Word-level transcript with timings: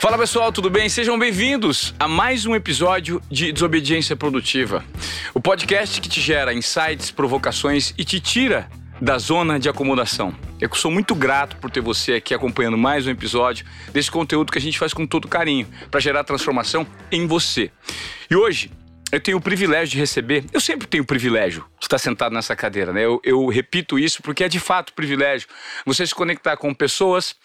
Fala 0.00 0.16
pessoal, 0.16 0.50
tudo 0.50 0.70
bem? 0.70 0.88
Sejam 0.88 1.18
bem-vindos 1.18 1.94
a 1.98 2.08
mais 2.08 2.46
um 2.46 2.54
episódio 2.54 3.20
de 3.30 3.52
Desobediência 3.52 4.16
Produtiva. 4.16 4.82
O 5.34 5.42
podcast 5.42 6.00
que 6.00 6.08
te 6.08 6.22
gera 6.22 6.54
insights, 6.54 7.10
provocações 7.10 7.92
e 7.98 8.02
te 8.02 8.18
tira 8.18 8.66
da 8.98 9.18
zona 9.18 9.60
de 9.60 9.68
acomodação. 9.68 10.34
Eu 10.58 10.74
sou 10.74 10.90
muito 10.90 11.14
grato 11.14 11.58
por 11.58 11.70
ter 11.70 11.82
você 11.82 12.14
aqui 12.14 12.32
acompanhando 12.32 12.78
mais 12.78 13.06
um 13.06 13.10
episódio 13.10 13.66
desse 13.92 14.10
conteúdo 14.10 14.50
que 14.50 14.56
a 14.56 14.60
gente 14.62 14.78
faz 14.78 14.94
com 14.94 15.06
todo 15.06 15.28
carinho 15.28 15.68
para 15.90 16.00
gerar 16.00 16.24
transformação 16.24 16.86
em 17.12 17.26
você. 17.26 17.70
E 18.30 18.34
hoje 18.34 18.70
eu 19.12 19.20
tenho 19.20 19.36
o 19.36 19.40
privilégio 19.40 19.92
de 19.92 19.98
receber, 19.98 20.46
eu 20.50 20.62
sempre 20.62 20.86
tenho 20.86 21.02
o 21.02 21.06
privilégio 21.06 21.66
de 21.78 21.84
estar 21.84 21.98
sentado 21.98 22.32
nessa 22.32 22.56
cadeira, 22.56 22.90
né? 22.90 23.04
Eu, 23.04 23.20
eu 23.22 23.46
repito 23.48 23.98
isso 23.98 24.22
porque 24.22 24.44
é 24.44 24.48
de 24.48 24.60
fato 24.60 24.94
privilégio 24.94 25.46
você 25.84 26.06
se 26.06 26.14
conectar 26.14 26.56
com 26.56 26.72
pessoas 26.72 27.36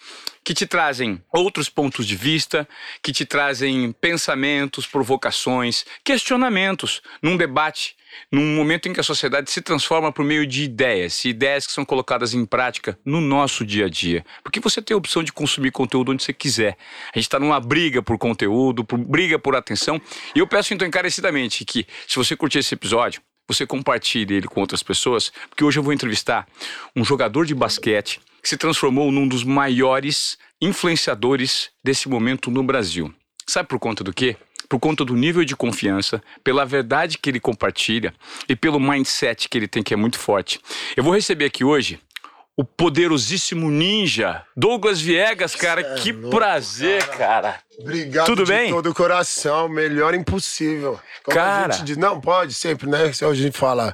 que 0.46 0.54
te 0.54 0.64
trazem 0.64 1.20
outros 1.32 1.68
pontos 1.68 2.06
de 2.06 2.14
vista, 2.14 2.68
que 3.02 3.12
te 3.12 3.26
trazem 3.26 3.90
pensamentos, 3.90 4.86
provocações, 4.86 5.84
questionamentos 6.04 7.02
num 7.20 7.36
debate, 7.36 7.96
num 8.30 8.54
momento 8.54 8.88
em 8.88 8.92
que 8.92 9.00
a 9.00 9.02
sociedade 9.02 9.50
se 9.50 9.60
transforma 9.60 10.12
por 10.12 10.24
meio 10.24 10.46
de 10.46 10.62
ideias, 10.62 11.24
ideias 11.24 11.66
que 11.66 11.72
são 11.72 11.84
colocadas 11.84 12.32
em 12.32 12.46
prática 12.46 12.96
no 13.04 13.20
nosso 13.20 13.66
dia 13.66 13.86
a 13.86 13.88
dia. 13.88 14.24
Porque 14.44 14.60
você 14.60 14.80
tem 14.80 14.94
a 14.94 14.98
opção 14.98 15.20
de 15.20 15.32
consumir 15.32 15.72
conteúdo 15.72 16.12
onde 16.12 16.22
você 16.22 16.32
quiser. 16.32 16.78
A 17.12 17.18
gente 17.18 17.26
está 17.26 17.40
numa 17.40 17.58
briga 17.58 18.00
por 18.00 18.16
conteúdo, 18.16 18.84
por 18.84 18.98
briga 18.98 19.40
por 19.40 19.56
atenção. 19.56 20.00
E 20.32 20.38
eu 20.38 20.46
peço 20.46 20.72
então 20.72 20.86
encarecidamente 20.86 21.64
que, 21.64 21.84
se 22.06 22.14
você 22.14 22.36
curtir 22.36 22.60
esse 22.60 22.72
episódio, 22.72 23.20
você 23.48 23.66
compartilhe 23.66 24.36
ele 24.36 24.46
com 24.46 24.60
outras 24.60 24.84
pessoas, 24.84 25.32
porque 25.48 25.64
hoje 25.64 25.80
eu 25.80 25.82
vou 25.82 25.92
entrevistar 25.92 26.46
um 26.94 27.04
jogador 27.04 27.46
de 27.46 27.54
basquete 27.54 28.20
que 28.46 28.50
se 28.50 28.56
transformou 28.56 29.10
num 29.10 29.26
dos 29.26 29.42
maiores 29.42 30.38
influenciadores 30.62 31.70
desse 31.82 32.08
momento 32.08 32.48
no 32.48 32.62
Brasil. 32.62 33.12
Sabe 33.44 33.68
por 33.68 33.80
conta 33.80 34.04
do 34.04 34.12
quê? 34.12 34.36
Por 34.68 34.78
conta 34.78 35.04
do 35.04 35.16
nível 35.16 35.44
de 35.44 35.56
confiança, 35.56 36.22
pela 36.44 36.64
verdade 36.64 37.18
que 37.18 37.28
ele 37.28 37.40
compartilha 37.40 38.14
e 38.48 38.54
pelo 38.54 38.78
mindset 38.78 39.48
que 39.48 39.58
ele 39.58 39.66
tem, 39.66 39.82
que 39.82 39.92
é 39.92 39.96
muito 39.96 40.16
forte. 40.16 40.60
Eu 40.96 41.02
vou 41.02 41.12
receber 41.12 41.46
aqui 41.46 41.64
hoje 41.64 41.98
o 42.56 42.64
poderosíssimo 42.64 43.70
ninja 43.70 44.42
Douglas 44.56 45.00
Viegas, 45.00 45.54
cara. 45.54 45.82
É 45.82 45.94
que 45.96 46.10
louco, 46.10 46.36
prazer, 46.36 47.04
cara. 47.08 47.16
cara. 47.18 47.60
Obrigado 47.78 48.24
Tudo 48.24 48.44
de 48.44 48.50
bem? 48.50 48.70
todo 48.70 48.88
o 48.88 48.94
coração. 48.94 49.68
Melhor 49.68 50.14
impossível. 50.14 50.98
Como 51.22 51.36
cara. 51.36 51.74
A 51.74 51.76
gente 51.76 51.84
diz, 51.84 51.96
não, 51.98 52.18
pode 52.18 52.54
sempre, 52.54 52.88
né? 52.88 53.12
Se 53.12 53.24
a 53.24 53.34
gente 53.34 53.56
fala, 53.56 53.92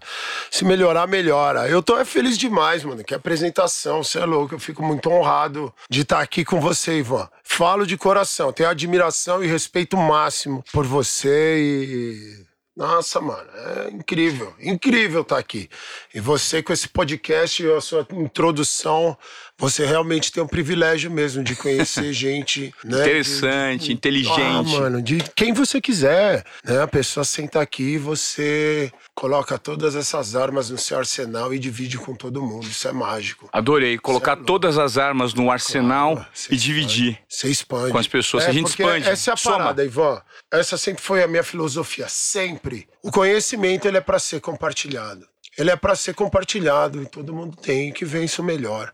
se 0.48 0.64
melhorar, 0.64 1.08
melhora. 1.08 1.68
Eu 1.68 1.82
tô 1.82 1.98
é 1.98 2.04
feliz 2.04 2.38
demais, 2.38 2.84
mano. 2.84 3.02
Que 3.02 3.14
apresentação, 3.14 4.04
você 4.04 4.20
é 4.20 4.24
louco. 4.24 4.54
Eu 4.54 4.60
fico 4.60 4.84
muito 4.84 5.10
honrado 5.10 5.74
de 5.90 6.02
estar 6.02 6.20
aqui 6.20 6.44
com 6.44 6.60
você, 6.60 6.98
Ivan. 6.98 7.28
Falo 7.42 7.84
de 7.84 7.98
coração. 7.98 8.52
Tenho 8.52 8.68
admiração 8.68 9.42
e 9.42 9.48
respeito 9.48 9.96
máximo 9.96 10.62
por 10.72 10.86
você 10.86 11.58
e 11.58 12.51
nossa, 12.74 13.20
mano, 13.20 13.50
é 13.54 13.90
incrível, 13.90 14.54
incrível 14.58 15.20
estar 15.20 15.34
tá 15.34 15.40
aqui. 15.40 15.68
E 16.14 16.20
você 16.20 16.62
com 16.62 16.72
esse 16.72 16.88
podcast, 16.88 17.70
a 17.70 17.80
sua 17.82 18.06
introdução, 18.12 19.16
você 19.62 19.86
realmente 19.86 20.32
tem 20.32 20.42
um 20.42 20.46
privilégio 20.46 21.08
mesmo 21.08 21.44
de 21.44 21.54
conhecer 21.54 22.10
gente, 22.12 22.74
né? 22.84 23.00
Interessante, 23.00 23.86
de, 23.86 23.92
inteligente. 23.92 24.40
Ah, 24.40 24.62
mano, 24.64 25.00
de 25.00 25.22
quem 25.36 25.52
você 25.52 25.80
quiser, 25.80 26.44
né? 26.64 26.82
A 26.82 26.88
pessoa 26.88 27.22
senta 27.22 27.60
aqui 27.60 27.92
e 27.92 27.98
você 27.98 28.90
coloca 29.14 29.56
todas 29.56 29.94
essas 29.94 30.34
armas 30.34 30.68
no 30.68 30.76
seu 30.76 30.98
arsenal 30.98 31.54
e 31.54 31.60
divide 31.60 31.96
com 31.96 32.12
todo 32.12 32.42
mundo. 32.42 32.66
Isso 32.66 32.88
é 32.88 32.92
mágico. 32.92 33.48
Adorei. 33.52 33.98
Colocar 33.98 34.32
é 34.32 34.44
todas 34.44 34.78
as 34.78 34.98
armas 34.98 35.32
no 35.32 35.48
arsenal 35.48 36.16
claro, 36.16 36.30
e 36.50 36.56
dividir. 36.56 37.20
Você 37.28 37.48
expande. 37.48 37.92
Com 37.92 37.98
as 37.98 38.08
pessoas. 38.08 38.42
É, 38.42 38.48
a 38.48 38.52
gente 38.52 38.66
expande. 38.66 39.08
Essa 39.08 39.30
é 39.30 39.34
a 39.34 39.36
Soma. 39.36 39.58
parada, 39.58 39.84
Ivan. 39.84 40.20
Essa 40.50 40.76
sempre 40.76 41.04
foi 41.04 41.22
a 41.22 41.28
minha 41.28 41.44
filosofia. 41.44 42.08
Sempre. 42.08 42.88
O 43.00 43.12
conhecimento 43.12 43.86
ele 43.86 43.98
é 43.98 44.00
para 44.00 44.18
ser 44.18 44.40
compartilhado. 44.40 45.24
Ele 45.56 45.70
é 45.70 45.76
para 45.76 45.94
ser 45.94 46.14
compartilhado 46.14 47.00
e 47.00 47.06
todo 47.06 47.32
mundo 47.32 47.56
tem 47.56 47.92
que 47.92 48.04
ver 48.04 48.24
isso 48.24 48.42
melhor. 48.42 48.92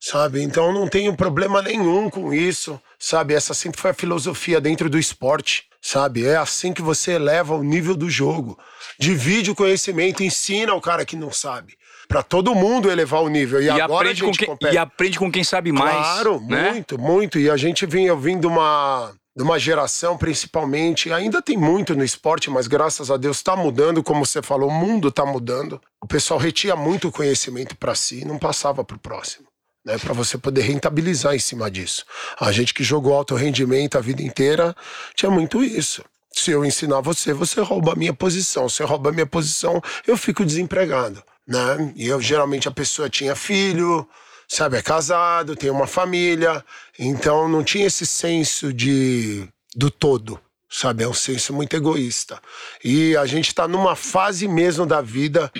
Sabe? 0.00 0.42
Então 0.42 0.72
não 0.72 0.88
tenho 0.88 1.14
problema 1.14 1.60
nenhum 1.60 2.08
com 2.08 2.32
isso. 2.32 2.80
Sabe? 2.98 3.34
Essa 3.34 3.52
sempre 3.54 3.80
foi 3.80 3.90
a 3.90 3.94
filosofia 3.94 4.60
dentro 4.60 4.88
do 4.88 4.98
esporte 4.98 5.68
sabe? 5.80 6.26
É 6.26 6.36
assim 6.36 6.72
que 6.72 6.82
você 6.82 7.12
eleva 7.12 7.54
o 7.54 7.62
nível 7.62 7.96
do 7.96 8.10
jogo. 8.10 8.58
Divide 8.98 9.50
o 9.50 9.54
conhecimento, 9.54 10.22
ensina 10.22 10.74
o 10.74 10.80
cara 10.80 11.04
que 11.04 11.16
não 11.16 11.32
sabe. 11.32 11.74
Para 12.06 12.22
todo 12.22 12.54
mundo 12.54 12.90
elevar 12.90 13.22
o 13.22 13.28
nível. 13.28 13.62
E, 13.62 13.66
e 13.66 13.70
agora 13.70 14.10
aprende, 14.10 14.22
com 14.22 14.56
quem, 14.56 14.72
e 14.72 14.78
aprende 14.78 15.18
com 15.18 15.30
quem 15.30 15.44
sabe 15.44 15.72
mais. 15.72 15.96
Claro, 15.96 16.40
né? 16.40 16.72
muito, 16.72 16.98
muito. 16.98 17.38
E 17.38 17.48
a 17.48 17.56
gente 17.56 17.86
vem, 17.86 18.06
eu 18.06 18.18
vim 18.18 18.38
de 18.38 18.48
uma, 18.48 19.12
de 19.34 19.42
uma 19.44 19.58
geração, 19.58 20.18
principalmente, 20.18 21.12
ainda 21.12 21.40
tem 21.40 21.56
muito 21.56 21.94
no 21.94 22.04
esporte, 22.04 22.50
mas 22.50 22.66
graças 22.66 23.10
a 23.12 23.16
Deus 23.16 23.36
está 23.36 23.54
mudando, 23.54 24.02
como 24.02 24.26
você 24.26 24.42
falou, 24.42 24.68
o 24.68 24.74
mundo 24.74 25.08
está 25.08 25.24
mudando. 25.24 25.80
O 26.02 26.06
pessoal 26.06 26.38
retia 26.38 26.74
muito 26.74 27.12
conhecimento 27.12 27.76
para 27.76 27.94
si 27.94 28.22
e 28.22 28.24
não 28.24 28.38
passava 28.38 28.82
para 28.82 28.96
o 28.96 29.00
próximo 29.00 29.49
né, 29.84 29.98
para 29.98 30.12
você 30.12 30.36
poder 30.36 30.62
rentabilizar 30.62 31.34
em 31.34 31.38
cima 31.38 31.70
disso. 31.70 32.04
A 32.38 32.52
gente 32.52 32.74
que 32.74 32.84
jogou 32.84 33.14
alto 33.14 33.34
rendimento 33.34 33.96
a 33.96 34.00
vida 34.00 34.22
inteira 34.22 34.74
tinha 35.14 35.30
muito 35.30 35.62
isso. 35.62 36.04
Se 36.32 36.50
eu 36.50 36.64
ensinar 36.64 37.00
você, 37.00 37.32
você 37.32 37.60
rouba 37.60 37.92
a 37.92 37.96
minha 37.96 38.14
posição. 38.14 38.68
Se 38.68 38.82
rouba 38.82 39.10
a 39.10 39.12
minha 39.12 39.26
posição, 39.26 39.82
eu 40.06 40.16
fico 40.16 40.44
desempregado, 40.44 41.22
né? 41.46 41.92
E 41.96 42.06
eu 42.06 42.20
geralmente 42.20 42.68
a 42.68 42.72
pessoa 42.72 43.10
tinha 43.10 43.34
filho, 43.34 44.08
sabe, 44.46 44.76
é 44.76 44.82
casado, 44.82 45.56
tem 45.56 45.70
uma 45.70 45.86
família, 45.86 46.64
então 46.98 47.48
não 47.48 47.64
tinha 47.64 47.86
esse 47.86 48.06
senso 48.06 48.72
de 48.72 49.48
do 49.74 49.90
todo, 49.90 50.40
sabe? 50.68 51.02
É 51.04 51.08
um 51.08 51.14
senso 51.14 51.52
muito 51.52 51.74
egoísta. 51.74 52.40
E 52.82 53.16
a 53.16 53.26
gente 53.26 53.48
está 53.48 53.66
numa 53.66 53.96
fase 53.96 54.46
mesmo 54.46 54.86
da 54.86 55.00
vida 55.00 55.50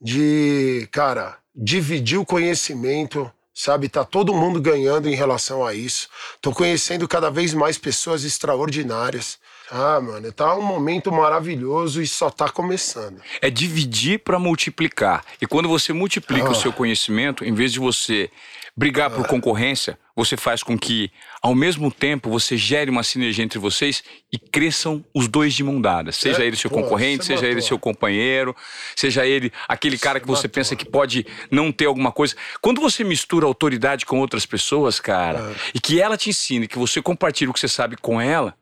de, 0.00 0.88
cara, 0.90 1.38
dividir 1.54 2.18
o 2.18 2.26
conhecimento 2.26 3.30
sabe? 3.60 3.88
Tá 3.88 4.04
todo 4.04 4.32
mundo 4.32 4.60
ganhando 4.60 5.08
em 5.08 5.14
relação 5.14 5.64
a 5.64 5.74
isso. 5.74 6.08
Tô 6.40 6.50
conhecendo 6.52 7.06
cada 7.06 7.30
vez 7.30 7.52
mais 7.52 7.76
pessoas 7.76 8.24
extraordinárias. 8.24 9.38
Ah, 9.70 10.00
mano, 10.00 10.32
tá 10.32 10.56
um 10.56 10.62
momento 10.62 11.12
maravilhoso 11.12 12.02
e 12.02 12.06
só 12.06 12.30
tá 12.30 12.48
começando. 12.48 13.20
É 13.40 13.50
dividir 13.50 14.18
para 14.20 14.38
multiplicar. 14.38 15.24
E 15.40 15.46
quando 15.46 15.68
você 15.68 15.92
multiplica 15.92 16.48
ah. 16.48 16.52
o 16.52 16.54
seu 16.54 16.72
conhecimento, 16.72 17.44
em 17.44 17.52
vez 17.52 17.72
de 17.72 17.78
você 17.78 18.30
brigar 18.80 19.10
por 19.10 19.26
concorrência, 19.26 19.98
você 20.16 20.38
faz 20.38 20.62
com 20.62 20.78
que, 20.78 21.12
ao 21.42 21.54
mesmo 21.54 21.90
tempo, 21.90 22.30
você 22.30 22.56
gere 22.56 22.90
uma 22.90 23.02
sinergia 23.02 23.44
entre 23.44 23.58
vocês 23.58 24.02
e 24.32 24.38
cresçam 24.38 25.04
os 25.14 25.28
dois 25.28 25.52
de 25.52 25.62
mão 25.62 25.78
dada. 25.78 26.12
Seja 26.12 26.42
é, 26.42 26.46
ele 26.46 26.56
seu 26.56 26.70
pô, 26.70 26.80
concorrente, 26.80 27.26
seja 27.26 27.42
matou. 27.42 27.50
ele 27.50 27.60
seu 27.60 27.78
companheiro, 27.78 28.56
seja 28.96 29.26
ele 29.26 29.52
aquele 29.68 29.98
cara 29.98 30.18
que 30.18 30.26
você 30.26 30.48
matou. 30.48 30.54
pensa 30.54 30.74
que 30.74 30.86
pode 30.86 31.26
não 31.50 31.70
ter 31.70 31.84
alguma 31.84 32.10
coisa. 32.10 32.34
Quando 32.62 32.80
você 32.80 33.04
mistura 33.04 33.44
autoridade 33.44 34.06
com 34.06 34.18
outras 34.18 34.46
pessoas, 34.46 34.98
cara, 34.98 35.50
é. 35.50 35.54
e 35.74 35.78
que 35.78 36.00
ela 36.00 36.16
te 36.16 36.30
ensine, 36.30 36.66
que 36.66 36.78
você 36.78 37.02
compartilha 37.02 37.50
o 37.50 37.52
que 37.52 37.60
você 37.60 37.68
sabe 37.68 37.98
com 37.98 38.18
ela, 38.18 38.54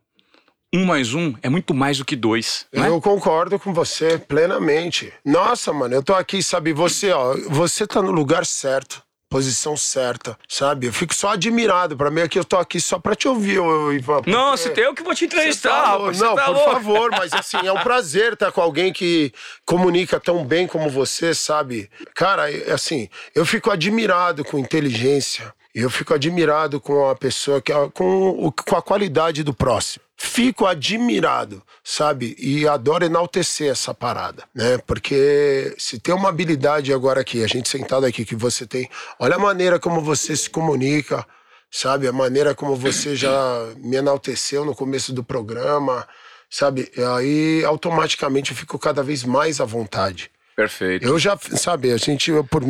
um 0.74 0.84
mais 0.84 1.14
um 1.14 1.32
é 1.44 1.48
muito 1.48 1.72
mais 1.72 1.96
do 1.96 2.04
que 2.04 2.16
dois. 2.16 2.66
Eu 2.72 2.96
é? 2.96 3.00
concordo 3.00 3.56
com 3.56 3.72
você 3.72 4.18
plenamente. 4.18 5.12
Nossa, 5.24 5.72
mano, 5.72 5.94
eu 5.94 6.02
tô 6.02 6.12
aqui, 6.12 6.42
sabe? 6.42 6.72
Você, 6.72 7.12
ó, 7.12 7.36
você 7.48 7.86
tá 7.86 8.02
no 8.02 8.10
lugar 8.10 8.44
certo 8.44 9.06
posição 9.28 9.77
certa, 9.77 10.39
sabe? 10.49 10.87
Eu 10.87 10.93
fico 10.93 11.15
só 11.15 11.31
admirado. 11.31 11.97
Pra 11.97 12.11
mim, 12.11 12.22
aqui 12.22 12.39
eu 12.39 12.44
tô 12.44 12.56
aqui 12.56 12.81
só 12.81 12.99
pra 12.99 13.15
te 13.15 13.28
ouvir, 13.28 13.59
Ivan. 13.94 14.22
Não, 14.27 14.56
você 14.56 14.71
tem 14.71 14.84
eu 14.84 14.94
que 14.94 15.03
vou 15.03 15.15
te 15.15 15.27
entrevistar, 15.27 15.71
tá 15.71 15.87
rapaz, 15.93 16.19
Não, 16.19 16.34
tá 16.34 16.44
por 16.44 16.55
louco. 16.55 16.71
favor, 16.72 17.11
mas 17.11 17.33
assim, 17.33 17.59
é 17.65 17.72
um 17.72 17.81
prazer 17.83 18.33
estar 18.33 18.50
com 18.53 18.61
alguém 18.61 18.93
que 18.93 19.33
comunica 19.66 20.19
tão 20.19 20.44
bem 20.44 20.66
como 20.66 20.89
você, 20.89 21.34
sabe? 21.34 21.91
Cara, 22.15 22.50
é, 22.50 22.72
assim, 22.72 23.09
eu 23.34 23.44
fico 23.44 23.71
admirado 23.71 24.45
com 24.45 24.59
inteligência. 24.59 25.53
Eu 25.80 25.91
fico 25.91 26.13
admirado 26.13 26.80
com 26.80 27.09
a 27.09 27.15
pessoa 27.15 27.63
que 27.63 27.72
com, 27.95 28.51
com 28.51 28.77
a 28.77 28.83
qualidade 28.83 29.42
do 29.42 29.54
próximo 29.54 30.03
fico 30.21 30.66
admirado, 30.66 31.63
sabe? 31.84 32.34
E 32.39 32.66
adoro 32.66 33.04
enaltecer 33.04 33.71
essa 33.71 33.95
parada, 33.95 34.42
né? 34.53 34.77
Porque 34.78 35.72
se 35.78 36.01
tem 36.01 36.13
uma 36.13 36.28
habilidade 36.28 36.92
agora 36.92 37.21
aqui, 37.21 37.45
a 37.45 37.47
gente 37.47 37.69
sentado 37.69 38.04
aqui 38.04 38.25
que 38.25 38.34
você 38.34 38.66
tem, 38.66 38.91
olha 39.21 39.36
a 39.36 39.39
maneira 39.39 39.78
como 39.78 40.01
você 40.01 40.36
se 40.36 40.51
comunica, 40.51 41.25
sabe? 41.71 42.09
A 42.09 42.13
maneira 42.13 42.53
como 42.53 42.74
você 42.74 43.15
já 43.15 43.69
me 43.77 43.97
enalteceu 43.97 44.65
no 44.65 44.74
começo 44.74 45.13
do 45.13 45.22
programa, 45.22 46.07
sabe? 46.51 46.91
E 46.97 47.01
aí 47.01 47.65
automaticamente 47.65 48.51
eu 48.51 48.57
fico 48.57 48.77
cada 48.77 49.04
vez 49.04 49.22
mais 49.22 49.60
à 49.60 49.65
vontade. 49.65 50.33
Perfeito. 50.57 51.07
Eu 51.07 51.16
já, 51.21 51.39
sabe, 51.53 51.92
a 51.92 51.97
gente, 51.97 52.33
eu, 52.33 52.42
por, 52.42 52.65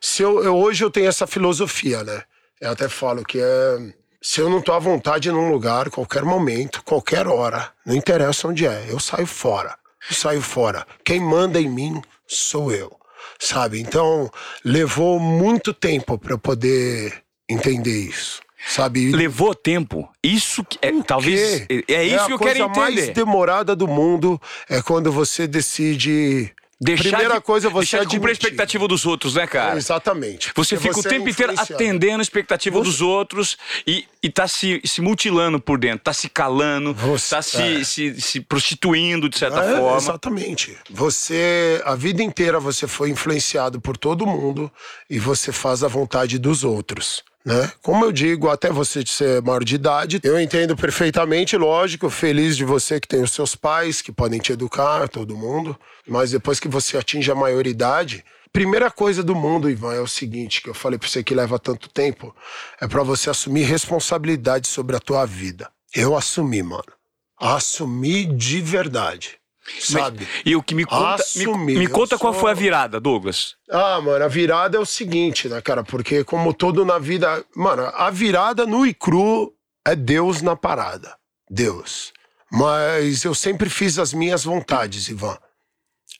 se 0.00 0.22
eu, 0.22 0.42
eu, 0.42 0.56
hoje 0.56 0.82
eu 0.82 0.90
tenho 0.90 1.08
essa 1.08 1.26
filosofia, 1.26 2.02
né? 2.02 2.22
Eu 2.60 2.70
até 2.70 2.88
falo 2.88 3.24
que 3.24 3.38
é 3.40 3.94
se 4.26 4.40
eu 4.40 4.48
não 4.48 4.62
tô 4.62 4.72
à 4.72 4.78
vontade 4.78 5.30
num 5.30 5.50
lugar, 5.50 5.90
qualquer 5.90 6.24
momento, 6.24 6.82
qualquer 6.82 7.26
hora, 7.26 7.70
não 7.84 7.94
interessa 7.94 8.48
onde 8.48 8.66
é, 8.66 8.86
eu 8.88 8.98
saio 8.98 9.26
fora. 9.26 9.76
Eu 10.08 10.16
saio 10.16 10.40
fora. 10.40 10.86
Quem 11.04 11.20
manda 11.20 11.60
em 11.60 11.68
mim 11.68 12.00
sou 12.26 12.72
eu. 12.72 12.90
Sabe? 13.38 13.80
Então, 13.80 14.30
levou 14.64 15.20
muito 15.20 15.74
tempo 15.74 16.16
para 16.16 16.32
eu 16.32 16.38
poder 16.38 17.22
entender 17.46 18.08
isso. 18.08 18.40
sabe? 18.66 19.10
Levou 19.12 19.54
tempo. 19.54 20.08
Isso 20.22 20.64
que 20.64 20.78
é, 20.80 20.90
talvez 21.02 21.66
é, 21.68 21.92
é 21.92 22.04
isso 22.04 22.24
é 22.24 22.26
que 22.26 22.32
eu 22.32 22.38
quero 22.38 22.58
entender. 22.60 22.62
A 22.62 22.68
coisa 22.68 23.02
mais 23.02 23.08
demorada 23.10 23.76
do 23.76 23.86
mundo 23.86 24.40
é 24.70 24.80
quando 24.80 25.12
você 25.12 25.46
decide 25.46 26.50
Deixar 26.80 27.02
Primeira 27.02 27.34
de, 27.36 27.40
coisa, 27.40 27.70
você 27.70 27.96
deixar 27.96 28.04
de 28.04 28.16
cumprir 28.16 28.30
a 28.30 28.32
expectativa 28.32 28.88
dos 28.88 29.06
outros, 29.06 29.34
né, 29.34 29.46
cara? 29.46 29.76
Exatamente. 29.76 30.52
Você 30.56 30.74
Porque 30.76 30.88
fica 30.88 30.96
o 30.98 31.00
é 31.00 31.08
tempo 31.08 31.28
inteiro 31.28 31.52
influenciado. 31.52 31.74
atendendo 31.82 32.18
a 32.18 32.22
expectativa 32.22 32.78
Você- 32.78 32.84
dos 32.84 33.00
outros 33.00 33.56
e, 33.86 34.04
e 34.22 34.28
tá 34.28 34.48
se, 34.48 34.80
se 34.84 35.00
mutilando 35.00 35.60
por 35.60 35.78
dentro, 35.78 36.00
tá 36.00 36.12
se 36.12 36.28
calando, 36.28 36.92
Você- 36.92 37.34
tá 37.34 37.40
se, 37.42 37.62
é. 37.80 37.84
se, 37.84 38.20
se 38.20 38.40
prostituindo 38.40 39.28
de 39.28 39.38
certa 39.38 39.60
É, 39.60 39.76
forma. 39.78 39.96
Exatamente. 39.96 40.76
Você, 40.90 41.80
a 41.84 41.94
vida 41.94 42.22
inteira, 42.22 42.58
você 42.58 42.86
foi 42.88 43.08
influenciado 43.10 43.80
por 43.80 43.96
todo 43.96 44.26
mundo 44.26 44.70
e 45.08 45.18
você 45.18 45.52
faz 45.52 45.82
a 45.84 45.88
vontade 45.88 46.38
dos 46.38 46.64
outros. 46.64 47.22
Né? 47.44 47.70
Como 47.82 48.04
eu 48.04 48.10
digo, 48.10 48.48
até 48.48 48.70
você 48.70 49.04
ser 49.04 49.42
maior 49.42 49.62
de 49.62 49.74
idade, 49.74 50.18
eu 50.24 50.40
entendo 50.40 50.74
perfeitamente, 50.74 51.56
lógico, 51.58 52.08
feliz 52.08 52.56
de 52.56 52.64
você 52.64 52.98
que 52.98 53.06
tem 53.06 53.22
os 53.22 53.32
seus 53.32 53.54
pais 53.54 54.00
que 54.00 54.10
podem 54.10 54.40
te 54.40 54.52
educar, 54.52 55.08
todo 55.08 55.36
mundo, 55.36 55.78
mas 56.08 56.30
depois 56.30 56.58
que 56.58 56.68
você 56.68 56.96
atinge 56.96 57.30
a 57.30 57.34
maioridade, 57.34 58.24
primeira 58.50 58.90
coisa 58.90 59.22
do 59.22 59.34
mundo, 59.34 59.68
Ivan, 59.68 59.92
é 59.92 60.00
o 60.00 60.06
seguinte, 60.06 60.62
que 60.62 60.70
eu 60.70 60.74
falei 60.74 60.98
pra 60.98 61.06
você 61.06 61.22
que 61.22 61.34
leva 61.34 61.58
tanto 61.58 61.90
tempo, 61.90 62.34
é 62.80 62.88
pra 62.88 63.02
você 63.02 63.28
assumir 63.28 63.64
responsabilidade 63.64 64.66
sobre 64.66 64.96
a 64.96 65.00
tua 65.00 65.26
vida. 65.26 65.70
Eu 65.94 66.16
assumi, 66.16 66.62
mano. 66.62 66.92
Assumi 67.38 68.24
de 68.24 68.62
verdade. 68.62 69.38
Mas- 69.66 69.84
Sabe? 70.04 70.28
e 70.44 70.54
o 70.54 70.62
que 70.62 70.74
me 70.74 70.84
conta, 70.84 71.24
me, 71.36 71.42
Assumir, 71.44 71.78
me 71.78 71.86
conta 71.88 72.18
qual 72.18 72.32
sou- 72.34 72.40
foi 72.42 72.50
a 72.50 72.54
virada, 72.54 73.00
Douglas. 73.00 73.54
Ah, 73.70 74.00
mano, 74.00 74.24
a 74.24 74.28
virada 74.28 74.76
é 74.76 74.80
o 74.80 74.84
seguinte, 74.86 75.48
né, 75.48 75.60
cara? 75.62 75.82
Porque 75.82 76.22
como 76.22 76.52
todo 76.52 76.84
na 76.84 76.98
vida. 76.98 77.44
Mano, 77.56 77.84
a 77.94 78.10
virada 78.10 78.66
no 78.66 78.84
e 78.86 78.92
cru 78.92 79.54
é 79.86 79.96
Deus 79.96 80.42
na 80.42 80.54
parada. 80.54 81.16
Deus. 81.50 82.12
Mas 82.52 83.24
eu 83.24 83.34
sempre 83.34 83.68
fiz 83.70 83.98
as 83.98 84.12
minhas 84.12 84.44
vontades, 84.44 85.08
Ivan. 85.08 85.36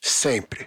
Sempre. 0.01 0.67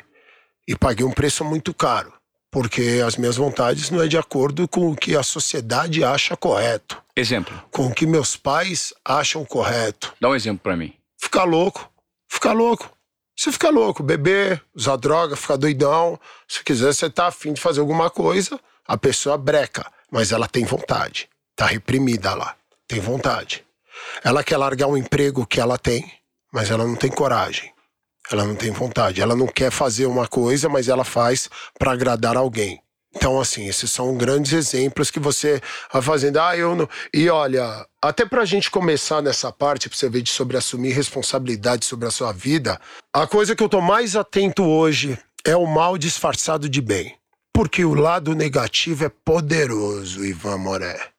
E 0.67 0.75
paguei 0.75 1.05
um 1.05 1.11
preço 1.11 1.43
muito 1.43 1.73
caro. 1.73 2.13
Porque 2.49 3.01
as 3.05 3.17
minhas 3.17 3.35
vontades 3.35 3.89
não 3.89 4.01
é 4.01 4.07
de 4.07 4.17
acordo 4.17 4.67
com 4.67 4.89
o 4.91 4.95
que 4.95 5.15
a 5.15 5.21
sociedade 5.23 6.03
acha 6.03 6.37
correto. 6.37 7.01
Exemplo. 7.15 7.61
Com 7.71 7.87
o 7.87 7.93
que 7.93 8.05
meus 8.05 8.35
pais 8.37 8.93
acham 9.03 9.43
correto. 9.43 10.13
Dá 10.19 10.29
um 10.29 10.35
exemplo 10.35 10.61
pra 10.63 10.77
mim. 10.77 10.93
Ficar 11.19 11.43
louco. 11.43 11.91
Ficar 12.37 12.53
louco. 12.53 12.87
Você 13.35 13.51
fica 13.51 13.71
louco, 13.71 14.03
beber, 14.03 14.63
usar 14.75 14.95
droga, 14.95 15.35
ficar 15.35 15.55
doidão. 15.55 16.19
Se 16.47 16.63
quiser, 16.63 16.93
você 16.93 17.09
tá 17.09 17.25
afim 17.25 17.51
de 17.51 17.59
fazer 17.59 17.79
alguma 17.79 18.11
coisa, 18.11 18.59
a 18.87 18.95
pessoa 18.95 19.39
breca. 19.39 19.91
Mas 20.11 20.31
ela 20.31 20.47
tem 20.47 20.63
vontade. 20.63 21.27
Tá 21.55 21.65
reprimida 21.65 22.35
lá. 22.35 22.55
Tem 22.87 22.99
vontade. 22.99 23.65
Ela 24.23 24.43
quer 24.43 24.57
largar 24.57 24.85
um 24.85 24.95
emprego 24.95 25.47
que 25.47 25.59
ela 25.59 25.79
tem, 25.79 26.13
mas 26.53 26.69
ela 26.69 26.85
não 26.85 26.95
tem 26.95 27.09
coragem. 27.09 27.73
Ela 28.31 28.45
não 28.45 28.55
tem 28.55 28.69
vontade. 28.69 29.19
Ela 29.19 29.35
não 29.35 29.47
quer 29.47 29.71
fazer 29.71 30.05
uma 30.05 30.27
coisa, 30.27 30.69
mas 30.69 30.87
ela 30.87 31.03
faz 31.03 31.49
para 31.79 31.93
agradar 31.93 32.37
alguém. 32.37 32.79
Então, 33.17 33.41
assim, 33.41 33.67
esses 33.67 33.89
são 33.89 34.15
grandes 34.15 34.53
exemplos 34.53 35.09
que 35.09 35.19
você 35.19 35.59
vai 35.91 36.03
fazendo. 36.03 36.37
Ah, 36.37 36.55
eu 36.55 36.75
não. 36.75 36.87
E 37.11 37.27
olha, 37.31 37.83
até 37.99 38.23
pra 38.23 38.45
gente 38.45 38.69
começar 38.69 39.23
nessa 39.23 39.51
parte, 39.51 39.89
pra 39.89 39.97
você 39.97 40.07
ver 40.07 40.21
de 40.21 40.29
sobre 40.29 40.55
assumir 40.55 40.91
responsabilidade 40.91 41.83
sobre 41.83 42.07
a 42.07 42.11
sua 42.11 42.31
vida, 42.31 42.79
a 43.11 43.25
coisa 43.25 43.55
que 43.55 43.63
eu 43.63 43.67
tô 43.67 43.81
mais 43.81 44.15
atento 44.15 44.63
hoje 44.63 45.17
é 45.43 45.55
o 45.55 45.65
mal 45.65 45.97
disfarçado 45.97 46.69
de 46.69 46.79
bem. 46.79 47.15
Porque 47.51 47.83
o 47.83 47.95
lado 47.95 48.35
negativo 48.35 49.03
é 49.03 49.09
poderoso, 49.09 50.23
Ivan 50.23 50.59
Moré. 50.59 51.09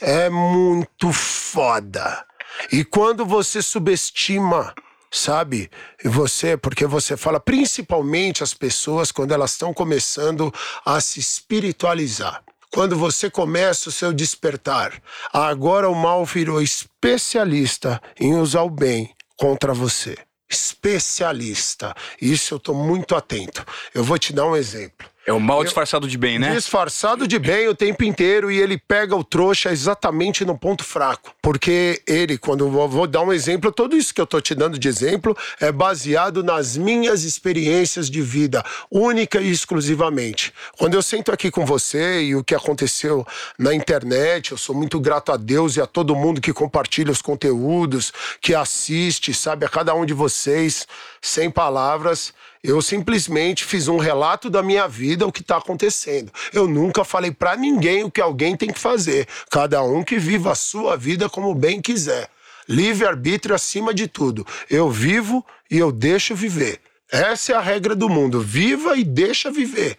É 0.00 0.28
muito 0.28 1.12
foda. 1.12 2.26
E 2.72 2.84
quando 2.84 3.24
você 3.24 3.62
subestima, 3.62 4.74
sabe? 5.14 5.70
Você, 6.04 6.56
porque 6.56 6.86
você 6.86 7.16
fala, 7.16 7.38
principalmente 7.38 8.42
as 8.42 8.52
pessoas, 8.52 9.12
quando 9.12 9.32
elas 9.32 9.52
estão 9.52 9.72
começando 9.72 10.52
a 10.84 11.00
se 11.00 11.20
espiritualizar. 11.20 12.42
Quando 12.72 12.96
você 12.96 13.30
começa 13.30 13.88
o 13.88 13.92
seu 13.92 14.12
despertar, 14.12 15.00
agora 15.32 15.88
o 15.88 15.94
mal 15.94 16.24
virou 16.24 16.60
especialista 16.60 18.02
em 18.18 18.34
usar 18.34 18.62
o 18.62 18.70
bem 18.70 19.14
contra 19.36 19.72
você. 19.72 20.18
Especialista. 20.50 21.94
Isso 22.20 22.54
eu 22.54 22.58
tô 22.58 22.74
muito 22.74 23.14
atento. 23.14 23.64
Eu 23.94 24.02
vou 24.02 24.18
te 24.18 24.32
dar 24.32 24.46
um 24.46 24.56
exemplo 24.56 25.13
É 25.26 25.32
o 25.32 25.40
mal 25.40 25.64
disfarçado 25.64 26.06
de 26.06 26.18
bem, 26.18 26.38
né? 26.38 26.54
disfarçado 26.54 27.26
de 27.26 27.38
bem 27.38 27.66
o 27.66 27.74
tempo 27.74 28.04
inteiro 28.04 28.50
e 28.50 28.60
ele 28.60 28.76
pega 28.76 29.16
o 29.16 29.24
trouxa 29.24 29.72
exatamente 29.72 30.44
no 30.44 30.56
ponto 30.56 30.84
fraco. 30.84 31.34
Porque 31.40 32.02
ele, 32.06 32.36
quando 32.36 32.64
eu 32.66 32.70
vou, 32.70 32.86
vou 32.86 33.06
dar 33.06 33.22
um 33.22 33.32
exemplo, 33.32 33.72
tudo 33.72 33.96
isso 33.96 34.12
que 34.12 34.20
eu 34.20 34.26
tô 34.26 34.38
te 34.38 34.54
dando 34.54 34.78
de 34.78 34.86
exemplo 34.86 35.34
é 35.58 35.72
baseado 35.72 36.44
nas 36.44 36.76
minhas 36.76 37.24
experiências 37.24 38.10
de 38.10 38.20
vida, 38.20 38.62
única 38.90 39.40
e 39.40 39.50
exclusivamente. 39.50 40.52
Quando 40.76 40.92
eu 40.92 41.02
sento 41.02 41.32
aqui 41.32 41.50
com 41.50 41.64
você 41.64 42.22
e 42.22 42.36
o 42.36 42.44
que 42.44 42.54
aconteceu 42.54 43.26
na 43.58 43.74
internet, 43.74 44.52
eu 44.52 44.58
sou 44.58 44.74
muito 44.74 45.00
grato 45.00 45.32
a 45.32 45.38
Deus 45.38 45.76
e 45.76 45.80
a 45.80 45.86
todo 45.86 46.14
mundo 46.14 46.40
que 46.40 46.52
compartilha 46.52 47.10
os 47.10 47.22
conteúdos, 47.22 48.12
que 48.42 48.54
assiste, 48.54 49.32
sabe, 49.32 49.64
a 49.64 49.70
cada 49.70 49.94
um 49.94 50.04
de 50.04 50.12
vocês, 50.12 50.86
sem 51.22 51.50
palavras. 51.50 52.34
Eu 52.64 52.80
simplesmente 52.80 53.62
fiz 53.62 53.88
um 53.88 53.98
relato 53.98 54.48
da 54.48 54.62
minha 54.62 54.88
vida, 54.88 55.26
o 55.26 55.30
que 55.30 55.42
está 55.42 55.58
acontecendo. 55.58 56.32
Eu 56.50 56.66
nunca 56.66 57.04
falei 57.04 57.30
para 57.30 57.54
ninguém 57.56 58.04
o 58.04 58.10
que 58.10 58.22
alguém 58.22 58.56
tem 58.56 58.70
que 58.70 58.80
fazer. 58.80 59.28
Cada 59.50 59.82
um 59.82 60.02
que 60.02 60.18
viva 60.18 60.52
a 60.52 60.54
sua 60.54 60.96
vida 60.96 61.28
como 61.28 61.54
bem 61.54 61.82
quiser. 61.82 62.30
Livre-arbítrio 62.66 63.54
acima 63.54 63.92
de 63.92 64.08
tudo. 64.08 64.46
Eu 64.70 64.90
vivo 64.90 65.44
e 65.70 65.76
eu 65.76 65.92
deixo 65.92 66.34
viver. 66.34 66.80
Essa 67.12 67.52
é 67.52 67.54
a 67.54 67.60
regra 67.60 67.94
do 67.94 68.08
mundo. 68.08 68.40
Viva 68.40 68.96
e 68.96 69.04
deixa 69.04 69.50
viver. 69.50 69.98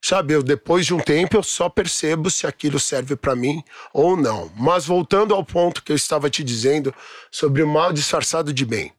Sabe, 0.00 0.32
eu, 0.32 0.42
depois 0.42 0.86
de 0.86 0.94
um 0.94 1.00
tempo 1.00 1.36
eu 1.36 1.42
só 1.42 1.68
percebo 1.68 2.30
se 2.30 2.46
aquilo 2.46 2.80
serve 2.80 3.14
para 3.14 3.36
mim 3.36 3.62
ou 3.92 4.16
não. 4.16 4.50
Mas 4.56 4.86
voltando 4.86 5.34
ao 5.34 5.44
ponto 5.44 5.82
que 5.82 5.92
eu 5.92 5.96
estava 5.96 6.30
te 6.30 6.42
dizendo 6.42 6.94
sobre 7.30 7.62
o 7.62 7.68
mal 7.68 7.92
disfarçado 7.92 8.54
de 8.54 8.64
bem. 8.64 8.95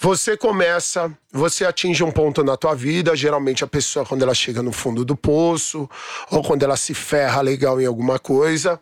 Você 0.00 0.36
começa, 0.36 1.12
você 1.32 1.64
atinge 1.64 2.04
um 2.04 2.12
ponto 2.12 2.44
na 2.44 2.56
tua 2.56 2.72
vida, 2.72 3.16
geralmente 3.16 3.64
a 3.64 3.66
pessoa 3.66 4.06
quando 4.06 4.22
ela 4.22 4.32
chega 4.32 4.62
no 4.62 4.70
fundo 4.70 5.04
do 5.04 5.16
poço 5.16 5.90
ou 6.30 6.40
quando 6.40 6.62
ela 6.62 6.76
se 6.76 6.94
ferra 6.94 7.40
legal 7.40 7.80
em 7.80 7.86
alguma 7.86 8.16
coisa, 8.16 8.80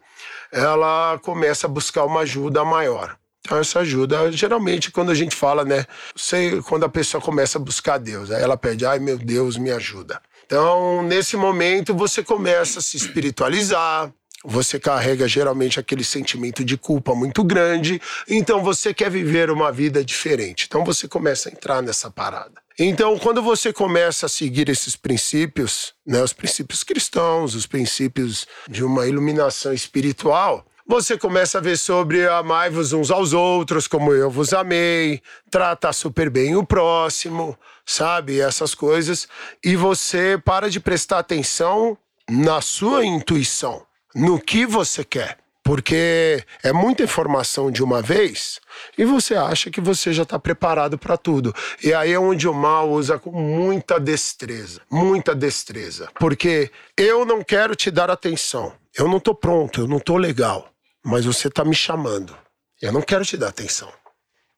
ela 0.52 1.18
começa 1.22 1.66
a 1.66 1.70
buscar 1.70 2.04
uma 2.04 2.20
ajuda 2.20 2.62
maior. 2.66 3.16
Então 3.40 3.56
essa 3.58 3.80
ajuda, 3.80 4.30
geralmente 4.30 4.90
quando 4.90 5.10
a 5.10 5.14
gente 5.14 5.34
fala, 5.34 5.64
né, 5.64 5.86
sei 6.14 6.60
quando 6.60 6.84
a 6.84 6.88
pessoa 6.88 7.20
começa 7.20 7.56
a 7.56 7.62
buscar 7.62 7.96
Deus, 7.96 8.30
aí 8.30 8.42
ela 8.42 8.56
pede: 8.56 8.84
"Ai, 8.84 8.98
meu 8.98 9.16
Deus, 9.16 9.56
me 9.56 9.70
ajuda". 9.70 10.20
Então, 10.44 11.02
nesse 11.02 11.36
momento 11.36 11.94
você 11.94 12.22
começa 12.22 12.78
a 12.78 12.82
se 12.82 12.96
espiritualizar, 12.96 14.12
você 14.46 14.78
carrega 14.78 15.26
geralmente 15.26 15.80
aquele 15.80 16.04
sentimento 16.04 16.64
de 16.64 16.76
culpa 16.76 17.14
muito 17.14 17.42
grande, 17.42 18.00
então 18.28 18.62
você 18.62 18.94
quer 18.94 19.10
viver 19.10 19.50
uma 19.50 19.72
vida 19.72 20.04
diferente. 20.04 20.66
Então 20.68 20.84
você 20.84 21.08
começa 21.08 21.48
a 21.48 21.52
entrar 21.52 21.82
nessa 21.82 22.10
parada. 22.10 22.54
Então, 22.78 23.18
quando 23.18 23.42
você 23.42 23.72
começa 23.72 24.26
a 24.26 24.28
seguir 24.28 24.68
esses 24.68 24.94
princípios, 24.94 25.94
né, 26.06 26.22
os 26.22 26.34
princípios 26.34 26.84
cristãos, 26.84 27.54
os 27.54 27.66
princípios 27.66 28.46
de 28.68 28.84
uma 28.84 29.06
iluminação 29.06 29.72
espiritual, 29.72 30.66
você 30.86 31.16
começa 31.16 31.56
a 31.56 31.60
ver 31.60 31.78
sobre 31.78 32.28
amai-vos 32.28 32.92
uns 32.92 33.10
aos 33.10 33.32
outros, 33.32 33.88
como 33.88 34.12
eu 34.12 34.30
vos 34.30 34.52
amei, 34.52 35.22
tratar 35.50 35.94
super 35.94 36.28
bem 36.28 36.54
o 36.54 36.64
próximo, 36.64 37.58
sabe? 37.84 38.40
Essas 38.40 38.74
coisas. 38.74 39.26
E 39.64 39.74
você 39.74 40.40
para 40.44 40.68
de 40.68 40.78
prestar 40.78 41.20
atenção 41.20 41.96
na 42.28 42.60
sua 42.60 43.04
intuição, 43.06 43.85
no 44.16 44.40
que 44.40 44.64
você 44.64 45.04
quer. 45.04 45.38
Porque 45.62 46.44
é 46.62 46.72
muita 46.72 47.02
informação 47.02 47.72
de 47.72 47.82
uma 47.82 48.00
vez 48.00 48.60
e 48.96 49.04
você 49.04 49.34
acha 49.34 49.68
que 49.68 49.80
você 49.80 50.12
já 50.12 50.22
está 50.22 50.38
preparado 50.38 50.96
para 50.96 51.16
tudo. 51.16 51.52
E 51.82 51.92
aí 51.92 52.12
é 52.12 52.18
onde 52.18 52.48
o 52.48 52.54
mal 52.54 52.88
usa 52.88 53.18
com 53.18 53.32
muita 53.32 53.98
destreza, 53.98 54.80
muita 54.88 55.34
destreza. 55.34 56.08
Porque 56.20 56.70
eu 56.96 57.26
não 57.26 57.42
quero 57.42 57.74
te 57.74 57.90
dar 57.90 58.10
atenção. 58.10 58.72
Eu 58.96 59.08
não 59.08 59.18
tô 59.18 59.34
pronto, 59.34 59.80
eu 59.80 59.88
não 59.88 59.98
tô 59.98 60.16
legal, 60.16 60.70
mas 61.04 61.24
você 61.24 61.50
tá 61.50 61.64
me 61.64 61.74
chamando. 61.74 62.34
Eu 62.80 62.92
não 62.92 63.02
quero 63.02 63.24
te 63.24 63.36
dar 63.36 63.48
atenção. 63.48 63.92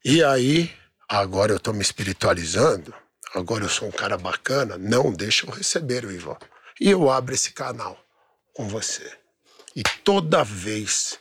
E 0.05 0.23
aí, 0.23 0.71
agora 1.09 1.53
eu 1.53 1.59
tô 1.59 1.73
me 1.73 1.81
espiritualizando, 1.81 2.95
agora 3.35 3.65
eu 3.65 3.69
sou 3.69 3.89
um 3.89 3.93
cara 3.93 4.19
bacana, 4.19 4.77
não 4.77 5.11
deixa 5.11 5.47
eu 5.47 5.51
receber 5.51 6.05
o 6.05 6.13
Ivan. 6.13 6.37
E 6.79 6.91
eu 6.91 7.11
abro 7.11 7.35
esse 7.35 7.53
canal 7.53 7.99
com 8.55 8.69
você. 8.69 9.11
E 9.75 9.83
toda 10.05 10.45
vez 10.45 11.19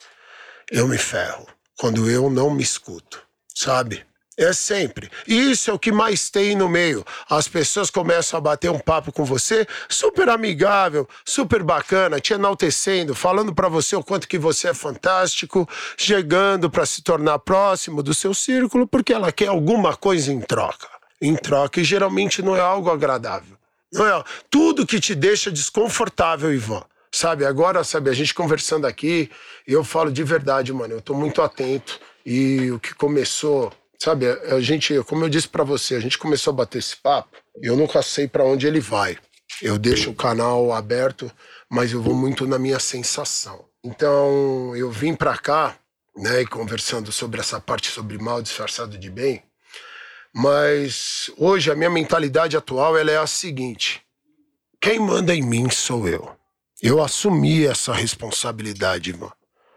eu 0.72 0.88
me 0.88 0.98
ferro 0.98 1.48
quando 1.77 2.10
eu 2.10 2.30
não 2.30 2.50
me 2.50 2.63
escuto, 2.63 3.22
sabe? 3.54 4.06
É 4.39 4.54
sempre. 4.54 5.10
E 5.27 5.51
isso 5.51 5.72
é 5.72 5.74
o 5.74 5.80
que 5.80 5.92
mais 5.92 6.30
tem 6.30 6.56
no 6.56 6.70
meio. 6.70 7.04
As 7.27 7.48
pessoas 7.48 7.89
começam 7.89 8.38
a 8.38 8.42
bater 8.42 8.70
um 8.70 8.77
papo 8.77 9.12
com 9.12 9.25
você, 9.25 9.66
super 9.89 10.30
amigável, 10.30 11.10
super 11.25 11.63
bacana, 11.63 12.20
te 12.20 12.34
enaltecendo, 12.34 13.16
falando 13.16 13.54
para 13.56 13.68
você 13.68 13.96
o 13.96 14.04
quanto 14.04 14.27
que 14.27 14.38
você 14.38 14.68
é 14.70 14.74
fantástico, 14.75 15.68
chegando 15.98 16.70
para 16.70 16.86
se 16.86 17.01
tornar 17.01 17.39
próximo 17.39 18.04
do 18.04 18.13
seu 18.13 18.32
círculo, 18.32 18.86
porque 18.86 19.12
ela 19.12 19.32
quer 19.32 19.48
alguma 19.48 19.96
coisa 19.96 20.32
em 20.32 20.39
troca. 20.39 20.88
Em 21.20 21.36
troca, 21.36 21.82
e 21.82 21.84
geralmente 21.84 22.44
não 22.44 22.56
é 22.56 22.62
algo 22.62 22.92
agradável. 22.92 23.58
Não 23.92 24.06
é 24.06 24.24
tudo 24.51 24.86
que 24.86 25.00
te 25.00 25.16
deixa 25.16 25.50
desconfortável, 25.50 26.54
Ivan. 26.54 26.84
Sabe, 27.18 27.46
agora, 27.46 27.84
sabe, 27.84 28.12
a 28.12 28.14
gente 28.14 28.32
conversando 28.32 28.86
aqui, 28.86 29.32
eu 29.66 29.84
falo 29.84 30.12
de 30.12 30.24
verdade, 30.24 30.72
mano, 30.72 30.94
eu 30.94 31.02
tô 31.02 31.16
muito 31.16 31.42
atento 31.42 32.00
e 32.24 32.70
o 32.70 32.80
que 32.80 32.94
começou 32.94 33.74
Sabe, 34.00 34.28
a 34.30 34.60
gente, 34.60 34.94
como 35.06 35.26
eu 35.26 35.30
disse 35.30 35.48
para 35.48 35.64
você, 35.64 35.96
a 35.96 36.00
gente 36.00 36.20
começou 36.20 36.52
a 36.52 36.58
bater 36.58 36.78
esse 36.78 36.96
papo, 36.98 37.30
eu 37.60 37.76
nunca 37.76 38.04
sei 38.04 38.28
para 38.28 38.46
onde 38.46 38.68
ele 38.68 38.80
vai. 38.80 39.18
Eu 39.60 39.80
deixo 39.80 40.12
o 40.12 40.16
canal 40.16 40.72
aberto, 40.72 41.32
mas 41.68 41.92
eu 41.92 42.00
vou 42.00 42.14
muito 42.14 42.46
na 42.46 42.60
minha 42.60 42.78
sensação. 42.78 43.66
Então, 43.84 44.76
eu 44.76 44.92
vim 44.92 45.16
para 45.16 45.36
cá, 45.36 45.76
né, 46.16 46.46
conversando 46.46 47.12
sobre 47.12 47.40
essa 47.40 47.60
parte 47.60 47.90
sobre 47.90 48.20
mal 48.20 48.40
disfarçado 48.40 49.00
de 49.00 49.10
bem, 49.10 49.42
mas 50.32 51.32
hoje 51.36 51.72
a 51.72 51.76
minha 51.76 51.90
mentalidade 51.90 52.56
atual 52.56 52.96
ela 52.96 53.10
é 53.10 53.18
a 53.18 53.26
seguinte: 53.26 54.04
quem 54.80 55.00
manda 55.00 55.34
em 55.34 55.42
mim 55.42 55.72
sou 55.72 56.08
eu. 56.08 56.37
Eu 56.82 57.02
assumi 57.02 57.66
essa 57.66 57.92
responsabilidade, 57.94 59.10
irmão. 59.10 59.32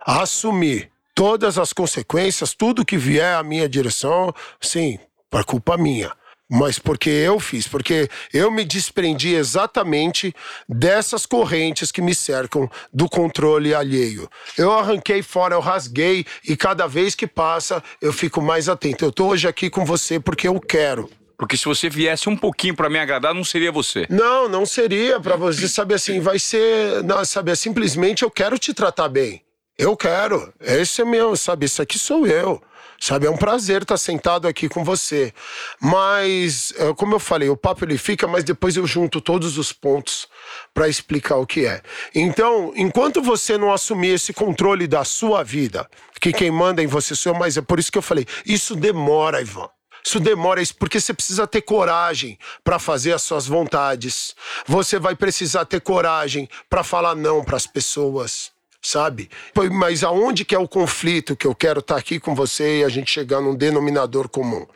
Assumi 0.04 0.90
todas 1.14 1.59
as 1.59 1.73
consequências, 1.73 2.54
tudo 2.54 2.85
que 2.85 2.97
vier 2.97 3.37
à 3.37 3.42
minha 3.42 3.69
direção, 3.69 4.35
sim, 4.61 4.99
por 5.30 5.45
culpa 5.45 5.76
minha. 5.76 6.12
Mas 6.52 6.80
porque 6.80 7.09
eu 7.09 7.38
fiz, 7.38 7.69
porque 7.69 8.11
eu 8.35 8.50
me 8.50 8.64
desprendi 8.64 9.35
exatamente 9.35 10.35
dessas 10.69 11.25
correntes 11.25 11.92
que 11.92 12.02
me 12.02 12.12
cercam 12.12 12.69
do 12.92 13.09
controle 13.09 13.73
alheio. 13.73 14.28
Eu 14.59 14.73
arranquei 14.73 15.23
fora, 15.23 15.54
eu 15.54 15.61
rasguei 15.61 16.26
e 16.47 16.57
cada 16.57 16.88
vez 16.88 17.14
que 17.14 17.26
passa 17.26 17.83
eu 18.02 18.12
fico 18.12 18.42
mais 18.42 18.69
atento. 18.69 19.04
Eu 19.04 19.12
tô 19.12 19.28
hoje 19.28 19.47
aqui 19.47 19.71
com 19.71 19.85
você 19.85 20.19
porque 20.19 20.49
eu 20.49 20.59
quero. 20.59 21.09
Porque 21.40 21.56
se 21.56 21.64
você 21.64 21.88
viesse 21.88 22.28
um 22.28 22.37
pouquinho 22.37 22.76
para 22.76 22.90
me 22.90 22.99
agradar, 22.99 23.32
não 23.32 23.42
seria 23.42 23.73
você. 23.73 24.06
Não, 24.11 24.47
não 24.47 24.66
seria 24.66 25.18
para 25.18 25.37
você 25.37 25.66
saber 25.68 25.94
assim, 25.94 26.20
vai 26.20 26.38
ser, 26.38 27.02
não, 27.02 27.25
sabe, 27.25 27.50
é 27.50 27.54
simplesmente 27.54 28.23
eu 28.23 28.30
quero 28.30 28.59
te 28.59 28.75
tratar 28.75 29.09
bem. 29.09 29.42
Eu 29.78 29.97
quero. 29.97 30.52
Esse 30.61 31.00
é 31.00 31.04
meu, 31.06 31.35
sabe? 31.35 31.64
Isso 31.64 31.80
aqui 31.80 31.99
sou 31.99 32.26
eu. 32.26 32.62
Sabe, 33.00 33.26
é 33.26 33.30
um 33.30 33.38
prazer 33.38 33.80
estar 33.80 33.97
sentado 33.97 34.47
aqui 34.47 34.68
com 34.68 34.85
você. 34.85 35.32
Mas, 35.80 36.75
é, 36.76 36.92
como 36.92 37.14
eu 37.14 37.18
falei, 37.18 37.49
o 37.49 37.56
papo 37.56 37.87
ele 37.87 37.97
fica, 37.97 38.28
mas 38.28 38.44
depois 38.44 38.76
eu 38.76 38.87
junto 38.87 39.18
todos 39.18 39.56
os 39.56 39.73
pontos 39.73 40.28
para 40.75 40.90
explicar 40.90 41.37
o 41.37 41.47
que 41.47 41.64
é. 41.64 41.80
Então, 42.14 42.70
enquanto 42.76 43.23
você 43.23 43.56
não 43.56 43.73
assumir 43.73 44.09
esse 44.09 44.35
controle 44.35 44.87
da 44.87 45.04
sua 45.04 45.42
vida, 45.42 45.88
que 46.20 46.35
quem 46.35 46.50
manda 46.50 46.82
em 46.82 46.87
você 46.87 47.16
sou 47.16 47.32
eu, 47.32 47.38
mas 47.38 47.56
é 47.56 47.62
por 47.62 47.78
isso 47.78 47.90
que 47.90 47.97
eu 47.97 48.02
falei, 48.02 48.26
isso 48.44 48.76
demora, 48.76 49.40
Ivan. 49.40 49.70
Isso 50.04 50.21
demora, 50.21 50.62
porque 50.78 51.00
você 51.00 51.12
precisa 51.12 51.47
ter 51.47 51.62
coragem 51.62 52.38
para 52.64 52.78
fazer 52.78 53.12
as 53.12 53.23
suas 53.23 53.47
vontades. 53.47 54.35
Você 54.66 54.99
vai 54.99 55.14
precisar 55.14 55.64
ter 55.64 55.80
coragem 55.80 56.49
para 56.69 56.83
falar 56.83 57.14
não 57.14 57.45
para 57.45 57.57
as 57.57 57.66
pessoas 57.66 58.52
sabe? 58.83 59.28
Mas 59.73 60.02
aonde 60.02 60.45
que 60.45 60.54
é 60.54 60.59
o 60.59 60.69
conflito 60.69 61.37
que 61.37 61.47
eu 61.47 61.54
quero 61.54 61.80
estar 61.80 61.95
tá 61.95 62.00
aqui 62.00 62.19
com 62.19 62.35
você 62.35 62.78
e 62.78 62.85
a 62.85 62.88
gente 62.88 63.11
chegar 63.11 63.40
num 63.40 63.54
denominador 63.54 64.28
comum? 64.28 64.66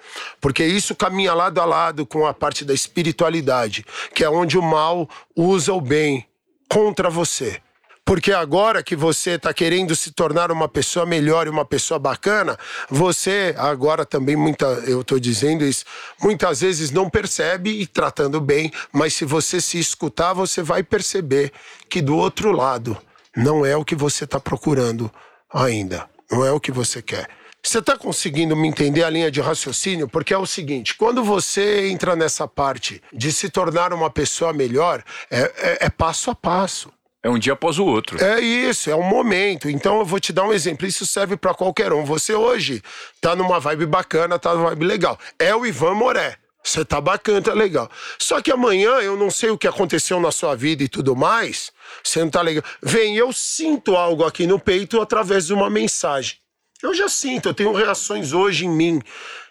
Porque 0.40 0.64
isso 0.64 0.94
caminha 0.94 1.32
lado 1.32 1.60
a 1.60 1.64
lado 1.64 2.04
com 2.04 2.26
a 2.26 2.34
parte 2.34 2.64
da 2.64 2.74
espiritualidade, 2.74 3.84
que 4.14 4.22
é 4.22 4.28
onde 4.28 4.58
o 4.58 4.62
mal 4.62 5.08
usa 5.34 5.72
o 5.72 5.80
bem 5.80 6.26
contra 6.68 7.08
você. 7.08 7.60
Porque 8.04 8.32
agora 8.32 8.82
que 8.82 8.94
você 8.94 9.30
está 9.30 9.54
querendo 9.54 9.96
se 9.96 10.12
tornar 10.12 10.52
uma 10.52 10.68
pessoa 10.68 11.06
melhor 11.06 11.46
e 11.46 11.50
uma 11.50 11.64
pessoa 11.64 11.98
bacana, 11.98 12.58
você 12.90 13.54
agora 13.56 14.04
também 14.04 14.36
muita, 14.36 14.66
eu 14.86 15.00
estou 15.00 15.18
dizendo 15.18 15.64
isso, 15.64 15.84
muitas 16.20 16.60
vezes 16.60 16.90
não 16.90 17.08
percebe 17.08 17.70
e 17.70 17.86
tratando 17.86 18.40
bem, 18.40 18.70
mas 18.92 19.14
se 19.14 19.24
você 19.24 19.60
se 19.60 19.78
escutar, 19.78 20.34
você 20.34 20.62
vai 20.62 20.82
perceber 20.82 21.50
que 21.88 22.02
do 22.02 22.16
outro 22.16 22.52
lado 22.52 22.96
não 23.34 23.64
é 23.64 23.76
o 23.76 23.84
que 23.84 23.94
você 23.94 24.24
está 24.24 24.38
procurando 24.38 25.10
ainda. 25.52 26.08
Não 26.30 26.44
é 26.44 26.50
o 26.50 26.60
que 26.60 26.72
você 26.72 27.00
quer. 27.00 27.28
Você 27.62 27.78
está 27.78 27.96
conseguindo 27.96 28.54
me 28.54 28.68
entender 28.68 29.02
a 29.02 29.10
linha 29.10 29.30
de 29.30 29.40
raciocínio? 29.40 30.06
Porque 30.06 30.34
é 30.34 30.38
o 30.38 30.46
seguinte: 30.46 30.94
quando 30.94 31.24
você 31.24 31.88
entra 31.88 32.14
nessa 32.14 32.46
parte 32.46 33.02
de 33.12 33.32
se 33.32 33.48
tornar 33.48 33.92
uma 33.92 34.10
pessoa 34.10 34.52
melhor, 34.52 35.02
é, 35.30 35.40
é, 35.40 35.86
é 35.86 35.90
passo 35.90 36.30
a 36.30 36.34
passo. 36.34 36.92
É 37.24 37.30
um 37.30 37.38
dia 37.38 37.54
após 37.54 37.78
o 37.78 37.86
outro. 37.86 38.22
É 38.22 38.38
isso, 38.38 38.90
é 38.90 38.94
um 38.94 39.02
momento. 39.02 39.70
Então 39.70 39.98
eu 39.98 40.04
vou 40.04 40.20
te 40.20 40.30
dar 40.30 40.44
um 40.44 40.52
exemplo. 40.52 40.86
Isso 40.86 41.06
serve 41.06 41.38
para 41.38 41.54
qualquer 41.54 41.90
um. 41.90 42.04
Você 42.04 42.34
hoje 42.34 42.82
tá 43.18 43.34
numa 43.34 43.58
vibe 43.58 43.86
bacana, 43.86 44.38
tá 44.38 44.54
numa 44.54 44.68
vibe 44.68 44.84
legal. 44.84 45.18
É 45.38 45.56
o 45.56 45.64
Ivan 45.64 45.94
Moré. 45.94 46.36
Você 46.62 46.84
tá 46.84 47.00
bacana, 47.00 47.40
tá 47.40 47.54
legal. 47.54 47.90
Só 48.18 48.42
que 48.42 48.52
amanhã 48.52 48.90
eu 49.00 49.16
não 49.16 49.30
sei 49.30 49.48
o 49.48 49.56
que 49.56 49.66
aconteceu 49.66 50.20
na 50.20 50.30
sua 50.30 50.54
vida 50.54 50.82
e 50.82 50.88
tudo 50.88 51.16
mais. 51.16 51.72
Você 52.02 52.20
não 52.20 52.28
tá 52.28 52.42
legal. 52.42 52.62
Vem, 52.82 53.16
eu 53.16 53.32
sinto 53.32 53.96
algo 53.96 54.22
aqui 54.22 54.46
no 54.46 54.60
peito 54.60 55.00
através 55.00 55.46
de 55.46 55.54
uma 55.54 55.70
mensagem. 55.70 56.36
Eu 56.82 56.92
já 56.92 57.08
sinto, 57.08 57.48
eu 57.48 57.54
tenho 57.54 57.72
reações 57.72 58.34
hoje 58.34 58.66
em 58.66 58.70
mim. 58.70 59.00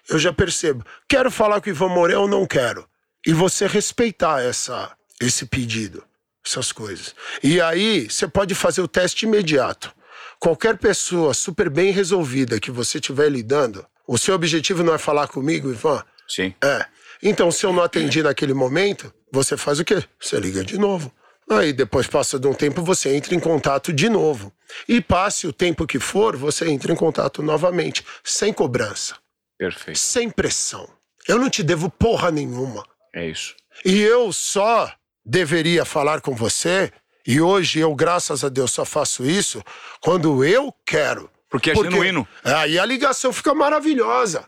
Eu 0.08 0.20
já 0.20 0.32
percebo. 0.32 0.86
Quero 1.10 1.32
falar 1.32 1.60
com 1.60 1.68
o 1.68 1.74
Ivan 1.74 1.90
Morel 1.90 2.22
ou 2.22 2.28
não 2.28 2.46
quero? 2.46 2.88
E 3.26 3.34
você 3.34 3.66
respeitar 3.66 4.44
essa, 4.44 4.92
esse 5.20 5.48
pedido, 5.48 6.04
essas 6.46 6.72
coisas. 6.72 7.16
E 7.42 7.60
aí, 7.62 8.10
você 8.10 8.28
pode 8.28 8.54
fazer 8.54 8.82
o 8.82 8.88
teste 8.88 9.26
imediato. 9.26 9.94
Qualquer 10.40 10.78
pessoa 10.78 11.34
super 11.34 11.70
bem 11.70 11.92
resolvida 11.92 12.60
que 12.60 12.70
você 12.70 12.98
estiver 12.98 13.30
lidando, 13.30 13.86
o 14.08 14.18
seu 14.18 14.36
objetivo 14.36 14.84
não 14.84 14.94
é 14.94 14.98
falar 14.98 15.28
comigo, 15.28 15.72
Ivan? 15.72 16.04
Sim. 16.28 16.54
É. 16.62 16.86
Então, 17.22 17.50
se 17.50 17.66
eu 17.66 17.72
não 17.72 17.82
atendi 17.82 18.22
naquele 18.22 18.54
momento, 18.54 19.14
você 19.32 19.56
faz 19.56 19.80
o 19.80 19.86
quê? 19.86 20.04
Você 20.20 20.38
liga 20.40 20.64
de 20.64 20.78
novo. 20.78 21.14
Aí 21.50 21.74
depois 21.74 22.08
passa 22.08 22.40
de 22.40 22.48
um 22.48 22.54
tempo, 22.54 22.82
você 22.82 23.16
entra 23.16 23.36
em 23.36 23.40
contato 23.40 23.94
de 23.94 24.10
novo. 24.10 24.52
E 24.88 25.00
passe 25.02 25.48
o 25.48 25.54
tempo 25.54 25.86
que 25.86 26.00
for, 26.00 26.36
você 26.36 26.68
entra 26.70 26.92
em 26.92 26.96
contato 26.96 27.42
novamente, 27.42 28.06
sem 28.24 28.52
cobrança. 28.52 29.16
Perfeito. 29.58 29.98
Sem 30.00 30.30
pressão. 30.30 30.90
Eu 31.28 31.40
não 31.40 31.50
te 31.50 31.64
devo 31.64 31.90
porra 31.90 32.32
nenhuma. 32.32 32.86
É 33.14 33.28
isso. 33.28 33.56
E 33.86 34.02
eu 34.02 34.34
só 34.34 34.92
deveria 35.26 35.86
falar 35.86 36.22
com 36.22 36.36
você, 36.36 36.92
e 37.26 37.40
hoje 37.40 37.80
eu, 37.80 37.96
graças 37.96 38.44
a 38.44 38.50
Deus, 38.50 38.72
só 38.72 38.84
faço 38.84 39.26
isso 39.26 39.64
quando 40.02 40.44
eu 40.44 40.74
quero. 40.86 41.30
Porque 41.50 41.72
é 41.72 41.74
Porque 41.74 41.92
genuíno. 41.92 42.28
Aí 42.44 42.80
a 42.80 42.86
ligação 42.86 43.32
fica 43.32 43.54
maravilhosa. 43.54 44.46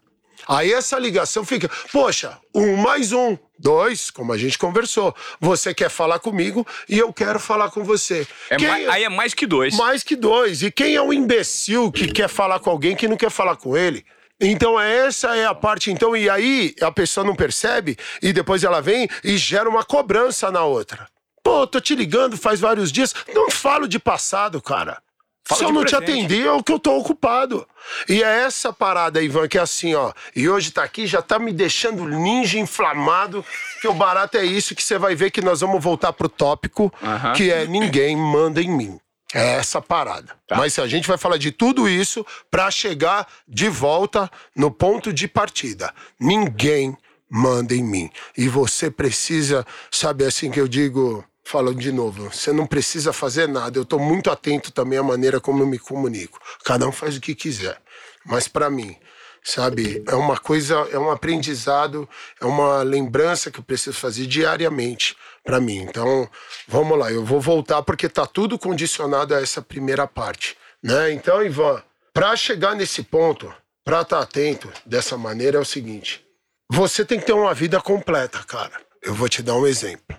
Aí 0.48 0.72
essa 0.74 1.00
ligação 1.00 1.44
fica, 1.46 1.70
poxa, 1.92 2.38
um 2.54 2.76
mais 2.76 3.12
um, 3.12 3.38
dois, 3.58 4.12
como 4.12 4.32
a 4.32 4.38
gente 4.38 4.58
conversou. 4.58 5.16
Você 5.40 5.74
quer 5.74 5.90
falar 5.90 6.20
comigo 6.20 6.66
e 6.88 7.00
eu 7.00 7.12
quero 7.12 7.40
falar 7.40 7.72
com 7.72 7.84
você. 7.84 8.28
É 8.50 8.58
mais, 8.58 8.90
aí 8.90 9.04
é 9.04 9.10
mais 9.10 9.34
que 9.34 9.48
dois. 9.48 9.76
Mais 9.76 10.04
que 10.04 10.16
dois. 10.16 10.62
E 10.62 10.72
quem 10.72 10.96
é 10.96 11.02
o 11.02 11.14
imbecil 11.14 11.92
que 11.92 12.08
quer 12.08 12.28
falar 12.28 12.60
com 12.60 12.70
alguém 12.70 12.96
que 12.96 13.08
não 13.08 13.18
quer 13.18 13.32
falar 13.32 13.56
com 13.56 13.76
ele? 13.76 14.06
Então 14.40 14.80
essa 14.80 15.36
é 15.36 15.46
a 15.46 15.56
parte. 15.56 15.92
Então 15.92 16.16
e 16.16 16.30
aí 16.30 16.76
a 16.82 16.92
pessoa 16.92 17.26
não 17.26 17.36
percebe 17.36 17.98
e 18.22 18.34
depois 18.34 18.64
ela 18.64 18.82
vem 18.82 19.08
e 19.24 19.38
gera 19.38 19.70
uma 19.70 19.84
cobrança 19.84 20.52
na 20.52 20.64
outra. 20.64 21.08
Pô, 21.44 21.66
tô 21.68 21.80
te 21.80 21.96
ligando 21.96 22.38
faz 22.38 22.60
vários 22.60 22.92
dias. 22.92 23.14
Não 23.34 23.50
falo 23.50 23.88
de 23.88 24.00
passado, 24.00 24.62
cara. 24.62 25.02
Fala 25.48 25.60
Se 25.60 25.64
eu 25.66 25.72
não 25.72 25.82
presente. 25.82 26.06
te 26.06 26.12
atender, 26.12 26.48
é 26.48 26.52
o 26.52 26.64
que 26.64 26.72
eu 26.72 26.80
tô 26.80 26.98
ocupado. 26.98 27.68
E 28.10 28.24
é 28.24 28.42
essa 28.46 28.74
parada, 28.74 29.22
Ivan, 29.22 29.48
que 29.48 29.60
é 29.60 29.62
assim, 29.62 29.94
ó. 29.94 30.12
E 30.36 30.50
hoje 30.50 30.72
tá 30.72 30.84
aqui, 30.84 31.06
já 31.06 31.22
tá 31.22 31.38
me 31.38 31.54
deixando 31.54 32.04
ninja 32.08 32.58
inflamado. 32.58 33.46
Que 33.80 33.88
o 33.88 33.94
barato 33.94 34.38
é 34.38 34.44
isso, 34.44 34.74
que 34.74 34.82
você 34.82 34.98
vai 34.98 35.14
ver 35.14 35.30
que 35.30 35.42
nós 35.44 35.62
vamos 35.62 35.84
voltar 35.84 36.12
pro 36.14 36.28
tópico, 36.28 36.92
que 37.36 37.52
é 37.52 37.68
ninguém 37.68 38.18
manda 38.18 38.60
em 38.60 38.76
mim. 38.76 39.00
É 39.36 39.56
essa 39.56 39.82
parada. 39.82 40.34
Tá. 40.48 40.56
Mas 40.56 40.80
a 40.80 40.88
gente 40.88 41.10
vai 41.10 41.18
falar 41.18 41.36
de 41.36 41.52
tudo 41.52 41.90
isso 41.90 42.26
para 42.50 42.72
chegar 42.72 43.28
de 43.46 43.68
volta 43.68 44.32
no 44.56 44.72
ponto 44.72 45.12
de 45.12 45.28
partida. 45.28 45.94
Ninguém 46.18 46.98
manda 47.30 47.76
em 47.76 47.84
mim. 47.84 48.10
E 48.38 48.48
você 48.48 48.90
precisa, 48.90 49.68
sabe 49.92 50.24
assim 50.24 50.50
que 50.50 50.60
eu 50.60 50.70
digo 50.70 51.22
falando 51.44 51.80
de 51.80 51.92
novo, 51.92 52.32
você 52.32 52.54
não 52.54 52.66
precisa 52.66 53.12
fazer 53.12 53.46
nada. 53.50 53.78
Eu 53.78 53.84
estou 53.84 54.00
muito 54.00 54.32
atento 54.32 54.72
também 54.72 54.98
à 54.98 55.04
maneira 55.04 55.42
como 55.42 55.64
eu 55.64 55.68
me 55.68 55.78
comunico. 55.78 56.40
Cada 56.64 56.88
um 56.88 56.92
faz 56.92 57.18
o 57.18 57.22
que 57.22 57.36
quiser. 57.36 57.78
Mas 58.26 58.48
para 58.48 58.70
mim, 58.70 58.96
sabe, 59.44 60.02
é 60.08 60.16
uma 60.16 60.38
coisa, 60.38 60.76
é 60.94 60.98
um 60.98 61.12
aprendizado, 61.12 62.08
é 62.40 62.46
uma 62.46 62.82
lembrança 62.84 63.52
que 63.52 63.60
eu 63.60 63.64
preciso 63.64 63.98
fazer 63.98 64.28
diariamente 64.28 65.14
para 65.46 65.62
mim. 65.62 65.78
Então, 65.78 66.28
vamos 66.68 66.98
lá, 66.98 67.12
eu 67.12 67.24
vou 67.24 67.40
voltar 67.40 67.84
porque 67.84 68.10
tá 68.10 68.26
tudo 68.26 68.58
condicionado 68.58 69.36
a 69.36 69.42
essa 69.42 69.62
primeira 69.62 70.08
parte, 70.08 70.58
né? 70.84 71.12
Então, 71.14 71.46
Ivan, 71.46 71.82
para 72.12 72.36
chegar 72.36 72.76
nesse 72.76 73.04
ponto, 73.04 73.54
para 73.86 74.02
estar 74.02 74.18
tá 74.18 74.24
atento 74.24 74.70
dessa 74.86 75.16
maneira 75.16 75.58
é 75.58 75.62
o 75.62 75.66
seguinte: 75.66 76.26
você 76.70 77.06
tem 77.06 77.20
que 77.20 77.26
ter 77.28 77.34
uma 77.34 77.54
vida 77.54 77.80
completa, 77.80 78.44
cara. 78.44 78.82
Eu 79.02 79.14
vou 79.14 79.30
te 79.30 79.44
dar 79.44 79.56
um 79.56 79.68
exemplo. 79.68 80.18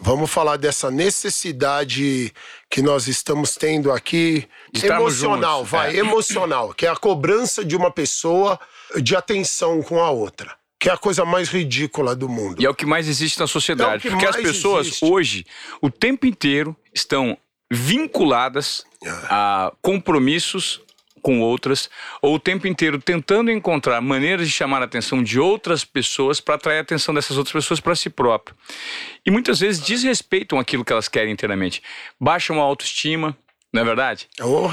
Vamos 0.00 0.30
falar 0.30 0.56
dessa 0.56 0.90
necessidade 0.90 2.32
que 2.70 2.80
nós 2.80 3.08
estamos 3.08 3.56
tendo 3.56 3.92
aqui, 3.92 4.48
Estamos 4.72 5.22
emocional, 5.22 5.58
juntos. 5.58 5.70
vai, 5.70 5.94
é. 5.94 5.98
emocional, 5.98 6.72
que 6.72 6.86
é 6.86 6.88
a 6.88 6.96
cobrança 6.96 7.62
de 7.62 7.76
uma 7.76 7.90
pessoa 7.90 8.58
de 9.02 9.14
atenção 9.14 9.82
com 9.82 10.00
a 10.02 10.10
outra. 10.10 10.56
Que 10.82 10.88
é 10.88 10.92
a 10.92 10.98
coisa 10.98 11.24
mais 11.24 11.48
ridícula 11.48 12.16
do 12.16 12.28
mundo. 12.28 12.60
E 12.60 12.66
é 12.66 12.68
o 12.68 12.74
que 12.74 12.84
mais 12.84 13.08
existe 13.08 13.38
na 13.38 13.46
sociedade. 13.46 14.04
É 14.04 14.10
porque 14.10 14.26
as 14.26 14.34
pessoas 14.34 14.88
existe. 14.88 15.04
hoje, 15.04 15.46
o 15.80 15.88
tempo 15.88 16.26
inteiro, 16.26 16.76
estão 16.92 17.38
vinculadas 17.70 18.84
é. 19.04 19.08
a 19.30 19.72
compromissos 19.80 20.80
com 21.22 21.40
outras, 21.40 21.88
ou 22.20 22.34
o 22.34 22.38
tempo 22.38 22.66
inteiro 22.66 23.00
tentando 23.00 23.48
encontrar 23.48 24.00
maneiras 24.00 24.48
de 24.48 24.52
chamar 24.52 24.82
a 24.82 24.86
atenção 24.86 25.22
de 25.22 25.38
outras 25.38 25.84
pessoas 25.84 26.40
para 26.40 26.56
atrair 26.56 26.78
a 26.78 26.80
atenção 26.80 27.14
dessas 27.14 27.38
outras 27.38 27.52
pessoas 27.52 27.78
para 27.78 27.94
si 27.94 28.10
próprio. 28.10 28.56
E 29.24 29.30
muitas 29.30 29.60
vezes 29.60 29.80
desrespeitam 29.80 30.58
aquilo 30.58 30.84
que 30.84 30.92
elas 30.92 31.06
querem 31.06 31.32
inteiramente. 31.32 31.80
Baixam 32.20 32.60
a 32.60 32.64
autoestima, 32.64 33.38
não 33.72 33.82
é 33.82 33.84
verdade? 33.84 34.28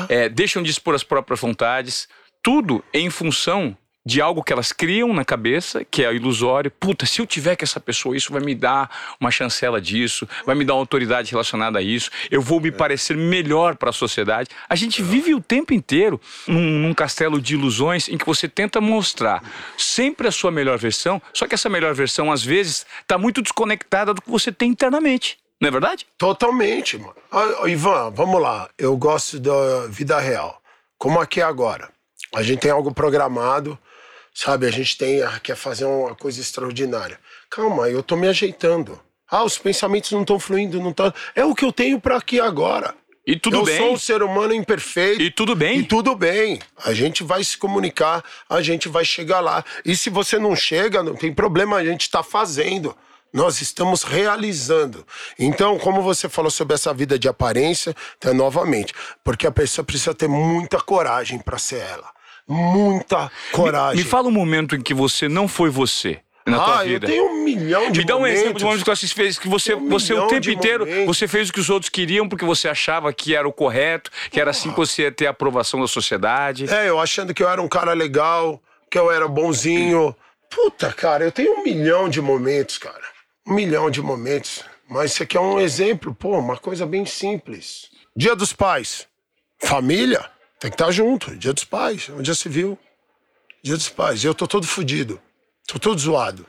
É, 0.10 0.28
deixam 0.28 0.64
de 0.64 0.72
expor 0.72 0.96
as 0.96 1.04
próprias 1.04 1.40
vontades, 1.40 2.10
tudo 2.42 2.84
em 2.92 3.12
função 3.12 3.78
de 4.10 4.20
algo 4.22 4.44
que 4.44 4.52
elas 4.52 4.72
criam 4.72 5.14
na 5.14 5.24
cabeça, 5.24 5.86
que 5.86 6.04
é 6.04 6.12
ilusório. 6.12 6.72
Puta, 6.72 7.06
se 7.06 7.22
eu 7.22 7.28
tiver 7.28 7.56
com 7.56 7.64
essa 7.64 7.80
pessoa, 7.80 8.18
isso 8.18 8.34
vai 8.34 8.42
me 8.42 8.56
dar 8.56 8.90
uma 9.20 9.30
chancela 9.30 9.80
disso, 9.80 10.28
vai 10.48 10.56
me 10.56 10.66
dar 10.66 10.74
uma 10.74 10.80
autoridade 10.80 11.30
relacionada 11.30 11.78
a 11.78 11.82
isso, 11.82 12.10
eu 12.32 12.42
vou 12.42 12.60
me 12.60 12.72
parecer 12.72 13.16
melhor 13.16 13.76
para 13.76 13.92
a 13.92 13.94
sociedade. 13.94 14.50
A 14.68 14.76
gente 14.76 15.04
vive 15.04 15.36
o 15.36 15.40
tempo 15.40 15.76
inteiro 15.76 16.20
num, 16.48 16.60
num, 16.60 16.94
castelo 16.94 17.40
de 17.40 17.54
ilusões 17.54 18.10
em 18.10 18.18
que 18.18 18.26
você 18.26 18.50
tenta 18.50 18.82
mostrar 18.82 19.44
sempre 19.78 20.28
a 20.28 20.32
sua 20.32 20.50
melhor 20.50 20.80
versão, 20.80 21.22
só 21.32 21.48
que 21.48 21.54
essa 21.54 21.70
melhor 21.70 21.94
versão, 21.94 22.32
às 22.32 22.44
vezes, 22.44 22.88
está 23.02 23.16
muito 23.16 23.44
desconectada 23.44 24.12
do 24.12 24.24
que 24.24 24.30
você 24.30 24.52
tem 24.52 24.72
internamente. 24.72 25.38
Não 25.62 25.68
é 25.68 25.72
verdade? 25.72 26.08
Totalmente, 26.18 26.98
mano. 26.98 27.16
Ah, 27.32 27.68
Ivan, 27.68 28.10
vamos 28.10 28.42
lá. 28.42 28.70
Eu 28.76 28.98
gosto 28.98 29.40
da 29.40 29.86
vida 29.88 30.18
real. 30.20 30.60
Como 30.98 31.20
aqui 31.22 31.42
agora. 31.42 31.90
A 32.34 32.42
gente 32.42 32.60
tem 32.60 32.72
algo 32.72 32.94
programado 32.94 33.78
Sabe, 34.42 34.68
a 34.68 34.72
gente 34.72 34.98
tem, 34.98 35.22
ah, 35.22 35.38
quer 35.38 35.58
fazer 35.58 35.84
uma 35.84 36.16
coisa 36.16 36.40
extraordinária. 36.40 37.20
Calma, 37.50 37.90
eu 37.90 38.02
tô 38.02 38.16
me 38.16 38.26
ajeitando. 38.26 38.98
Ah, 39.30 39.44
os 39.44 39.58
pensamentos 39.58 40.14
não 40.14 40.22
estão 40.22 40.40
fluindo, 40.40 40.80
não 40.80 40.94
tá. 40.94 41.14
É 41.36 41.44
o 41.44 41.54
que 41.54 41.66
eu 41.66 41.74
tenho 41.74 42.00
para 42.00 42.16
aqui 42.16 42.40
agora. 42.40 42.96
E 43.28 43.38
tudo 43.38 43.58
eu 43.58 43.66
bem. 43.66 43.76
Eu 43.76 43.82
sou 43.82 43.94
um 43.96 43.98
ser 43.98 44.24
humano 44.24 44.54
imperfeito. 44.54 45.22
E 45.22 45.30
tudo 45.30 45.58
bem. 45.58 45.80
E 45.80 45.84
tudo 45.84 46.16
bem. 46.16 46.62
A 46.86 46.94
gente 46.94 47.22
vai 47.22 47.44
se 47.44 47.58
comunicar, 47.58 48.24
a 48.48 48.62
gente 48.62 48.88
vai 48.88 49.04
chegar 49.04 49.42
lá. 49.42 49.62
E 49.84 49.94
se 49.94 50.10
você 50.10 50.40
não 50.40 50.56
chega, 50.56 51.04
não 51.04 51.16
tem 51.16 51.34
problema, 51.34 51.76
a 51.76 51.84
gente 51.84 52.04
está 52.04 52.24
fazendo. 52.24 52.96
Nós 53.34 53.60
estamos 53.60 54.04
realizando. 54.04 55.06
Então, 55.38 55.78
como 55.78 56.02
você 56.02 56.30
falou 56.30 56.50
sobre 56.50 56.76
essa 56.76 56.94
vida 56.94 57.20
de 57.20 57.28
aparência, 57.28 57.94
então, 58.18 58.34
novamente, 58.34 58.94
porque 59.22 59.46
a 59.46 59.52
pessoa 59.52 59.84
precisa 59.84 60.14
ter 60.14 60.30
muita 60.30 60.80
coragem 60.80 61.40
para 61.40 61.58
ser 61.58 61.82
ela 61.82 62.18
muita 62.50 63.32
coragem. 63.52 63.98
Me, 63.98 64.04
me, 64.04 64.10
fala 64.10 64.28
um 64.28 64.32
momento 64.32 64.76
em 64.76 64.82
que 64.82 64.94
você 64.94 65.30
não 65.30 65.48
foi 65.48 65.70
você. 65.70 66.20
Na 66.46 66.58
ah, 66.58 66.66
tua 66.66 66.84
vida. 66.84 67.06
eu 67.06 67.10
tenho 67.12 67.26
um 67.26 67.44
milhão 67.44 67.92
de 67.92 68.00
Me 68.00 68.06
dá 68.06 68.16
um 68.16 68.20
momentos. 68.20 68.40
exemplo 68.40 68.58
de 68.58 68.64
momentos 68.64 68.84
que 68.84 68.90
você 68.90 69.08
fez, 69.08 69.38
que 69.38 69.48
você, 69.48 69.76
um 69.76 69.88
você 69.88 70.14
o 70.14 70.28
tempo 70.28 70.50
inteiro, 70.50 70.86
momentos. 70.86 71.06
você 71.06 71.28
fez 71.28 71.50
o 71.50 71.54
que 71.54 71.60
os 71.60 71.70
outros 71.70 71.90
queriam 71.90 72.28
porque 72.28 72.44
você 72.44 72.68
achava 72.68 73.14
que 73.14 73.36
era 73.36 73.48
o 73.48 73.54
correto, 73.54 74.10
que 74.32 74.42
era 74.42 74.50
assim 74.50 74.72
que 74.72 74.78
você 74.78 75.04
ia 75.04 75.12
ter 75.12 75.28
a 75.28 75.30
aprovação 75.30 75.80
da 75.80 75.88
sociedade. 75.88 76.68
É, 76.74 76.90
eu 76.90 77.00
achando 77.00 77.34
que 77.34 77.44
eu 77.44 77.50
era 77.50 77.62
um 77.62 77.68
cara 77.68 77.94
legal, 77.94 78.60
que 78.90 78.98
eu 78.98 79.12
era 79.12 79.28
bonzinho. 79.28 80.16
Puta, 80.50 80.92
cara, 80.92 81.24
eu 81.24 81.32
tenho 81.32 81.60
um 81.60 81.64
milhão 81.64 82.10
de 82.10 82.20
momentos, 82.20 82.80
cara. 82.80 83.04
Um 83.48 83.54
milhão 83.54 83.92
de 83.92 84.02
momentos. 84.02 84.64
Mas 84.90 85.12
isso 85.12 85.24
aqui 85.24 85.38
é 85.38 85.42
um 85.42 85.60
exemplo, 85.60 86.16
pô, 86.16 86.40
uma 86.40 86.58
coisa 86.58 86.86
bem 86.86 87.06
simples. 87.06 87.90
Dia 88.16 88.36
dos 88.36 88.52
pais. 88.52 89.08
Família. 89.62 90.26
Tem 90.60 90.70
que 90.70 90.76
estar 90.76 90.92
junto. 90.92 91.36
Dia 91.36 91.54
dos 91.54 91.64
pais, 91.64 92.10
onde 92.10 92.28
já 92.28 92.36
se 92.36 92.50
viu. 92.50 92.78
Dia 93.64 93.78
dos 93.78 93.90
pais. 93.90 94.24
E 94.24 94.28
eu 94.28 94.36
tô 94.36 94.46
todo 94.46 94.68
fodido. 94.68 95.20
Tô 95.66 95.80
todo 95.80 96.00
zoado. 96.00 96.46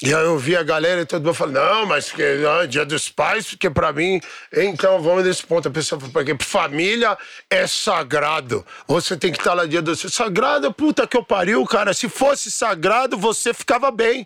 E 0.00 0.14
aí 0.14 0.24
eu 0.24 0.38
vi 0.38 0.56
a 0.56 0.62
galera 0.62 1.00
e 1.00 1.04
todo 1.04 1.24
mundo 1.24 1.34
falando, 1.34 1.56
não, 1.56 1.86
mas 1.86 2.12
que 2.12 2.36
não, 2.36 2.64
dia 2.68 2.84
dos 2.84 3.08
pais, 3.08 3.48
porque 3.48 3.68
pra 3.68 3.92
mim, 3.92 4.20
então 4.52 5.02
vamos 5.02 5.24
nesse 5.24 5.44
ponto. 5.44 5.66
A 5.66 5.70
pessoa 5.72 5.98
falou, 5.98 6.12
porque 6.12 6.36
família 6.40 7.18
é 7.50 7.66
sagrado. 7.66 8.64
Você 8.86 9.16
tem 9.16 9.32
que 9.32 9.38
estar 9.38 9.54
lá 9.54 9.66
dia 9.66 9.82
dos 9.82 9.98
Sagrado, 9.98 10.72
puta 10.72 11.04
que 11.04 11.16
eu 11.16 11.24
pariu, 11.24 11.64
cara. 11.66 11.92
Se 11.92 12.08
fosse 12.08 12.48
sagrado, 12.48 13.18
você 13.18 13.52
ficava 13.52 13.90
bem. 13.90 14.24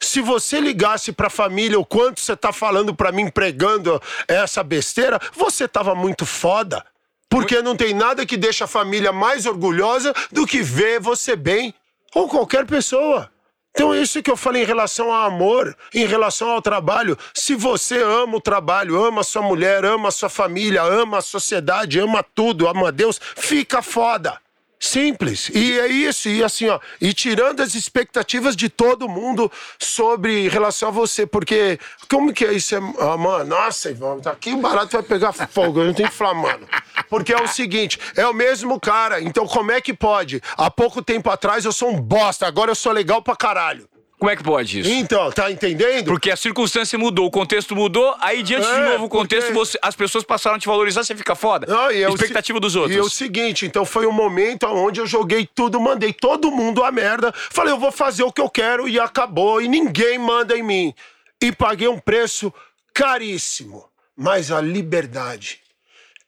Se 0.00 0.20
você 0.20 0.58
ligasse 0.58 1.12
pra 1.12 1.30
família 1.30 1.78
o 1.78 1.86
quanto 1.86 2.20
você 2.20 2.34
tá 2.34 2.52
falando 2.52 2.92
pra 2.92 3.12
mim, 3.12 3.30
pregando 3.30 4.02
essa 4.26 4.64
besteira, 4.64 5.20
você 5.32 5.68
tava 5.68 5.94
muito 5.94 6.26
foda. 6.26 6.84
Porque 7.32 7.62
não 7.62 7.74
tem 7.74 7.94
nada 7.94 8.26
que 8.26 8.36
deixa 8.36 8.64
a 8.64 8.68
família 8.68 9.10
mais 9.10 9.46
orgulhosa 9.46 10.12
do 10.30 10.46
que 10.46 10.60
ver 10.60 11.00
você 11.00 11.34
bem. 11.34 11.74
Ou 12.14 12.28
qualquer 12.28 12.66
pessoa. 12.66 13.30
Então, 13.70 13.94
é 13.94 14.02
isso 14.02 14.22
que 14.22 14.30
eu 14.30 14.36
falei 14.36 14.64
em 14.64 14.66
relação 14.66 15.10
ao 15.10 15.28
amor, 15.28 15.74
em 15.94 16.04
relação 16.04 16.50
ao 16.50 16.60
trabalho. 16.60 17.16
Se 17.32 17.54
você 17.54 18.02
ama 18.02 18.36
o 18.36 18.40
trabalho, 18.40 19.02
ama 19.02 19.22
a 19.22 19.24
sua 19.24 19.40
mulher, 19.40 19.82
ama 19.82 20.08
a 20.08 20.12
sua 20.12 20.28
família, 20.28 20.82
ama 20.82 21.18
a 21.18 21.22
sociedade, 21.22 21.98
ama 21.98 22.22
tudo, 22.22 22.68
ama 22.68 22.92
Deus, 22.92 23.18
fica 23.34 23.80
foda. 23.80 24.38
Simples. 24.84 25.48
E 25.54 25.78
é 25.78 25.86
isso. 25.86 26.28
E 26.28 26.42
assim, 26.42 26.68
ó. 26.68 26.80
E 27.00 27.14
tirando 27.14 27.60
as 27.60 27.76
expectativas 27.76 28.56
de 28.56 28.68
todo 28.68 29.08
mundo 29.08 29.50
sobre 29.78 30.48
relação 30.48 30.88
a 30.88 30.92
você. 30.92 31.24
Porque, 31.24 31.78
como 32.10 32.32
que 32.32 32.44
é 32.44 32.52
isso? 32.52 32.74
Ah, 32.98 33.16
mano, 33.16 33.44
nossa, 33.44 33.92
Ivan, 33.92 34.20
aqui 34.26 34.52
o 34.52 34.56
barato 34.56 34.96
vai 34.96 35.02
pegar 35.04 35.32
fogo. 35.32 35.82
Eu 35.82 35.94
não 35.96 36.10
falar, 36.10 36.34
mano. 36.34 36.66
Porque 37.08 37.32
é 37.32 37.40
o 37.40 37.46
seguinte, 37.46 37.96
é 38.16 38.26
o 38.26 38.34
mesmo 38.34 38.80
cara. 38.80 39.20
Então, 39.20 39.46
como 39.46 39.70
é 39.70 39.80
que 39.80 39.94
pode? 39.94 40.42
Há 40.56 40.68
pouco 40.68 41.00
tempo 41.00 41.30
atrás 41.30 41.64
eu 41.64 41.70
sou 41.70 41.88
um 41.88 42.00
bosta, 42.00 42.44
agora 42.44 42.72
eu 42.72 42.74
sou 42.74 42.90
legal 42.90 43.22
pra 43.22 43.36
caralho. 43.36 43.88
Como 44.22 44.30
é 44.30 44.36
que 44.36 44.44
pode 44.44 44.78
isso? 44.78 44.88
Então, 44.88 45.32
tá 45.32 45.50
entendendo? 45.50 46.04
Porque 46.04 46.30
a 46.30 46.36
circunstância 46.36 46.96
mudou, 46.96 47.26
o 47.26 47.30
contexto 47.30 47.74
mudou, 47.74 48.14
aí 48.20 48.40
diante 48.44 48.68
é, 48.68 48.72
de 48.72 48.80
novo 48.90 49.08
contexto, 49.08 49.46
porque... 49.46 49.58
você, 49.58 49.76
as 49.82 49.96
pessoas 49.96 50.22
passaram 50.22 50.54
a 50.54 50.60
te 50.60 50.68
valorizar, 50.68 51.02
você 51.02 51.16
fica 51.16 51.34
foda. 51.34 51.66
Não, 51.66 51.90
e 51.90 52.04
é 52.04 52.08
Expectativa 52.08 52.60
dos 52.60 52.76
outros. 52.76 52.94
E 52.94 52.98
é 53.00 53.02
o 53.02 53.10
seguinte, 53.10 53.66
então 53.66 53.84
foi 53.84 54.06
um 54.06 54.12
momento 54.12 54.64
onde 54.68 55.00
eu 55.00 55.08
joguei 55.08 55.44
tudo, 55.52 55.80
mandei 55.80 56.12
todo 56.12 56.52
mundo 56.52 56.84
a 56.84 56.92
merda, 56.92 57.34
falei, 57.34 57.72
eu 57.72 57.80
vou 57.80 57.90
fazer 57.90 58.22
o 58.22 58.30
que 58.30 58.40
eu 58.40 58.48
quero 58.48 58.86
e 58.86 59.00
acabou, 59.00 59.60
e 59.60 59.66
ninguém 59.66 60.20
manda 60.20 60.56
em 60.56 60.62
mim. 60.62 60.94
E 61.42 61.50
paguei 61.50 61.88
um 61.88 61.98
preço 61.98 62.54
caríssimo. 62.94 63.88
Mas 64.16 64.52
a 64.52 64.60
liberdade 64.60 65.58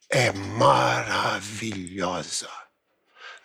é 0.09 0.33
maravilhosa. 0.33 0.89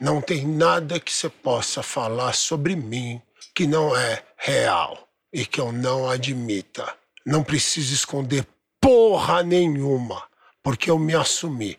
Não 0.00 0.20
tem 0.20 0.44
nada 0.44 0.98
que 0.98 1.12
você 1.12 1.28
possa 1.28 1.84
falar 1.84 2.32
sobre 2.32 2.74
mim 2.74 3.22
que 3.54 3.66
não 3.66 3.96
é 3.96 4.22
real 4.40 5.08
e 5.32 5.44
que 5.44 5.60
eu 5.60 5.70
não 5.70 6.08
admita. 6.08 6.94
Não 7.24 7.44
preciso 7.44 7.94
esconder 7.94 8.46
porra 8.80 9.42
nenhuma, 9.42 10.22
porque 10.62 10.90
eu 10.90 10.98
me 10.98 11.14
assumi. 11.14 11.78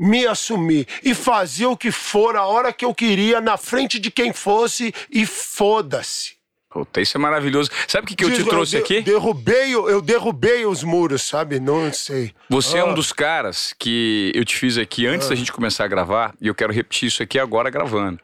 Me 0.00 0.26
assumi 0.26 0.86
e 1.04 1.14
fazia 1.14 1.68
o 1.68 1.76
que 1.76 1.92
for 1.92 2.34
a 2.34 2.46
hora 2.46 2.72
que 2.72 2.84
eu 2.84 2.94
queria, 2.94 3.40
na 3.40 3.56
frente 3.56 3.98
de 3.98 4.10
quem 4.10 4.32
fosse, 4.32 4.92
e 5.10 5.26
foda-se. 5.26 6.36
Puta, 6.70 7.02
isso 7.02 7.18
é 7.18 7.20
maravilhoso. 7.20 7.70
Sabe 7.86 8.04
o 8.04 8.08
que, 8.08 8.16
que 8.16 8.24
eu 8.24 8.32
te 8.32 8.42
trouxe 8.42 8.76
eu 8.76 8.82
aqui? 8.82 9.02
Derrubei, 9.02 9.74
eu 9.74 10.00
derrubei 10.00 10.64
os 10.64 10.82
muros, 10.82 11.22
sabe? 11.22 11.60
Não 11.60 11.92
sei. 11.92 12.32
Você 12.48 12.78
ah. 12.78 12.80
é 12.80 12.84
um 12.84 12.92
ah. 12.92 12.94
dos 12.94 13.12
caras 13.12 13.74
que 13.78 14.32
eu 14.34 14.42
te 14.42 14.56
fiz 14.56 14.78
aqui 14.78 15.06
antes 15.06 15.26
ah. 15.26 15.30
da 15.30 15.36
gente 15.36 15.52
começar 15.52 15.84
a 15.84 15.88
gravar, 15.88 16.34
e 16.40 16.48
eu 16.48 16.54
quero 16.54 16.72
repetir 16.72 17.08
isso 17.08 17.22
aqui 17.22 17.38
agora 17.38 17.68
gravando. 17.68 18.18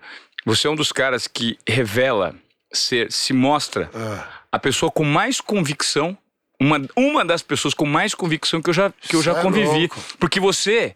Você 0.46 0.66
é 0.66 0.70
um 0.70 0.74
dos 0.74 0.90
caras 0.90 1.28
que 1.28 1.58
revela 1.68 2.34
ser, 2.72 3.10
se 3.10 3.32
mostra 3.32 3.90
ah. 3.94 4.26
a 4.52 4.58
pessoa 4.58 4.90
com 4.90 5.04
mais 5.04 5.40
convicção, 5.40 6.16
uma, 6.60 6.80
uma 6.96 7.24
das 7.24 7.42
pessoas 7.42 7.74
com 7.74 7.86
mais 7.86 8.14
convicção 8.14 8.60
que 8.60 8.70
eu 8.70 8.74
já, 8.74 8.92
que 9.00 9.16
eu 9.16 9.22
já 9.22 9.32
é 9.32 9.42
convivi. 9.42 9.80
Louco. 9.80 10.00
Porque 10.18 10.40
você, 10.40 10.94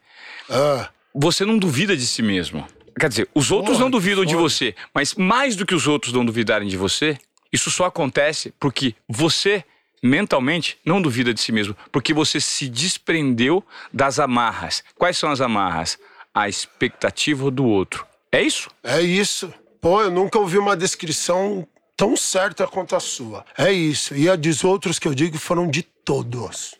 ah. 0.50 0.88
você 1.14 1.44
não 1.44 1.58
duvida 1.58 1.96
de 1.96 2.06
si 2.06 2.22
mesmo. 2.22 2.66
Quer 2.98 3.08
dizer, 3.08 3.28
os 3.35 3.50
outros 3.50 3.76
Porra, 3.76 3.85
não 3.85 3.90
duvidam 3.90 4.24
de 4.24 4.35
você, 4.35 4.74
mas 4.94 5.14
mais 5.14 5.56
do 5.56 5.64
que 5.64 5.74
os 5.74 5.87
outros 5.87 6.12
não 6.12 6.24
duvidarem 6.24 6.68
de 6.68 6.76
você, 6.76 7.18
isso 7.52 7.70
só 7.70 7.87
acontece 7.87 8.52
porque 8.61 8.94
você 9.08 9.64
mentalmente 10.02 10.78
não 10.85 11.00
duvida 11.00 11.32
de 11.32 11.40
si 11.40 11.52
mesmo, 11.52 11.76
porque 11.92 12.12
você 12.12 12.40
se 12.40 12.68
desprendeu 12.68 13.64
das 13.92 14.18
amarras. 14.18 14.82
Quais 14.98 15.16
são 15.16 15.30
as 15.30 15.40
amarras? 15.40 15.98
A 16.35 16.48
expectativa 16.48 17.50
do 17.50 17.64
outro. 17.64 18.06
É 18.30 18.42
isso? 18.42 18.70
É 18.82 19.00
isso. 19.00 19.52
Pô, 19.83 20.01
eu 20.01 20.12
nunca 20.12 20.38
ouvi 20.38 20.59
uma 20.59 20.77
descrição 20.77 21.66
tão 21.97 22.16
certa 22.16 22.68
quanto 22.68 22.95
a 22.95 23.01
sua. 23.01 23.45
É 23.59 23.73
isso. 23.73 24.14
E 24.14 24.31
a 24.31 24.37
dos 24.37 24.62
outros 24.62 24.97
que 24.97 25.09
eu 25.09 25.12
digo 25.12 25.37
foram 25.38 25.68
de 25.68 25.83
todos. 25.83 26.77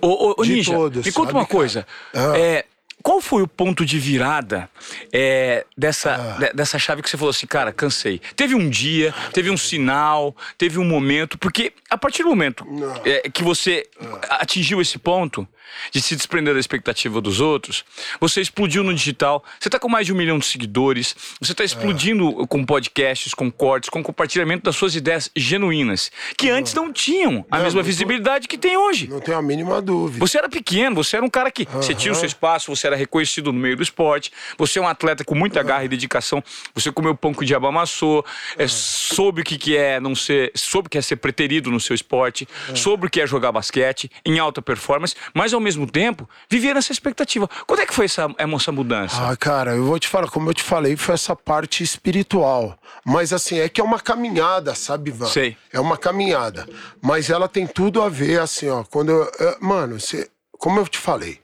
Ô, 0.00 0.34
ô, 0.34 0.42
de 0.42 0.54
Ninja, 0.54 0.72
todos, 0.72 1.04
me 1.04 1.12
conta 1.12 1.32
uma 1.32 1.44
coisa. 1.44 1.86
Ah. 2.14 2.38
É, 2.38 2.64
qual 3.02 3.20
foi 3.20 3.42
o 3.42 3.48
ponto 3.48 3.84
de 3.84 3.98
virada 3.98 4.68
é, 5.12 5.64
dessa, 5.76 6.14
ah. 6.14 6.38
de, 6.38 6.52
dessa 6.52 6.78
chave 6.78 7.02
que 7.02 7.08
você 7.08 7.16
falou 7.16 7.30
assim, 7.30 7.46
cara, 7.46 7.72
cansei? 7.72 8.20
Teve 8.36 8.54
um 8.54 8.68
dia, 8.68 9.14
teve 9.32 9.50
um 9.50 9.56
sinal, 9.56 10.36
teve 10.56 10.78
um 10.78 10.84
momento, 10.84 11.38
porque 11.38 11.72
a 11.90 11.96
partir 11.96 12.22
do 12.22 12.28
momento 12.28 12.66
é, 13.04 13.28
que 13.30 13.42
você 13.42 13.86
ah. 14.00 14.38
atingiu 14.40 14.80
esse 14.80 14.98
ponto, 14.98 15.46
de 15.92 16.00
se 16.00 16.16
desprender 16.16 16.54
da 16.54 16.60
expectativa 16.60 17.20
dos 17.20 17.40
outros, 17.40 17.84
você 18.20 18.40
explodiu 18.40 18.82
no 18.82 18.92
digital, 18.94 19.44
você 19.58 19.68
está 19.68 19.78
com 19.78 19.88
mais 19.88 20.06
de 20.06 20.12
um 20.12 20.16
milhão 20.16 20.38
de 20.38 20.46
seguidores, 20.46 21.14
você 21.40 21.52
está 21.52 21.64
explodindo 21.64 22.42
é. 22.42 22.46
com 22.46 22.64
podcasts, 22.64 23.34
com 23.34 23.50
cortes, 23.50 23.88
com 23.88 24.02
compartilhamento 24.02 24.64
das 24.64 24.76
suas 24.76 24.94
ideias 24.94 25.30
genuínas, 25.34 26.10
que 26.36 26.50
antes 26.50 26.74
não 26.74 26.92
tinham 26.92 27.44
a 27.50 27.58
não, 27.58 27.64
mesma 27.64 27.82
visibilidade 27.82 28.48
que 28.48 28.58
tem 28.58 28.76
hoje. 28.76 29.08
Não 29.08 29.20
tenho 29.20 29.38
a 29.38 29.42
mínima 29.42 29.80
dúvida. 29.80 30.18
Você 30.18 30.38
era 30.38 30.48
pequeno, 30.48 30.96
você 30.96 31.16
era 31.16 31.24
um 31.24 31.30
cara 31.30 31.50
que 31.50 31.66
você 31.66 31.94
tinha 31.94 32.12
o 32.12 32.16
seu 32.16 32.26
espaço, 32.26 32.74
você 32.74 32.86
era 32.88 32.96
reconhecido 32.96 33.52
no 33.52 33.58
meio 33.58 33.76
do 33.76 33.82
esporte, 33.82 34.32
você 34.56 34.78
é 34.78 34.82
um 34.82 34.88
atleta 34.88 35.24
com 35.24 35.34
muita 35.34 35.62
garra 35.62 35.84
e 35.84 35.88
dedicação, 35.88 36.42
você 36.74 36.90
comeu 36.90 37.14
pão 37.14 37.32
que 37.32 37.42
o 37.42 37.46
diabo 37.46 37.66
amassou, 37.66 38.24
é, 38.56 38.66
soube 38.66 39.42
o 39.42 39.44
que, 39.44 39.56
que 39.56 39.76
é 39.76 40.00
não 40.00 40.14
ser, 40.14 40.50
soube 40.54 40.88
o 40.88 40.90
que 40.90 40.98
é 40.98 41.02
ser 41.02 41.16
preterido 41.16 41.70
no 41.70 41.78
seu 41.78 41.94
esporte, 41.94 42.48
soube 42.74 43.06
o 43.06 43.10
que 43.10 43.20
é 43.20 43.26
jogar 43.26 43.52
basquete 43.52 44.10
em 44.24 44.38
alta 44.38 44.60
performance, 44.60 45.14
mas 45.32 45.54
ao 45.54 45.60
mesmo 45.60 45.86
tempo, 45.86 46.28
vivia 46.48 46.74
nessa 46.74 46.92
expectativa. 46.92 47.48
Quando 47.66 47.80
é 47.80 47.86
que 47.86 47.94
foi 47.94 48.06
essa, 48.06 48.28
essa 48.36 48.72
mudança? 48.72 49.16
Ah, 49.30 49.36
cara, 49.36 49.74
eu 49.74 49.84
vou 49.84 49.98
te 49.98 50.08
falar, 50.08 50.28
como 50.28 50.50
eu 50.50 50.54
te 50.54 50.62
falei, 50.62 50.96
foi 50.96 51.14
essa 51.14 51.36
parte 51.36 51.82
espiritual. 51.82 52.78
Mas 53.04 53.32
assim, 53.32 53.58
é 53.58 53.68
que 53.68 53.80
é 53.80 53.84
uma 53.84 54.00
caminhada, 54.00 54.74
sabe, 54.74 55.10
Ivan? 55.10 55.26
Sei. 55.26 55.56
É 55.72 55.80
uma 55.80 55.96
caminhada. 55.96 56.68
Mas 57.00 57.30
ela 57.30 57.48
tem 57.48 57.66
tudo 57.66 58.02
a 58.02 58.08
ver, 58.08 58.40
assim, 58.40 58.68
ó. 58.68 58.84
Quando 58.84 59.10
eu. 59.10 59.30
Mano, 59.60 60.00
você, 60.00 60.28
como 60.52 60.80
eu 60.80 60.88
te 60.88 60.98
falei, 60.98 61.40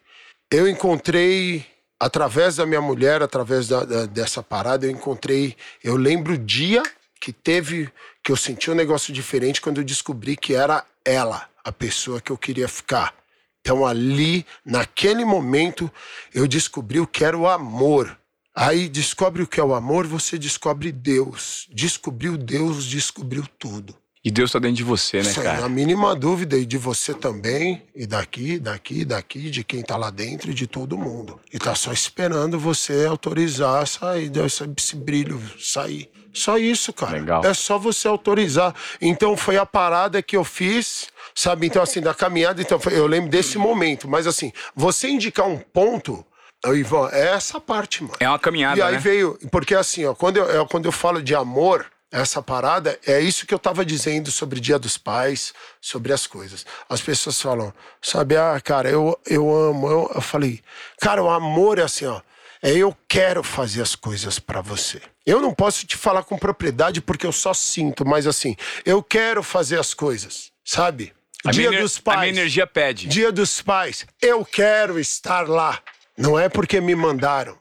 eu 0.54 0.68
encontrei 0.68 1.66
através 1.98 2.56
da 2.56 2.66
minha 2.66 2.80
mulher, 2.80 3.22
através 3.22 3.68
da, 3.68 3.84
da, 3.84 4.06
dessa 4.06 4.42
parada, 4.42 4.86
eu 4.86 4.90
encontrei. 4.90 5.56
Eu 5.82 5.96
lembro 5.96 6.34
o 6.34 6.38
dia 6.38 6.82
que 7.20 7.32
teve. 7.32 7.90
que 8.22 8.30
eu 8.30 8.36
senti 8.36 8.70
um 8.70 8.74
negócio 8.74 9.12
diferente 9.12 9.60
quando 9.60 9.78
eu 9.78 9.84
descobri 9.84 10.36
que 10.36 10.54
era 10.54 10.84
ela, 11.04 11.48
a 11.62 11.72
pessoa 11.72 12.20
que 12.20 12.30
eu 12.30 12.38
queria 12.38 12.68
ficar. 12.68 13.14
Então, 13.60 13.86
ali, 13.86 14.46
naquele 14.64 15.24
momento, 15.24 15.90
eu 16.34 16.46
descobri 16.46 17.00
o 17.00 17.06
que 17.06 17.24
era 17.24 17.36
o 17.36 17.48
amor. 17.48 18.18
Aí, 18.54 18.88
descobre 18.88 19.42
o 19.42 19.46
que 19.46 19.58
é 19.58 19.64
o 19.64 19.74
amor, 19.74 20.06
você 20.06 20.38
descobre 20.38 20.92
Deus. 20.92 21.66
Descobriu 21.72 22.36
Deus, 22.36 22.84
descobriu 22.84 23.44
tudo. 23.58 23.96
E 24.24 24.30
Deus 24.30 24.48
está 24.48 24.58
dentro 24.58 24.76
de 24.76 24.84
você, 24.84 25.18
né, 25.18 25.24
Sem 25.24 25.42
cara? 25.42 25.64
a 25.64 25.68
mínima 25.68 26.14
dúvida, 26.14 26.56
e 26.56 26.64
de 26.64 26.78
você 26.78 27.12
também, 27.12 27.82
e 27.94 28.06
daqui, 28.06 28.58
daqui, 28.58 29.04
daqui, 29.04 29.50
de 29.50 29.62
quem 29.62 29.80
está 29.80 29.96
lá 29.96 30.10
dentro 30.10 30.50
e 30.50 30.54
de 30.54 30.66
todo 30.66 30.96
mundo. 30.96 31.38
E 31.52 31.58
tá 31.58 31.74
só 31.74 31.92
esperando 31.92 32.58
você 32.58 33.04
autorizar 33.04 33.86
sair, 33.86 34.32
esse 34.76 34.96
brilho 34.96 35.40
sair. 35.58 36.10
Só 36.32 36.58
isso, 36.58 36.92
cara. 36.92 37.12
Legal. 37.12 37.44
É 37.44 37.54
só 37.54 37.78
você 37.78 38.08
autorizar. 38.08 38.74
Então 39.00 39.36
foi 39.36 39.56
a 39.56 39.64
parada 39.64 40.20
que 40.20 40.36
eu 40.36 40.42
fiz 40.42 41.06
sabe? 41.34 41.66
Então, 41.66 41.82
assim, 41.82 42.00
da 42.00 42.14
caminhada, 42.14 42.62
então, 42.62 42.78
eu 42.90 43.06
lembro 43.06 43.28
desse 43.28 43.58
momento. 43.58 44.08
Mas, 44.08 44.26
assim, 44.26 44.52
você 44.74 45.08
indicar 45.08 45.48
um 45.48 45.58
ponto, 45.58 46.24
Ivan, 46.64 47.08
é 47.12 47.34
essa 47.34 47.60
parte, 47.60 48.02
mano. 48.02 48.14
É 48.20 48.28
uma 48.28 48.38
caminhada, 48.38 48.78
E 48.78 48.82
aí 48.82 48.92
né? 48.92 48.98
veio... 48.98 49.38
Porque, 49.50 49.74
assim, 49.74 50.04
ó, 50.04 50.14
quando 50.14 50.36
eu, 50.38 50.66
quando 50.66 50.86
eu 50.86 50.92
falo 50.92 51.22
de 51.22 51.34
amor, 51.34 51.86
essa 52.20 52.40
parada, 52.40 52.96
é 53.04 53.20
isso 53.20 53.44
que 53.44 53.52
eu 53.52 53.58
tava 53.58 53.84
dizendo 53.84 54.30
sobre 54.30 54.60
Dia 54.60 54.78
dos 54.78 54.96
Pais, 54.96 55.52
sobre 55.80 56.12
as 56.12 56.28
coisas. 56.28 56.64
As 56.88 57.00
pessoas 57.00 57.40
falam, 57.42 57.74
sabe, 58.00 58.36
ah, 58.36 58.60
cara, 58.62 58.88
eu, 58.88 59.18
eu 59.26 59.52
amo. 59.52 59.88
Eu, 59.88 60.12
eu 60.14 60.20
falei, 60.20 60.62
cara, 61.00 61.20
o 61.20 61.28
amor 61.28 61.80
é 61.80 61.82
assim, 61.82 62.06
ó. 62.06 62.20
É 62.62 62.70
eu 62.70 62.96
quero 63.08 63.42
fazer 63.42 63.82
as 63.82 63.96
coisas 63.96 64.38
para 64.38 64.60
você. 64.60 65.02
Eu 65.26 65.40
não 65.40 65.52
posso 65.52 65.84
te 65.86 65.96
falar 65.96 66.22
com 66.22 66.38
propriedade 66.38 67.00
porque 67.00 67.26
eu 67.26 67.32
só 67.32 67.52
sinto, 67.52 68.06
mas 68.06 68.28
assim, 68.28 68.56
eu 68.86 69.02
quero 69.02 69.42
fazer 69.42 69.80
as 69.80 69.92
coisas, 69.92 70.52
sabe? 70.64 71.12
A 71.44 71.50
Dia 71.50 71.68
minha, 71.68 71.82
dos 71.82 71.98
Pais. 71.98 72.16
A 72.16 72.20
minha 72.20 72.32
energia 72.32 72.66
pede. 72.66 73.08
Dia 73.08 73.32
dos 73.32 73.60
Pais. 73.60 74.06
Eu 74.22 74.44
quero 74.44 75.00
estar 75.00 75.48
lá. 75.48 75.80
Não 76.16 76.38
é 76.38 76.48
porque 76.48 76.80
me 76.80 76.94
mandaram. 76.94 77.58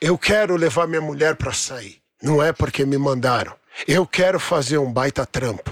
Eu 0.00 0.18
quero 0.18 0.56
levar 0.56 0.88
minha 0.88 1.00
mulher 1.00 1.36
para 1.36 1.52
sair. 1.52 2.02
Não 2.20 2.42
é 2.42 2.52
porque 2.52 2.84
me 2.84 2.98
mandaram. 2.98 3.61
Eu 3.86 4.06
quero 4.06 4.38
fazer 4.38 4.78
um 4.78 4.92
baita 4.92 5.26
trampo. 5.26 5.70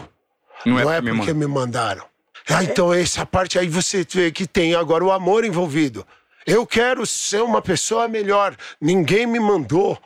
Não, 0.64 0.78
é 0.78 0.84
Não 0.84 0.92
é, 0.92 0.98
é 0.98 1.02
porque 1.02 1.32
me 1.32 1.46
mandaram. 1.46 2.04
Ah, 2.48 2.64
então 2.64 2.92
essa 2.92 3.24
parte 3.24 3.58
aí 3.58 3.68
você 3.68 4.04
vê 4.08 4.32
que 4.32 4.46
tem 4.46 4.74
agora 4.74 5.04
o 5.04 5.12
amor 5.12 5.44
envolvido. 5.44 6.06
Eu 6.46 6.66
quero 6.66 7.06
ser 7.06 7.42
uma 7.42 7.62
pessoa 7.62 8.08
melhor. 8.08 8.56
Ninguém 8.80 9.26
me 9.26 9.38
mandou. 9.38 9.98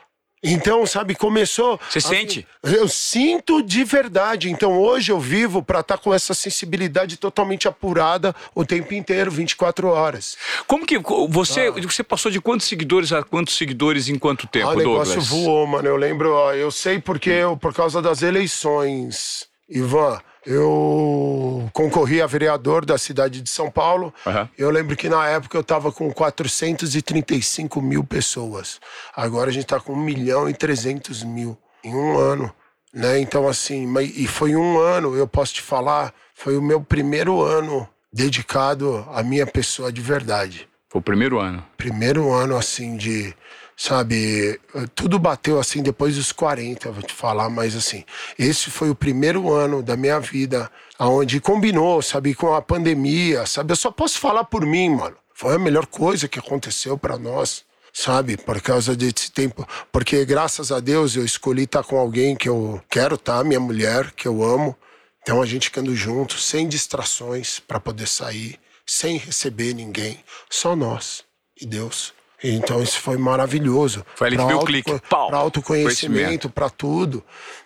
Então, 0.45 0.85
sabe, 0.85 1.15
começou. 1.15 1.79
Você 1.89 1.97
a... 1.97 2.01
sente? 2.01 2.47
Eu 2.63 2.87
sinto 2.87 3.61
de 3.63 3.83
verdade. 3.83 4.49
Então, 4.49 4.77
hoje 4.77 5.11
eu 5.11 5.19
vivo 5.19 5.63
para 5.63 5.79
estar 5.79 5.97
tá 5.97 6.03
com 6.03 6.13
essa 6.13 6.33
sensibilidade 6.33 7.17
totalmente 7.17 7.67
apurada 7.67 8.35
o 8.53 8.63
tempo 8.65 8.93
inteiro, 8.93 9.31
24 9.31 9.87
horas. 9.87 10.37
Como 10.67 10.85
que 10.85 10.99
você, 11.29 11.67
ah. 11.67 11.81
você 11.81 12.03
passou 12.03 12.31
de 12.31 12.39
quantos 12.39 12.67
seguidores 12.67 13.11
a 13.11 13.23
quantos 13.23 13.57
seguidores 13.57 14.07
em 14.07 14.17
quanto 14.17 14.47
tempo, 14.47 14.67
ah, 14.67 14.73
o 14.73 14.77
negócio 14.77 15.21
voou, 15.21 15.65
mano. 15.65 15.87
Eu 15.87 15.95
lembro, 15.95 16.31
ó, 16.33 16.53
eu 16.53 16.69
sei 16.71 16.99
porque 16.99 17.29
eu, 17.29 17.57
por 17.57 17.73
causa 17.73 18.01
das 18.01 18.21
eleições, 18.21 19.47
Ivan, 19.69 20.19
eu 20.45 21.69
concorri 21.73 22.21
a 22.21 22.27
vereador 22.27 22.85
da 22.85 22.97
cidade 22.97 23.41
de 23.41 23.49
São 23.49 23.69
Paulo. 23.71 24.13
Uhum. 24.25 24.47
Eu 24.57 24.69
lembro 24.69 24.95
que 24.95 25.09
na 25.09 25.27
época 25.27 25.57
eu 25.57 25.61
estava 25.61 25.91
com 25.91 26.11
435 26.11 27.81
mil 27.81 28.03
pessoas. 28.03 28.79
Agora 29.15 29.49
a 29.49 29.53
gente 29.53 29.63
está 29.63 29.79
com 29.79 29.93
1 29.93 29.95
milhão 29.95 30.49
e 30.49 30.53
300 30.53 31.23
mil 31.23 31.57
em 31.83 31.95
um 31.95 32.17
ano. 32.17 32.53
Né? 32.93 33.19
Então, 33.19 33.47
assim, 33.47 33.93
e 33.99 34.25
foi 34.27 34.55
um 34.55 34.79
ano, 34.79 35.15
eu 35.15 35.27
posso 35.27 35.55
te 35.55 35.61
falar, 35.61 36.13
foi 36.33 36.57
o 36.57 36.61
meu 36.61 36.79
primeiro 36.79 37.41
ano 37.41 37.87
dedicado 38.11 39.05
à 39.11 39.21
minha 39.21 39.45
pessoa 39.45 39.91
de 39.91 39.99
verdade. 39.99 40.69
Foi 40.89 40.99
o 40.99 41.03
primeiro 41.03 41.39
ano? 41.39 41.65
Primeiro 41.75 42.31
ano, 42.31 42.55
assim, 42.55 42.95
de 42.95 43.35
sabe? 43.75 44.59
Tudo 44.93 45.19
bateu 45.19 45.59
assim 45.59 45.81
depois 45.83 46.15
dos 46.15 46.31
40, 46.31 46.91
vou 46.91 47.03
te 47.03 47.13
falar, 47.13 47.49
mas 47.49 47.75
assim, 47.75 48.03
esse 48.37 48.69
foi 48.69 48.89
o 48.89 48.95
primeiro 48.95 49.51
ano 49.51 49.83
da 49.83 49.97
minha 49.97 50.19
vida 50.19 50.71
aonde 50.97 51.41
combinou, 51.41 52.01
sabe, 52.01 52.33
com 52.33 52.53
a 52.53 52.61
pandemia, 52.61 53.45
sabe? 53.45 53.71
Eu 53.71 53.75
só 53.75 53.91
posso 53.91 54.19
falar 54.19 54.45
por 54.45 54.65
mim, 54.65 54.89
mano. 54.89 55.17
Foi 55.33 55.55
a 55.55 55.59
melhor 55.59 55.85
coisa 55.85 56.29
que 56.29 56.39
aconteceu 56.39 56.97
para 56.97 57.17
nós, 57.17 57.65
sabe? 57.91 58.37
Por 58.37 58.61
causa 58.61 58.95
desse 58.95 59.31
tempo, 59.31 59.67
porque 59.91 60.23
graças 60.23 60.71
a 60.71 60.79
Deus 60.79 61.15
eu 61.15 61.25
escolhi 61.25 61.63
estar 61.63 61.83
tá 61.83 61.89
com 61.89 61.97
alguém 61.97 62.35
que 62.35 62.47
eu 62.47 62.81
quero 62.89 63.15
estar, 63.15 63.39
tá, 63.39 63.43
minha 63.43 63.59
mulher, 63.59 64.11
que 64.11 64.27
eu 64.27 64.43
amo. 64.43 64.75
Então 65.21 65.41
a 65.41 65.45
gente 65.45 65.65
ficando 65.65 65.93
junto, 65.95 66.37
sem 66.37 66.67
distrações 66.69 67.59
para 67.59 67.79
poder 67.79 68.07
sair, 68.07 68.57
sem 68.85 69.17
receber 69.17 69.73
ninguém, 69.73 70.23
só 70.49 70.75
nós 70.75 71.25
e 71.59 71.65
Deus. 71.65 72.13
Então 72.53 72.81
isso 72.81 72.99
foi 72.99 73.17
maravilhoso. 73.17 74.05
Foi 74.15 74.27
ali 74.27 74.37
que 74.37 74.45
veio 74.45 74.59
o 74.59 74.65
clique. 74.65 75.01
Para 75.09 75.37
autoconhecimento, 75.37 76.49
para 76.49 76.69
tudo. 76.69 77.23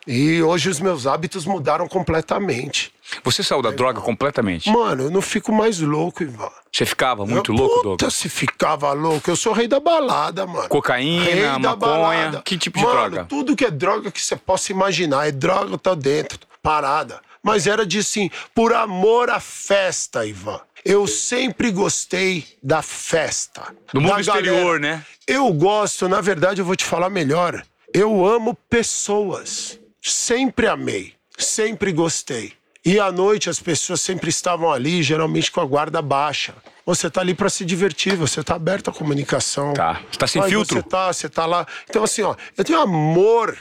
E 0.08 0.42
hoje 0.42 0.70
os 0.70 0.80
meus 0.80 1.06
hábitos 1.06 1.46
mudaram 1.46 1.88
completamente. 1.88 2.92
Você 3.24 3.44
saiu 3.44 3.62
da 3.62 3.72
droga 3.72 4.02
completamente? 4.02 4.70
Mano, 4.70 5.04
eu 5.04 5.12
não 5.12 5.22
fico 5.22 5.52
mais 5.52 5.80
louco, 5.80 6.24
Ivan. 6.24 6.50
Você 6.72 6.86
ficava 6.86 7.26
muito 7.26 7.52
eu, 7.52 7.58
louco, 7.58 7.76
puta, 7.76 7.88
Douglas? 7.90 8.14
se 8.14 8.30
ficava 8.30 8.92
louco. 8.94 9.30
Eu 9.30 9.36
sou 9.36 9.52
rei 9.54 9.68
da 9.68 9.80
balada, 9.80 10.46
mano. 10.46 10.70
Cocaína, 10.70 11.24
rei 11.24 11.46
maconha, 11.46 11.76
balada. 11.76 12.42
que 12.44 12.58
tipo 12.58 12.78
de 12.78 12.86
mano, 12.86 13.10
droga? 13.10 13.26
tudo 13.26 13.56
que 13.56 13.66
é 13.66 13.72
droga 13.72 14.12
que 14.12 14.22
você 14.22 14.36
possa 14.36 14.72
imaginar. 14.72 15.28
É 15.28 15.32
droga, 15.32 15.78
tá 15.78 15.96
dentro, 15.96 16.40
parada. 16.62 17.20
Mas 17.42 17.68
era 17.68 17.86
de 17.86 18.00
assim, 18.00 18.30
por 18.54 18.74
amor 18.74 19.30
à 19.30 19.40
festa, 19.40 20.26
Ivan. 20.26 20.60
Eu 20.84 21.08
sempre 21.08 21.72
gostei 21.72 22.46
da 22.62 22.82
festa. 22.82 23.74
Do 23.94 24.02
mundo 24.02 24.20
exterior, 24.20 24.80
né? 24.80 25.06
Eu 25.28 25.52
gosto, 25.54 26.08
na 26.08 26.22
verdade, 26.22 26.62
eu 26.62 26.66
vou 26.66 26.76
te 26.76 26.86
falar 26.86 27.10
melhor. 27.10 27.64
Eu 27.94 28.26
amo 28.26 28.56
pessoas. 28.70 29.80
Sempre 30.02 30.68
amei. 30.68 31.14
Sempre 31.38 31.92
gostei. 31.92 32.54
E 32.86 33.00
à 33.00 33.12
noite 33.12 33.50
as 33.50 33.60
pessoas 33.60 34.02
sempre 34.02 34.30
estavam 34.30 34.72
ali, 34.72 35.04
geralmente 35.04 35.52
com 35.52 35.60
a 35.60 35.66
guarda 35.66 36.02
baixa. 36.02 36.56
Você 36.86 37.10
tá 37.10 37.22
ali 37.22 37.36
para 37.36 37.50
se 37.50 37.64
divertir, 37.66 38.16
você 38.16 38.44
tá 38.44 38.56
aberto 38.56 38.90
à 38.90 38.94
comunicação. 38.94 39.74
Tá. 39.74 40.02
Você 40.10 40.18
tá 40.18 40.28
sem 40.28 40.42
filtro. 40.44 40.78
Você 40.78 40.84
tá, 40.84 41.14
você 41.14 41.30
tá 41.30 41.46
lá. 41.46 41.68
Então, 41.90 42.04
assim, 42.04 42.22
ó, 42.22 42.36
eu 42.58 42.64
tenho 42.64 42.80
amor 42.80 43.58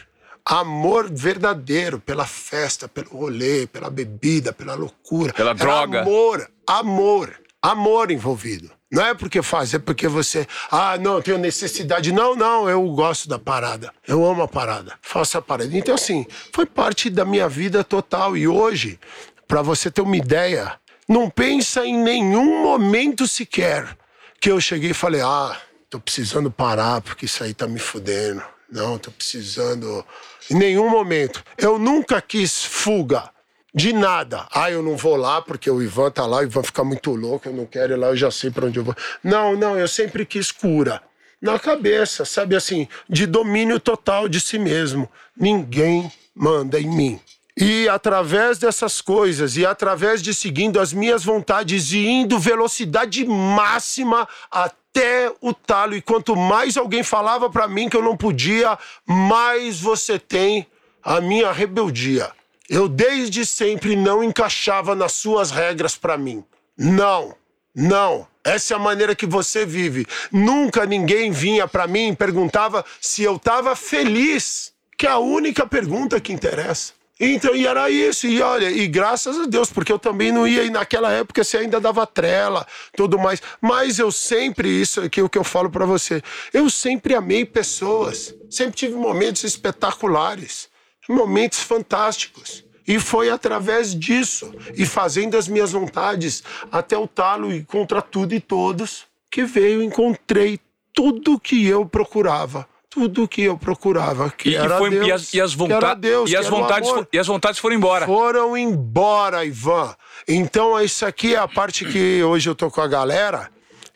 amor 0.48 1.10
verdadeiro 1.12 2.00
pela 2.00 2.24
festa, 2.24 2.88
pelo 2.88 3.10
rolê, 3.10 3.66
pela 3.66 3.90
bebida, 3.90 4.50
pela 4.50 4.74
loucura. 4.74 5.32
Pela 5.34 5.50
Era 5.50 5.58
droga. 5.58 6.00
Amor, 6.00 6.50
amor, 6.68 7.34
amor 7.62 8.10
envolvido. 8.10 8.70
Não 8.90 9.04
é 9.04 9.14
porque 9.14 9.42
faz, 9.42 9.74
é 9.74 9.78
porque 9.78 10.08
você. 10.08 10.46
Ah, 10.70 10.96
não, 10.98 11.20
tenho 11.20 11.36
necessidade. 11.36 12.10
Não, 12.10 12.34
não, 12.34 12.68
eu 12.68 12.82
gosto 12.90 13.28
da 13.28 13.38
parada. 13.38 13.92
Eu 14.06 14.24
amo 14.24 14.42
a 14.42 14.48
parada. 14.48 14.94
Faço 15.02 15.36
a 15.36 15.42
parada. 15.42 15.76
Então, 15.76 15.94
assim, 15.94 16.26
foi 16.52 16.64
parte 16.64 17.10
da 17.10 17.24
minha 17.24 17.48
vida 17.48 17.84
total. 17.84 18.34
E 18.34 18.48
hoje, 18.48 18.98
para 19.46 19.60
você 19.60 19.90
ter 19.90 20.00
uma 20.00 20.16
ideia, 20.16 20.78
não 21.06 21.28
pensa 21.28 21.84
em 21.84 21.98
nenhum 21.98 22.62
momento 22.62 23.28
sequer 23.28 23.94
que 24.40 24.50
eu 24.50 24.58
cheguei 24.58 24.90
e 24.90 24.94
falei: 24.94 25.20
ah, 25.20 25.54
tô 25.90 26.00
precisando 26.00 26.50
parar 26.50 27.02
porque 27.02 27.26
isso 27.26 27.44
aí 27.44 27.52
tá 27.52 27.66
me 27.66 27.78
fudendo. 27.78 28.42
Não, 28.70 28.98
tô 28.98 29.10
precisando. 29.10 30.02
Em 30.50 30.54
nenhum 30.54 30.88
momento. 30.88 31.44
Eu 31.58 31.78
nunca 31.78 32.22
quis 32.22 32.64
fuga 32.64 33.30
de 33.74 33.92
nada. 33.92 34.46
Ah, 34.52 34.70
eu 34.70 34.82
não 34.82 34.96
vou 34.96 35.16
lá 35.16 35.42
porque 35.42 35.70
o 35.70 35.82
Ivan 35.82 36.10
tá 36.10 36.26
lá, 36.26 36.38
o 36.38 36.42
Ivan 36.42 36.62
fica 36.62 36.82
muito 36.82 37.14
louco, 37.14 37.48
eu 37.48 37.52
não 37.52 37.66
quero 37.66 37.94
ir 37.94 37.96
lá, 37.96 38.08
eu 38.08 38.16
já 38.16 38.30
sei 38.30 38.50
para 38.50 38.66
onde 38.66 38.78
eu 38.78 38.84
vou. 38.84 38.94
Não, 39.22 39.56
não, 39.56 39.78
eu 39.78 39.88
sempre 39.88 40.24
quis 40.24 40.50
cura. 40.50 41.02
Na 41.40 41.58
cabeça, 41.58 42.24
sabe 42.24 42.56
assim, 42.56 42.88
de 43.08 43.24
domínio 43.26 43.78
total 43.78 44.28
de 44.28 44.40
si 44.40 44.58
mesmo. 44.58 45.08
Ninguém 45.36 46.10
manda 46.34 46.80
em 46.80 46.88
mim. 46.88 47.20
E 47.56 47.88
através 47.88 48.58
dessas 48.58 49.00
coisas, 49.00 49.56
e 49.56 49.66
através 49.66 50.22
de 50.22 50.32
seguindo 50.32 50.80
as 50.80 50.92
minhas 50.92 51.24
vontades 51.24 51.92
e 51.92 52.06
indo 52.06 52.38
velocidade 52.38 53.24
máxima 53.24 54.28
até 54.50 55.32
o 55.40 55.52
talo. 55.52 55.94
E 55.96 56.02
quanto 56.02 56.36
mais 56.36 56.76
alguém 56.76 57.02
falava 57.02 57.50
para 57.50 57.66
mim 57.66 57.88
que 57.88 57.96
eu 57.96 58.02
não 58.02 58.16
podia, 58.16 58.78
mais 59.04 59.80
você 59.80 60.18
tem 60.18 60.66
a 61.02 61.20
minha 61.20 61.50
rebeldia. 61.50 62.30
Eu 62.68 62.86
desde 62.86 63.46
sempre 63.46 63.96
não 63.96 64.22
encaixava 64.22 64.94
nas 64.94 65.12
suas 65.12 65.50
regras 65.50 65.96
para 65.96 66.18
mim. 66.18 66.44
Não, 66.76 67.34
não. 67.74 68.26
Essa 68.44 68.74
é 68.74 68.76
a 68.76 68.80
maneira 68.80 69.14
que 69.14 69.26
você 69.26 69.64
vive. 69.64 70.06
Nunca 70.30 70.84
ninguém 70.84 71.30
vinha 71.30 71.66
para 71.66 71.86
mim 71.86 72.10
e 72.10 72.16
perguntava 72.16 72.84
se 73.00 73.22
eu 73.22 73.36
estava 73.36 73.74
feliz, 73.74 74.72
que 74.98 75.06
é 75.06 75.10
a 75.10 75.18
única 75.18 75.66
pergunta 75.66 76.20
que 76.20 76.32
interessa. 76.32 76.92
Então, 77.20 77.54
e 77.54 77.66
era 77.66 77.90
isso, 77.90 78.28
e 78.28 78.40
olha, 78.40 78.70
e 78.70 78.86
graças 78.86 79.36
a 79.36 79.46
Deus, 79.46 79.72
porque 79.72 79.90
eu 79.90 79.98
também 79.98 80.30
não 80.30 80.46
ia, 80.46 80.62
e 80.62 80.70
naquela 80.70 81.10
época 81.10 81.42
você 81.42 81.56
ainda 81.56 81.80
dava 81.80 82.06
trela, 82.06 82.64
tudo 82.96 83.18
mais. 83.18 83.42
Mas 83.60 83.98
eu 83.98 84.12
sempre, 84.12 84.68
isso 84.68 85.00
aqui 85.00 85.18
é 85.18 85.22
o 85.22 85.28
que 85.28 85.36
eu 85.36 85.42
falo 85.42 85.68
para 85.68 85.84
você, 85.84 86.22
eu 86.54 86.70
sempre 86.70 87.16
amei 87.16 87.44
pessoas, 87.44 88.32
sempre 88.48 88.76
tive 88.76 88.94
momentos 88.94 89.42
espetaculares, 89.42 90.67
momentos 91.08 91.60
fantásticos. 91.60 92.64
E 92.86 92.98
foi 92.98 93.28
através 93.28 93.94
disso, 93.94 94.52
e 94.74 94.86
fazendo 94.86 95.36
as 95.36 95.46
minhas 95.46 95.72
vontades 95.72 96.42
até 96.72 96.96
o 96.96 97.06
talo 97.06 97.52
e 97.52 97.62
contra 97.62 98.00
tudo 98.00 98.34
e 98.34 98.40
todos, 98.40 99.06
que 99.30 99.44
veio, 99.44 99.82
encontrei 99.82 100.58
tudo 100.94 101.38
que 101.38 101.66
eu 101.66 101.84
procurava 101.84 102.66
tudo 102.90 103.28
que 103.28 103.42
eu 103.42 103.56
procurava, 103.56 104.30
que 104.30 104.50
e, 104.50 104.56
era 104.56 104.78
foi, 104.78 104.90
Deus, 104.90 105.06
e 105.06 105.12
as, 105.12 105.34
e 105.34 105.40
as, 105.40 105.54
vonta 105.54 105.94
Deus, 105.94 106.30
e 106.30 106.36
as 106.36 106.48
vontades 106.48 106.90
e 107.12 107.18
as 107.18 107.26
vontades 107.26 107.60
foram 107.60 107.76
embora. 107.76 108.06
Foram 108.06 108.56
embora, 108.56 109.44
Ivan. 109.44 109.94
Então 110.26 110.80
isso 110.80 111.04
aqui 111.06 111.34
é 111.34 111.38
a 111.38 111.46
parte 111.46 111.84
que 111.84 112.22
hoje 112.22 112.48
eu 112.48 112.54
tô 112.54 112.70
com 112.70 112.80
a 112.80 112.88
galera 112.88 113.50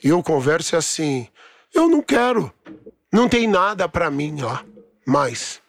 e 0.05 0.11
eu 0.11 0.22
converso 0.22 0.77
assim, 0.77 1.27
eu 1.75 1.88
não 1.88 2.03
quero. 2.03 2.53
Não 3.12 3.29
tem 3.29 3.48
nada 3.48 3.88
para 3.88 4.11
mim 4.11 4.40
lá 4.40 4.64
mais. 5.07 5.61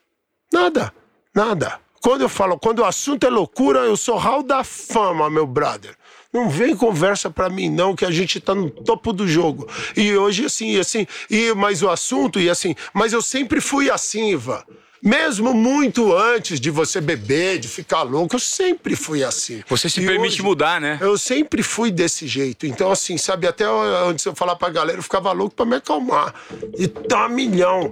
Nada. 0.52 0.94
Nada. 1.34 1.80
Quando 2.02 2.22
eu 2.22 2.30
falo, 2.30 2.60
quando 2.60 2.80
o 2.80 2.86
assunto 2.86 3.26
é 3.26 3.30
loucura, 3.30 3.80
eu 3.80 3.96
sou 3.96 4.18
hall 4.18 4.44
da 4.44 4.64
fama, 4.64 5.30
meu 5.30 5.48
brother. 5.48 5.96
Não 6.34 6.50
vem 6.50 6.76
conversa 6.76 7.30
para 7.30 7.50
mim, 7.50 7.70
não, 7.70 7.96
que 7.96 8.04
a 8.04 8.12
gente 8.12 8.40
tá 8.40 8.54
no 8.54 8.70
topo 8.70 9.14
do 9.14 9.28
jogo. 9.28 9.68
E 9.96 10.14
hoje, 10.18 10.46
assim, 10.46 10.78
assim, 10.78 11.08
e 11.30 11.54
mas 11.54 11.82
o 11.82 11.90
assunto, 11.90 12.40
e 12.40 12.50
assim, 12.50 12.76
mas 12.94 13.14
eu 13.14 13.22
sempre 13.22 13.62
fui 13.62 13.90
assim, 13.90 14.32
Ivan. 14.32 14.62
Mesmo 15.02 15.54
muito 15.54 16.16
antes 16.16 16.60
de 16.60 16.70
você 16.70 17.02
beber, 17.02 17.60
de 17.60 17.68
ficar 17.68 18.04
louco, 18.04 18.36
eu 18.36 18.40
sempre 18.40 18.96
fui 18.96 19.24
assim. 19.24 19.62
Você 19.68 19.90
se 19.90 20.02
e 20.02 20.06
permite 20.06 20.36
hoje, 20.36 20.44
mudar, 20.44 20.80
né? 20.82 20.98
Eu 21.02 21.18
sempre 21.18 21.62
fui 21.62 21.92
desse 21.92 22.26
jeito. 22.26 22.66
Então, 22.66 22.90
assim, 22.90 23.18
sabe, 23.18 23.46
até 23.46 23.66
antes 23.66 24.26
eu 24.26 24.34
falar 24.34 24.56
pra 24.56 24.70
galera, 24.70 25.00
eu 25.00 25.04
ficava 25.04 25.32
louco 25.34 25.56
pra 25.56 25.66
me 25.66 25.76
acalmar. 25.76 26.34
E 26.78 26.88
tá 26.88 27.28
milhão. 27.28 27.92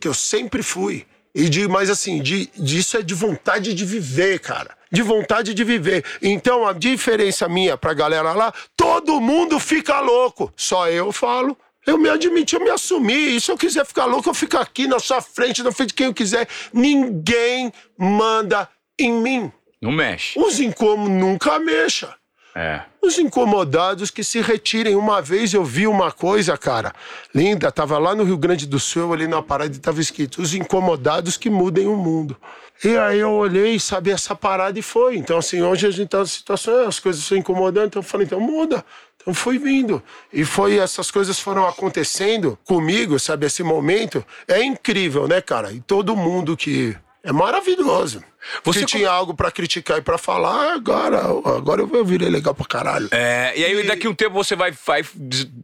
Que 0.00 0.08
eu 0.08 0.14
sempre 0.14 0.62
fui. 0.62 1.06
E 1.38 1.48
de, 1.48 1.68
mas 1.68 1.88
assim, 1.88 2.20
de, 2.20 2.50
disso 2.56 2.96
é 2.96 3.02
de 3.02 3.14
vontade 3.14 3.72
de 3.72 3.84
viver, 3.84 4.40
cara 4.40 4.76
de 4.90 5.02
vontade 5.02 5.54
de 5.54 5.64
viver. 5.64 6.04
Então 6.22 6.66
a 6.66 6.72
diferença 6.72 7.48
minha 7.48 7.76
pra 7.76 7.94
galera 7.94 8.32
lá, 8.32 8.52
todo 8.76 9.20
mundo 9.20 9.60
fica 9.60 10.00
louco. 10.00 10.52
Só 10.56 10.88
eu 10.88 11.12
falo. 11.12 11.56
Eu 11.86 11.96
me 11.96 12.08
admiti, 12.08 12.54
eu 12.54 12.60
me 12.60 12.70
assumi. 12.70 13.36
E 13.36 13.40
se 13.40 13.50
eu 13.50 13.56
quiser 13.56 13.86
ficar 13.86 14.04
louco, 14.04 14.28
eu 14.28 14.34
fico 14.34 14.56
aqui 14.56 14.86
na 14.86 14.98
sua 14.98 15.22
frente, 15.22 15.62
na 15.62 15.72
frente 15.72 15.88
de 15.88 15.94
quem 15.94 16.06
eu 16.06 16.14
quiser. 16.14 16.48
Ninguém 16.72 17.72
manda 17.96 18.68
em 18.98 19.12
mim. 19.12 19.52
Não 19.80 19.92
mexe. 19.92 20.38
Os 20.38 20.58
incômodos 20.58 21.12
nunca 21.12 21.58
mexa. 21.58 22.14
É. 22.54 22.82
Os 23.00 23.18
incomodados 23.18 24.10
que 24.10 24.24
se 24.24 24.40
retirem. 24.40 24.96
Uma 24.96 25.22
vez 25.22 25.54
eu 25.54 25.64
vi 25.64 25.86
uma 25.86 26.10
coisa, 26.10 26.56
cara, 26.56 26.92
linda, 27.34 27.70
tava 27.70 27.98
lá 27.98 28.14
no 28.14 28.24
Rio 28.24 28.36
Grande 28.36 28.66
do 28.66 28.80
Sul, 28.80 29.12
ali 29.12 29.26
na 29.26 29.42
parada 29.42 29.74
e 29.74 29.78
tava 29.78 30.00
escrito: 30.00 30.42
os 30.42 30.54
incomodados 30.54 31.36
que 31.36 31.48
mudem 31.48 31.86
o 31.86 31.96
mundo. 31.96 32.36
E 32.84 32.96
aí 32.96 33.18
eu 33.18 33.32
olhei, 33.32 33.78
sabe, 33.80 34.10
essa 34.10 34.36
parada 34.36 34.78
e 34.78 34.82
foi. 34.82 35.16
Então, 35.16 35.38
assim, 35.38 35.60
hoje 35.62 35.86
a 35.86 35.90
gente 35.90 36.08
tá 36.08 36.18
na 36.18 36.26
situação, 36.26 36.86
as 36.86 37.00
coisas 37.00 37.22
estão 37.22 37.36
incomodando, 37.36 37.88
então 37.88 38.00
eu 38.00 38.06
falei, 38.06 38.24
então 38.24 38.40
muda. 38.40 38.84
Então 39.20 39.34
fui 39.34 39.58
vindo. 39.58 40.00
E 40.32 40.44
foi, 40.44 40.78
essas 40.78 41.10
coisas 41.10 41.40
foram 41.40 41.66
acontecendo 41.66 42.56
comigo, 42.64 43.18
sabe, 43.18 43.46
esse 43.46 43.64
momento. 43.64 44.24
É 44.46 44.62
incrível, 44.62 45.26
né, 45.26 45.40
cara? 45.40 45.72
E 45.72 45.80
todo 45.80 46.16
mundo 46.16 46.56
que 46.56 46.96
é 47.22 47.32
maravilhoso. 47.32 48.22
Você 48.64 48.84
tinha 48.84 49.10
algo 49.10 49.34
para 49.34 49.50
criticar 49.50 49.98
e 49.98 50.00
para 50.00 50.16
falar, 50.16 50.72
agora, 50.72 51.18
agora 51.56 51.82
eu 51.82 52.04
virei 52.04 52.28
legal 52.28 52.54
pra 52.54 52.64
caralho. 52.64 53.08
É, 53.10 53.52
e 53.56 53.64
aí 53.64 53.80
e... 53.80 53.86
daqui 53.86 54.06
a 54.06 54.10
um 54.10 54.14
tempo 54.14 54.32
você 54.32 54.54
vai, 54.54 54.72
vai 54.86 55.04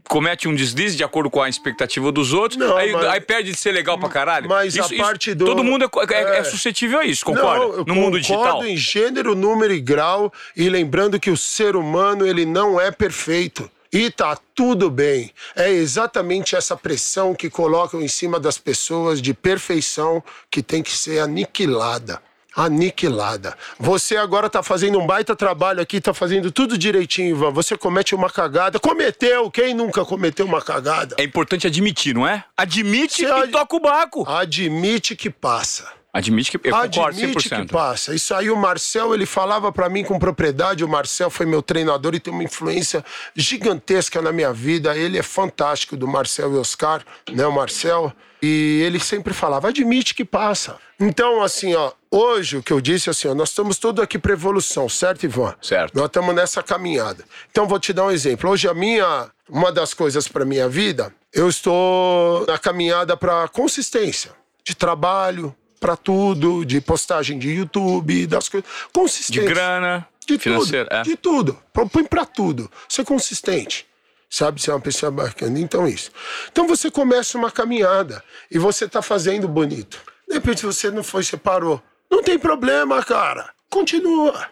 comete 0.08 0.48
um 0.48 0.54
deslize 0.54 0.96
de 0.96 1.04
acordo 1.04 1.30
com 1.30 1.40
a 1.40 1.48
expectativa 1.48 2.10
dos 2.10 2.32
outros, 2.32 2.58
Não, 2.58 2.76
aí, 2.76 2.92
mas... 2.92 3.04
aí 3.06 3.20
perde 3.20 3.52
de 3.52 3.58
ser 3.58 3.72
legal 3.72 3.98
pra 3.98 4.08
caralho. 4.08 4.48
Mas 4.48 4.74
isso, 4.74 4.94
a 4.94 4.98
parte 4.98 5.30
isso, 5.30 5.38
do. 5.38 5.44
Todo 5.46 5.62
mundo 5.62 5.84
é, 5.84 6.14
é, 6.14 6.38
é, 6.38 6.44
suscetível 6.44 6.98
a 6.98 7.04
isso, 7.04 7.24
concorda? 7.24 7.76
Não, 7.78 7.84
no 7.84 7.94
mundo 7.94 8.20
digital. 8.20 8.44
Concordo 8.44 8.66
em 8.66 8.76
gênero, 8.76 9.34
número 9.34 9.72
e 9.72 9.80
grau, 9.80 10.32
e 10.56 10.68
lembrando 10.68 11.18
que 11.20 11.30
o 11.30 11.36
ser 11.36 11.76
humano 11.76 12.26
ele 12.26 12.44
não 12.44 12.80
é 12.80 12.90
perfeito. 12.90 13.70
E 13.94 14.10
tá 14.10 14.36
tudo 14.54 14.90
bem. 14.90 15.30
É 15.54 15.70
exatamente 15.70 16.56
essa 16.56 16.76
pressão 16.76 17.32
que 17.32 17.48
colocam 17.48 18.02
em 18.02 18.08
cima 18.08 18.40
das 18.40 18.58
pessoas 18.58 19.22
de 19.22 19.32
perfeição 19.32 20.20
que 20.50 20.64
tem 20.64 20.82
que 20.82 20.90
ser 20.90 21.20
aniquilada 21.20 22.20
aniquilada. 22.56 23.56
Você 23.80 24.16
agora 24.16 24.48
tá 24.48 24.62
fazendo 24.62 25.00
um 25.00 25.06
baita 25.06 25.34
trabalho 25.34 25.80
aqui, 25.80 26.00
tá 26.00 26.14
fazendo 26.14 26.52
tudo 26.52 26.78
direitinho, 26.78 27.36
Ivan. 27.36 27.50
Você 27.50 27.76
comete 27.76 28.14
uma 28.14 28.30
cagada. 28.30 28.78
Cometeu! 28.78 29.50
Quem 29.50 29.74
nunca 29.74 30.04
cometeu 30.04 30.46
uma 30.46 30.62
cagada? 30.62 31.16
É 31.18 31.24
importante 31.24 31.66
admitir, 31.66 32.14
não 32.14 32.26
é? 32.26 32.44
Admite 32.56 33.22
Você 33.22 33.28
e 33.28 33.42
ad... 33.42 33.50
toca 33.50 33.74
o 33.74 33.80
baco. 33.80 34.24
Admite 34.28 35.16
que 35.16 35.28
passa. 35.30 36.03
Admite 36.14 36.52
que 36.52 36.56
eu 36.56 36.72
concordo 36.72 37.00
Admite 37.02 37.48
100%. 37.48 37.66
que 37.66 37.72
passa. 37.72 38.14
Isso 38.14 38.32
aí 38.32 38.48
o 38.48 38.56
Marcel, 38.56 39.12
ele 39.12 39.26
falava 39.26 39.72
para 39.72 39.88
mim 39.88 40.04
com 40.04 40.16
propriedade. 40.16 40.84
O 40.84 40.88
Marcel 40.88 41.28
foi 41.28 41.44
meu 41.44 41.60
treinador 41.60 42.14
e 42.14 42.20
tem 42.20 42.32
uma 42.32 42.44
influência 42.44 43.04
gigantesca 43.34 44.22
na 44.22 44.30
minha 44.30 44.52
vida. 44.52 44.96
Ele 44.96 45.18
é 45.18 45.22
fantástico 45.24 45.96
do 45.96 46.06
Marcel 46.06 46.54
e 46.54 46.56
Oscar, 46.56 47.02
né, 47.32 47.44
o 47.44 47.50
Marcel. 47.50 48.12
E 48.40 48.80
ele 48.86 49.00
sempre 49.00 49.34
falava: 49.34 49.70
"Admite 49.70 50.14
que 50.14 50.24
passa". 50.24 50.76
Então, 51.00 51.42
assim, 51.42 51.74
ó, 51.74 51.90
hoje 52.08 52.58
o 52.58 52.62
que 52.62 52.72
eu 52.72 52.80
disse 52.80 53.10
assim, 53.10 53.26
ó, 53.26 53.34
nós 53.34 53.48
estamos 53.48 53.76
todos 53.78 54.02
aqui 54.02 54.16
para 54.16 54.32
evolução, 54.32 54.88
certo, 54.88 55.24
Ivan? 55.24 55.56
Certo. 55.60 55.96
Nós 55.96 56.06
estamos 56.06 56.32
nessa 56.32 56.62
caminhada. 56.62 57.24
Então, 57.50 57.66
vou 57.66 57.80
te 57.80 57.92
dar 57.92 58.04
um 58.04 58.10
exemplo. 58.12 58.48
Hoje 58.48 58.68
a 58.68 58.74
minha, 58.74 59.28
uma 59.48 59.72
das 59.72 59.92
coisas 59.92 60.28
para 60.28 60.44
minha 60.44 60.68
vida, 60.68 61.12
eu 61.32 61.48
estou 61.48 62.46
na 62.46 62.56
caminhada 62.56 63.16
para 63.16 63.48
consistência 63.48 64.30
de 64.64 64.76
trabalho, 64.76 65.52
para 65.84 65.98
tudo, 65.98 66.64
de 66.64 66.80
postagem 66.80 67.38
de 67.38 67.50
YouTube, 67.50 68.26
das 68.26 68.48
coisas. 68.48 68.68
Consistente. 68.90 69.40
De 69.40 69.46
grana. 69.46 70.08
De 70.26 70.38
tudo. 70.38 70.76
É. 70.88 71.02
De 71.02 71.14
tudo. 71.14 71.58
Põe 71.74 72.04
para 72.04 72.24
tudo. 72.24 72.70
Ser 72.88 73.04
consistente. 73.04 73.86
Sabe, 74.30 74.62
ser 74.62 74.70
uma 74.70 74.80
pessoa 74.80 75.12
bacana. 75.12 75.58
Então, 75.58 75.86
isso. 75.86 76.10
Então, 76.50 76.66
você 76.66 76.90
começa 76.90 77.36
uma 77.36 77.50
caminhada 77.50 78.24
e 78.50 78.58
você 78.58 78.88
tá 78.88 79.02
fazendo 79.02 79.46
bonito. 79.46 80.00
De 80.26 80.32
repente, 80.32 80.64
você 80.64 80.90
não 80.90 81.04
foi, 81.04 81.22
você 81.22 81.36
parou. 81.36 81.82
Não 82.10 82.22
tem 82.22 82.38
problema, 82.38 83.04
cara. 83.04 83.50
Continua. 83.68 84.48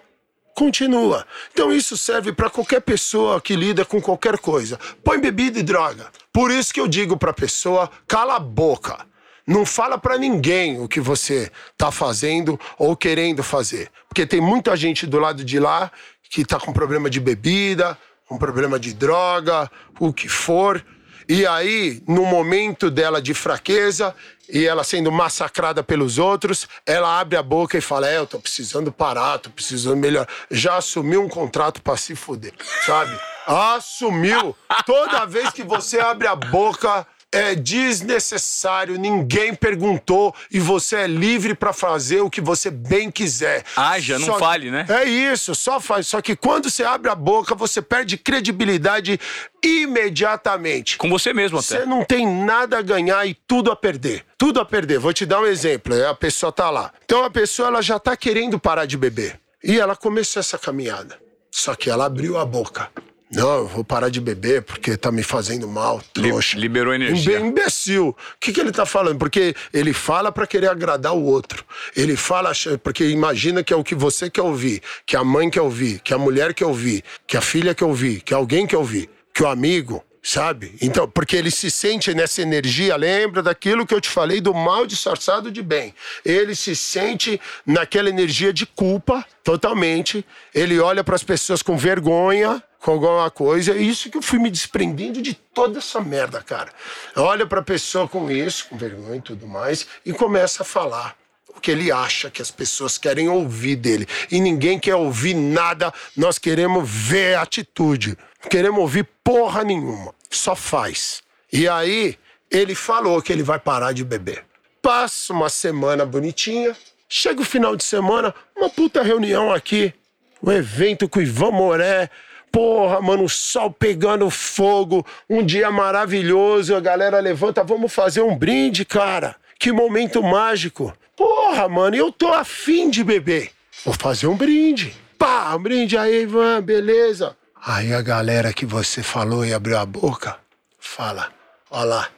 Continua. 0.54 1.26
Então 1.50 1.72
isso 1.72 1.96
serve 1.96 2.30
para 2.30 2.50
qualquer 2.50 2.80
pessoa 2.82 3.40
que 3.40 3.56
lida 3.56 3.86
com 3.86 4.02
qualquer 4.02 4.36
coisa. 4.36 4.78
Põe 5.02 5.18
bebida 5.18 5.58
e 5.58 5.62
droga. 5.62 6.10
Por 6.30 6.50
isso 6.50 6.74
que 6.74 6.80
eu 6.80 6.86
digo 6.86 7.16
para 7.16 7.32
pessoa, 7.32 7.90
cala 8.06 8.36
a 8.36 8.38
boca. 8.38 9.06
Não 9.46 9.66
fala 9.66 9.98
para 9.98 10.18
ninguém 10.18 10.80
o 10.80 10.88
que 10.88 11.00
você 11.00 11.50
tá 11.76 11.90
fazendo 11.90 12.58
ou 12.78 12.96
querendo 12.96 13.42
fazer. 13.42 13.90
Porque 14.08 14.26
tem 14.26 14.40
muita 14.40 14.76
gente 14.76 15.06
do 15.06 15.18
lado 15.18 15.44
de 15.44 15.58
lá 15.58 15.90
que 16.30 16.44
tá 16.44 16.58
com 16.58 16.72
problema 16.72 17.10
de 17.10 17.20
bebida, 17.20 17.98
com 18.26 18.38
problema 18.38 18.78
de 18.78 18.94
droga, 18.94 19.70
o 19.98 20.12
que 20.12 20.28
for. 20.28 20.84
E 21.28 21.46
aí, 21.46 22.02
no 22.06 22.24
momento 22.24 22.90
dela 22.90 23.20
de 23.20 23.34
fraqueza 23.34 24.14
e 24.48 24.66
ela 24.66 24.84
sendo 24.84 25.10
massacrada 25.10 25.82
pelos 25.82 26.18
outros, 26.18 26.68
ela 26.86 27.20
abre 27.20 27.36
a 27.36 27.42
boca 27.42 27.76
e 27.78 27.80
fala: 27.80 28.08
É, 28.08 28.18
eu 28.18 28.26
tô 28.26 28.38
precisando 28.38 28.92
parar, 28.92 29.38
tô 29.38 29.50
precisando 29.50 29.96
melhor. 29.96 30.26
Já 30.50 30.76
assumiu 30.76 31.22
um 31.22 31.28
contrato 31.28 31.82
pra 31.82 31.96
se 31.96 32.14
fuder, 32.14 32.52
sabe? 32.84 33.18
Assumiu. 33.46 34.56
Toda 34.86 35.24
vez 35.26 35.50
que 35.50 35.62
você 35.62 35.98
abre 35.98 36.26
a 36.26 36.36
boca, 36.36 37.06
é 37.32 37.54
desnecessário, 37.54 38.98
ninguém 38.98 39.54
perguntou 39.54 40.34
e 40.50 40.60
você 40.60 40.96
é 40.96 41.06
livre 41.06 41.54
para 41.54 41.72
fazer 41.72 42.20
o 42.20 42.28
que 42.28 42.42
você 42.42 42.70
bem 42.70 43.10
quiser. 43.10 43.64
Haja, 43.74 44.18
não 44.18 44.38
fale, 44.38 44.70
né? 44.70 44.84
É 44.88 45.04
isso, 45.04 45.54
só 45.54 45.80
faz. 45.80 46.06
Só 46.06 46.20
que 46.20 46.36
quando 46.36 46.70
você 46.70 46.84
abre 46.84 47.10
a 47.10 47.14
boca, 47.14 47.54
você 47.54 47.80
perde 47.80 48.18
credibilidade 48.18 49.18
imediatamente. 49.64 50.98
Com 50.98 51.08
você 51.08 51.32
mesmo 51.32 51.58
até. 51.58 51.78
Você 51.78 51.86
não 51.86 52.04
tem 52.04 52.26
nada 52.26 52.78
a 52.78 52.82
ganhar 52.82 53.24
e 53.26 53.34
tudo 53.34 53.70
a 53.70 53.76
perder. 53.76 54.24
Tudo 54.36 54.60
a 54.60 54.64
perder. 54.64 54.98
Vou 54.98 55.12
te 55.12 55.24
dar 55.24 55.40
um 55.40 55.46
exemplo. 55.46 55.94
A 56.06 56.14
pessoa 56.14 56.52
tá 56.52 56.68
lá. 56.68 56.92
Então 57.04 57.24
a 57.24 57.30
pessoa 57.30 57.68
ela 57.68 57.80
já 57.80 57.98
tá 57.98 58.14
querendo 58.14 58.58
parar 58.58 58.84
de 58.84 58.98
beber. 58.98 59.40
E 59.64 59.80
ela 59.80 59.96
começou 59.96 60.40
essa 60.40 60.58
caminhada. 60.58 61.18
Só 61.50 61.74
que 61.74 61.88
ela 61.88 62.04
abriu 62.04 62.36
a 62.36 62.44
boca. 62.44 62.90
Não, 63.32 63.58
eu 63.58 63.66
vou 63.66 63.82
parar 63.82 64.10
de 64.10 64.20
beber 64.20 64.62
porque 64.62 64.96
tá 64.96 65.10
me 65.10 65.22
fazendo 65.22 65.66
mal, 65.66 66.02
trouxa. 66.12 66.58
liberou 66.58 66.92
energia. 66.92 67.38
Imbe 67.38 67.48
imbecil. 67.48 68.08
O 68.08 68.16
que, 68.38 68.52
que 68.52 68.60
ele 68.60 68.70
tá 68.70 68.84
falando? 68.84 69.18
Porque 69.18 69.54
ele 69.72 69.94
fala 69.94 70.30
para 70.30 70.46
querer 70.46 70.68
agradar 70.68 71.14
o 71.14 71.24
outro. 71.24 71.64
Ele 71.96 72.14
fala 72.14 72.52
porque 72.82 73.08
imagina 73.08 73.64
que 73.64 73.72
é 73.72 73.76
o 73.76 73.82
que 73.82 73.94
você 73.94 74.28
quer 74.28 74.42
ouvir, 74.42 74.82
que 75.06 75.16
a 75.16 75.24
mãe 75.24 75.48
quer 75.48 75.62
ouvir, 75.62 76.00
que 76.00 76.12
a 76.12 76.18
mulher 76.18 76.52
quer 76.52 76.66
ouvir, 76.66 77.02
que 77.26 77.36
a 77.36 77.40
filha 77.40 77.74
quer 77.74 77.86
ouvir, 77.86 78.20
que 78.20 78.34
alguém 78.34 78.66
quer 78.66 78.76
ouvir, 78.76 79.08
que 79.32 79.42
o 79.42 79.48
amigo, 79.48 80.04
sabe? 80.22 80.76
Então, 80.80 81.08
porque 81.08 81.34
ele 81.36 81.50
se 81.50 81.70
sente 81.70 82.14
nessa 82.14 82.40
energia, 82.40 82.94
lembra 82.96 83.42
daquilo 83.42 83.86
que 83.86 83.94
eu 83.94 84.00
te 84.00 84.08
falei 84.08 84.40
do 84.40 84.54
mal 84.54 84.86
disfarçado 84.86 85.50
de 85.50 85.62
bem. 85.62 85.94
Ele 86.24 86.54
se 86.54 86.76
sente 86.76 87.40
naquela 87.66 88.08
energia 88.08 88.52
de 88.52 88.64
culpa 88.64 89.26
totalmente. 89.42 90.24
Ele 90.54 90.78
olha 90.78 91.02
para 91.02 91.16
as 91.16 91.24
pessoas 91.24 91.62
com 91.62 91.76
vergonha 91.76 92.62
com 92.82 92.92
alguma 92.92 93.30
coisa. 93.30 93.72
É 93.72 93.78
isso 93.78 94.10
que 94.10 94.18
eu 94.18 94.22
fui 94.22 94.38
me 94.38 94.50
desprendendo 94.50 95.22
de 95.22 95.34
toda 95.34 95.78
essa 95.78 96.00
merda, 96.00 96.42
cara. 96.42 96.70
Olha 97.16 97.46
pra 97.46 97.62
pessoa 97.62 98.08
com 98.08 98.30
isso, 98.30 98.66
com 98.68 98.76
vergonha 98.76 99.16
e 99.16 99.22
tudo 99.22 99.46
mais, 99.46 99.86
e 100.04 100.12
começa 100.12 100.62
a 100.62 100.66
falar 100.66 101.16
o 101.56 101.60
que 101.60 101.70
ele 101.70 101.90
acha 101.90 102.30
que 102.30 102.42
as 102.42 102.50
pessoas 102.50 102.98
querem 102.98 103.28
ouvir 103.28 103.76
dele. 103.76 104.06
E 104.30 104.40
ninguém 104.40 104.78
quer 104.78 104.94
ouvir 104.94 105.34
nada, 105.34 105.92
nós 106.16 106.38
queremos 106.38 106.88
ver 106.88 107.36
atitude. 107.36 108.16
Não 108.42 108.48
queremos 108.48 108.80
ouvir 108.80 109.08
porra 109.22 109.62
nenhuma. 109.62 110.14
Só 110.30 110.54
faz. 110.56 111.22
E 111.52 111.68
aí, 111.68 112.18
ele 112.50 112.74
falou 112.74 113.20
que 113.22 113.32
ele 113.32 113.42
vai 113.42 113.58
parar 113.58 113.92
de 113.92 114.04
beber. 114.04 114.44
Passa 114.80 115.32
uma 115.32 115.48
semana 115.48 116.04
bonitinha, 116.04 116.76
chega 117.08 117.40
o 117.40 117.44
final 117.44 117.76
de 117.76 117.84
semana, 117.84 118.34
uma 118.56 118.68
puta 118.68 119.02
reunião 119.02 119.52
aqui, 119.52 119.94
um 120.42 120.50
evento 120.50 121.08
com 121.08 121.20
o 121.20 121.22
Ivan 121.22 121.52
Moré, 121.52 122.10
Porra, 122.52 123.00
mano, 123.00 123.24
o 123.24 123.28
sol 123.30 123.70
pegando 123.70 124.28
fogo, 124.28 125.06
um 125.28 125.42
dia 125.42 125.70
maravilhoso, 125.70 126.76
a 126.76 126.80
galera 126.80 127.18
levanta, 127.18 127.64
vamos 127.64 127.90
fazer 127.90 128.20
um 128.20 128.36
brinde, 128.36 128.84
cara. 128.84 129.34
Que 129.58 129.72
momento 129.72 130.22
mágico. 130.22 130.92
Porra, 131.16 131.68
mano, 131.68 131.96
eu 131.96 132.10
tô 132.10 132.32
afim 132.32 132.90
de 132.90 133.04
beber. 133.04 133.50
Vou 133.84 133.94
fazer 133.94 134.26
um 134.26 134.36
brinde. 134.36 134.94
Pá, 135.18 135.54
um 135.54 135.62
brinde 135.62 135.96
aí, 135.96 136.22
Ivan, 136.22 136.62
beleza. 136.62 137.36
Aí 137.64 137.94
a 137.94 138.02
galera 138.02 138.52
que 138.52 138.66
você 138.66 139.02
falou 139.02 139.44
e 139.44 139.54
abriu 139.54 139.78
a 139.78 139.86
boca, 139.86 140.36
fala, 140.80 141.32
ó 141.70 141.84
lá, 141.84 142.08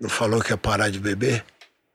não 0.00 0.08
falou 0.08 0.40
que 0.40 0.52
ia 0.52 0.56
parar 0.56 0.90
de 0.90 0.98
beber? 0.98 1.44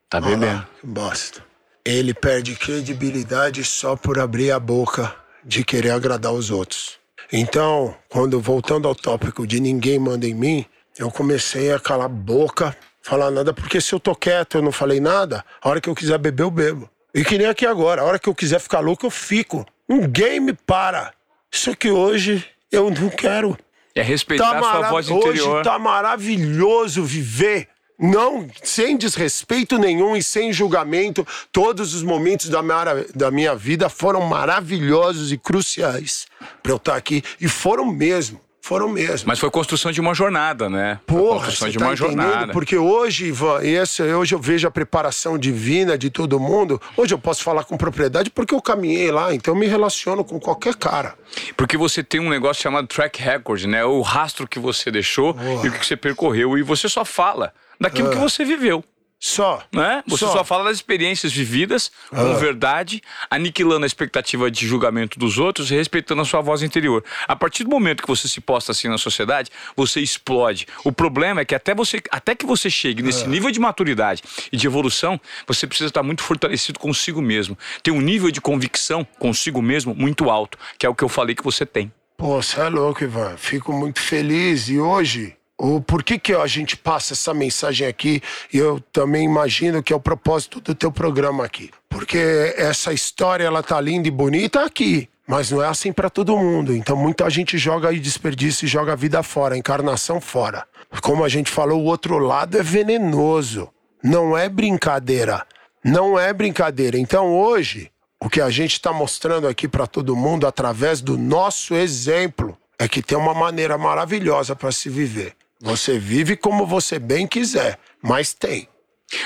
Tá 0.10 0.22
bebendo. 0.22 0.68
que 0.80 0.86
bosta. 0.86 1.44
Ele 1.84 2.14
perde 2.14 2.56
credibilidade 2.56 3.64
só 3.64 3.96
por 3.96 4.20
abrir 4.20 4.52
a 4.52 4.60
boca 4.60 5.16
de 5.44 5.64
querer 5.64 5.92
agradar 5.92 6.32
os 6.32 6.52
outros. 6.52 7.00
Então, 7.32 7.96
quando 8.08 8.40
voltando 8.40 8.88
ao 8.88 8.94
tópico 8.94 9.48
de 9.48 9.60
ninguém 9.60 9.98
manda 9.98 10.28
em 10.28 10.36
mim, 10.36 10.66
eu 10.98 11.10
comecei 11.10 11.72
a 11.72 11.80
calar 11.80 12.06
a 12.06 12.10
boca, 12.10 12.76
falar 13.02 13.32
nada, 13.32 13.54
porque 13.54 13.82
se 13.82 13.94
eu 13.94 14.00
tô 14.00 14.16
quieto, 14.16 14.58
eu 14.58 14.62
não 14.62 14.72
falei 14.72 15.00
nada, 15.00 15.44
a 15.62 15.70
hora 15.70 15.82
que 15.82 15.90
eu 15.90 15.96
quiser 15.96 16.18
beber, 16.18 16.44
eu 16.44 16.52
bebo. 16.52 16.90
E 17.14 17.26
que 17.26 17.38
nem 17.38 17.48
aqui 17.48 17.66
agora, 17.66 18.02
a 18.02 18.06
hora 18.06 18.20
que 18.20 18.30
eu 18.30 18.36
quiser 18.36 18.60
ficar 18.60 18.80
louco, 18.80 19.06
eu 19.06 19.12
fico. 19.12 19.66
Ninguém 19.88 20.40
me 20.40 20.54
para. 20.54 21.14
Isso 21.52 21.76
que 21.76 21.92
hoje 21.92 22.46
eu 22.72 22.90
não 22.90 23.10
quero. 23.10 23.58
É 23.94 24.02
respeitar 24.02 24.52
tá 24.52 24.60
a 24.60 24.62
sua 24.62 24.90
voz 24.90 25.10
interior. 25.10 25.56
Hoje 25.56 25.64
tá 25.64 25.78
maravilhoso 25.78 27.04
viver 27.04 27.68
não 28.02 28.48
sem 28.64 28.98
desrespeito 28.98 29.78
nenhum 29.78 30.16
e 30.16 30.24
sem 30.24 30.52
julgamento, 30.52 31.26
todos 31.52 31.94
os 31.94 32.02
momentos 32.02 32.50
da 32.50 32.64
minha, 32.64 33.06
da 33.14 33.30
minha 33.30 33.56
vida 33.56 33.90
foram 33.90 34.22
maravilhosos 34.22 35.32
e 35.32 35.38
cruciais 35.38 36.26
para 36.64 36.72
eu 36.72 36.78
estar 36.78 36.94
tá 36.94 36.98
aqui. 36.98 37.24
E 37.40 37.48
foram 37.48 37.86
mesmo. 37.86 38.42
Foram 38.72 38.88
mesmo. 38.88 39.28
Mas 39.28 39.38
foi 39.38 39.52
construção 39.52 39.92
de 39.92 40.00
uma 40.00 40.14
jornada, 40.14 40.70
né? 40.70 40.98
Porra, 41.06 41.40
construção 41.40 41.68
de 41.68 41.78
tá 41.78 41.86
uma 41.88 41.94
jornada. 41.94 42.54
Porque 42.54 42.78
hoje, 42.78 43.26
Ivan, 43.26 43.60
esse, 43.62 44.02
hoje 44.02 44.34
eu 44.34 44.40
vejo 44.40 44.66
a 44.66 44.72
preparação 44.72 45.38
divina 45.38 45.98
de 45.98 46.10
todo 46.10 46.40
mundo. 46.40 46.82
Hoje 46.96 47.14
eu 47.14 47.20
posso 47.20 47.44
falar 47.44 47.66
com 47.66 47.76
propriedade 47.76 48.30
porque 48.30 48.56
eu 48.56 48.62
caminhei 48.62 49.12
lá, 49.12 49.36
então 49.36 49.54
eu 49.54 49.60
me 49.60 49.68
relaciono 49.68 50.24
com 50.24 50.40
qualquer 50.40 50.74
cara. 50.76 51.16
Porque 51.58 51.76
você 51.76 52.02
tem 52.02 52.22
um 52.22 52.30
negócio 52.30 52.64
chamado 52.64 52.88
track 52.88 53.22
record, 53.22 53.66
né? 53.66 53.84
O 53.84 54.00
rastro 54.00 54.48
que 54.48 54.58
você 54.58 54.90
deixou 54.90 55.34
Porra. 55.34 55.66
e 55.66 55.68
o 55.68 55.74
que 55.74 55.86
você 55.86 55.98
percorreu. 55.98 56.58
E 56.58 56.64
você 56.64 56.88
só 56.88 57.04
fala 57.04 57.54
daquilo 57.78 58.10
que 58.10 58.16
ah. 58.16 58.22
você 58.22 58.46
viveu. 58.46 58.82
Só. 59.24 59.64
Né? 59.72 60.04
Você 60.08 60.26
só. 60.26 60.34
só 60.34 60.44
fala 60.44 60.64
das 60.64 60.78
experiências 60.78 61.32
vividas 61.32 61.92
com 62.10 62.16
ah. 62.16 62.34
verdade, 62.34 63.04
aniquilando 63.30 63.84
a 63.84 63.88
expectativa 63.88 64.50
de 64.50 64.66
julgamento 64.66 65.20
dos 65.20 65.38
outros 65.38 65.70
e 65.70 65.76
respeitando 65.76 66.24
a 66.24 66.26
sua 66.26 66.42
voz 66.42 66.64
interior. 66.64 67.06
A 67.28 67.36
partir 67.36 67.64
do 67.64 67.70
momento 67.70 68.02
que 68.02 68.08
você 68.08 68.28
se 68.28 68.42
posta 68.42 68.72
assim 68.72 68.88
na 68.88 68.98
sociedade, 68.98 69.52
você 69.78 70.02
explode. 70.02 70.66
O 70.84 70.92
problema 70.92 71.42
é 71.42 71.46
que 71.46 71.54
até, 71.54 71.76
você, 71.76 72.02
até 72.10 72.34
que 72.34 72.48
você 72.48 72.68
chegue 72.68 73.04
nesse 73.04 73.26
ah. 73.26 73.28
nível 73.28 73.52
de 73.52 73.60
maturidade 73.60 74.24
e 74.52 74.58
de 74.58 74.66
evolução, 74.66 75.22
você 75.46 75.68
precisa 75.68 75.90
estar 75.90 76.02
muito 76.02 76.24
fortalecido 76.24 76.80
consigo 76.80 77.22
mesmo. 77.22 77.56
Ter 77.84 77.92
um 77.92 78.02
nível 78.02 78.32
de 78.32 78.42
convicção 78.42 79.06
consigo 79.20 79.62
mesmo 79.62 79.94
muito 79.94 80.32
alto, 80.32 80.58
que 80.80 80.86
é 80.86 80.90
o 80.90 80.96
que 80.96 81.04
eu 81.04 81.10
falei 81.10 81.36
que 81.36 81.44
você 81.44 81.64
tem. 81.64 81.94
Pô, 82.18 82.42
você 82.42 82.60
é 82.60 82.70
louco, 82.70 83.04
Ivan. 83.04 83.38
Fico 83.38 83.72
muito 83.72 84.00
feliz. 84.00 84.68
E 84.68 84.80
hoje 84.80 85.36
o 85.64 85.80
por 85.80 86.04
que, 86.04 86.34
a 86.34 86.48
gente 86.48 86.76
passa 86.76 87.14
essa 87.14 87.36
mensagem 87.36 87.86
aqui 87.86 88.20
e 88.52 88.58
eu 88.58 88.80
também 88.92 89.24
imagino 89.26 89.84
que 89.84 89.94
é 89.94 89.96
o 89.96 90.00
propósito 90.00 90.60
do 90.60 90.74
teu 90.74 90.92
programa 90.92 91.46
aqui. 91.46 91.70
Porque 91.88 92.56
essa 92.58 92.92
história 92.92 93.44
ela 93.44 93.62
tá 93.62 93.80
linda 93.80 94.08
e 94.08 94.12
bonita 94.12 94.66
aqui, 94.66 95.08
mas 95.28 95.52
não 95.52 95.62
é 95.62 95.68
assim 95.68 95.94
para 95.94 96.10
todo 96.10 96.36
mundo. 96.36 96.74
Então 96.74 96.96
muita 96.98 97.30
gente 97.30 97.60
joga 97.60 97.90
aí 97.90 98.00
desperdício 98.00 98.66
e 98.66 98.68
joga 98.68 98.94
a 98.94 98.96
vida 98.96 99.22
fora, 99.22 99.54
a 99.54 99.58
encarnação 99.58 100.20
fora. 100.20 100.66
Como 101.00 101.24
a 101.24 101.30
gente 101.30 101.52
falou, 101.52 101.80
o 101.80 101.86
outro 101.86 102.18
lado 102.18 102.58
é 102.58 102.64
venenoso. 102.64 103.70
Não 104.04 104.36
é 104.36 104.50
brincadeira. 104.50 105.46
Não 105.84 106.18
é 106.18 106.34
brincadeira. 106.34 106.98
Então 106.98 107.36
hoje, 107.36 107.92
o 108.20 108.28
que 108.28 108.42
a 108.42 108.50
gente 108.50 108.74
está 108.74 108.92
mostrando 108.92 109.48
aqui 109.48 109.68
para 109.68 109.86
todo 109.86 110.16
mundo 110.16 110.48
através 110.48 111.02
do 111.02 111.20
nosso 111.20 111.76
exemplo 111.76 112.58
é 112.80 112.88
que 112.88 113.04
tem 113.04 113.16
uma 113.16 113.36
maneira 113.36 113.78
maravilhosa 113.78 114.56
para 114.56 114.72
se 114.72 114.90
viver. 114.90 115.36
Você 115.62 116.00
vive 116.00 116.36
como 116.36 116.66
você 116.66 116.98
bem 116.98 117.28
quiser, 117.28 117.78
mas 118.02 118.34
tem. 118.34 118.68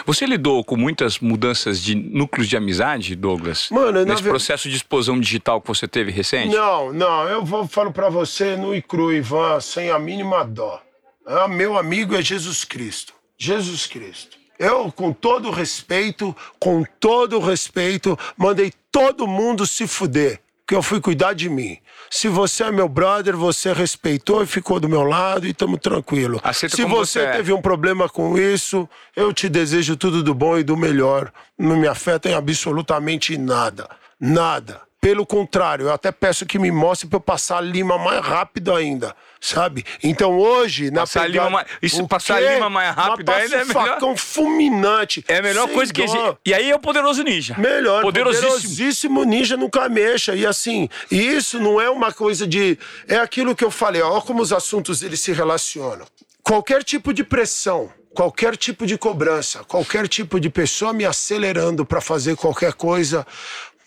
Você 0.05 0.25
lidou 0.25 0.63
com 0.63 0.75
muitas 0.75 1.19
mudanças 1.19 1.81
de 1.81 1.95
núcleos 1.95 2.47
de 2.47 2.57
amizade, 2.57 3.15
Douglas? 3.15 3.69
Mano, 3.71 4.03
nesse 4.03 4.23
ve... 4.23 4.29
processo 4.29 4.69
de 4.69 4.75
explosão 4.75 5.19
digital 5.19 5.61
que 5.61 5.67
você 5.67 5.87
teve 5.87 6.11
recente? 6.11 6.53
Não, 6.53 6.91
não. 6.91 7.29
Eu 7.29 7.45
vou 7.45 7.67
falo 7.67 7.91
para 7.91 8.09
você 8.09 8.55
no 8.55 8.75
e 8.75 8.81
cru, 8.81 9.13
Ivan, 9.13 9.59
sem 9.59 9.91
a 9.91 9.99
mínima 9.99 10.43
dó. 10.43 10.81
Ah, 11.25 11.47
meu 11.47 11.77
amigo 11.77 12.15
é 12.15 12.21
Jesus 12.21 12.63
Cristo. 12.63 13.13
Jesus 13.37 13.85
Cristo. 13.85 14.37
Eu, 14.57 14.91
com 14.91 15.11
todo 15.11 15.51
respeito, 15.51 16.35
com 16.59 16.83
todo 16.99 17.39
respeito, 17.39 18.17
mandei 18.37 18.71
todo 18.91 19.27
mundo 19.27 19.67
se 19.67 19.85
fuder 19.85 20.41
que 20.67 20.73
eu 20.73 20.81
fui 20.81 20.99
cuidar 20.99 21.33
de 21.33 21.49
mim. 21.49 21.77
Se 22.09 22.27
você 22.27 22.65
é 22.65 22.71
meu 22.71 22.87
brother, 22.87 23.35
você 23.35 23.73
respeitou 23.73 24.43
e 24.43 24.45
ficou 24.45 24.79
do 24.79 24.89
meu 24.89 25.03
lado 25.03 25.45
e 25.45 25.51
estamos 25.51 25.79
tranquilo. 25.79 26.39
Aceita 26.43 26.75
Se 26.75 26.83
você, 26.83 27.19
você 27.19 27.19
é. 27.21 27.31
teve 27.33 27.53
um 27.53 27.61
problema 27.61 28.07
com 28.07 28.37
isso, 28.37 28.87
eu 29.15 29.33
te 29.33 29.49
desejo 29.49 29.95
tudo 29.95 30.23
do 30.23 30.33
bom 30.33 30.57
e 30.57 30.63
do 30.63 30.77
melhor. 30.77 31.31
Não 31.57 31.77
me 31.77 31.87
afeta 31.87 32.29
em 32.29 32.33
absolutamente 32.33 33.37
nada. 33.37 33.89
Nada. 34.19 34.81
Pelo 35.05 35.23
contrário, 35.23 35.85
eu 35.85 35.93
até 35.93 36.11
peço 36.11 36.47
que 36.47 36.57
me 36.57 36.71
mostre 36.71 37.07
para 37.07 37.17
eu 37.17 37.21
passar 37.21 37.59
a 37.59 37.61
lima 37.61 37.95
mais 37.95 38.25
rápido 38.25 38.73
ainda, 38.73 39.15
sabe? 39.39 39.85
Então 40.01 40.35
hoje, 40.39 40.89
na 40.89 41.01
passar 41.01 41.27
pegada, 41.27 41.47
lima 41.47 41.49
mais, 41.51 41.67
Isso, 41.79 42.07
passar 42.07 42.37
a 42.37 42.39
lima 42.39 42.69
mais 42.71 42.95
rápido 42.95 43.29
ainda 43.29 43.55
é 43.55 43.65
melhor. 43.65 43.87
facão 43.87 44.17
fulminante. 44.17 45.23
É 45.27 45.37
a 45.37 45.41
melhor 45.43 45.69
coisa 45.69 45.93
dó. 45.93 45.95
que 45.95 46.01
existe. 46.05 46.37
E 46.43 46.55
aí 46.55 46.71
é 46.71 46.75
o 46.75 46.79
poderoso 46.79 47.21
ninja. 47.21 47.55
Melhor, 47.55 48.01
poderosíssimo. 48.01 48.51
poderosíssimo 48.51 49.23
ninja 49.25 49.55
nunca 49.55 49.87
mexa. 49.87 50.33
E 50.33 50.43
assim, 50.43 50.89
isso 51.11 51.59
não 51.59 51.79
é 51.79 51.87
uma 51.87 52.11
coisa 52.11 52.47
de... 52.47 52.75
É 53.07 53.17
aquilo 53.17 53.55
que 53.55 53.63
eu 53.63 53.69
falei, 53.69 54.01
ó, 54.01 54.19
como 54.21 54.41
os 54.41 54.51
assuntos 54.51 55.03
eles 55.03 55.19
se 55.19 55.31
relacionam. 55.31 56.07
Qualquer 56.41 56.83
tipo 56.83 57.13
de 57.13 57.23
pressão, 57.23 57.91
qualquer 58.15 58.57
tipo 58.57 58.87
de 58.87 58.97
cobrança, 58.97 59.63
qualquer 59.65 60.07
tipo 60.07 60.39
de 60.39 60.49
pessoa 60.49 60.93
me 60.93 61.05
acelerando 61.05 61.85
para 61.85 62.01
fazer 62.01 62.35
qualquer 62.35 62.73
coisa, 62.73 63.23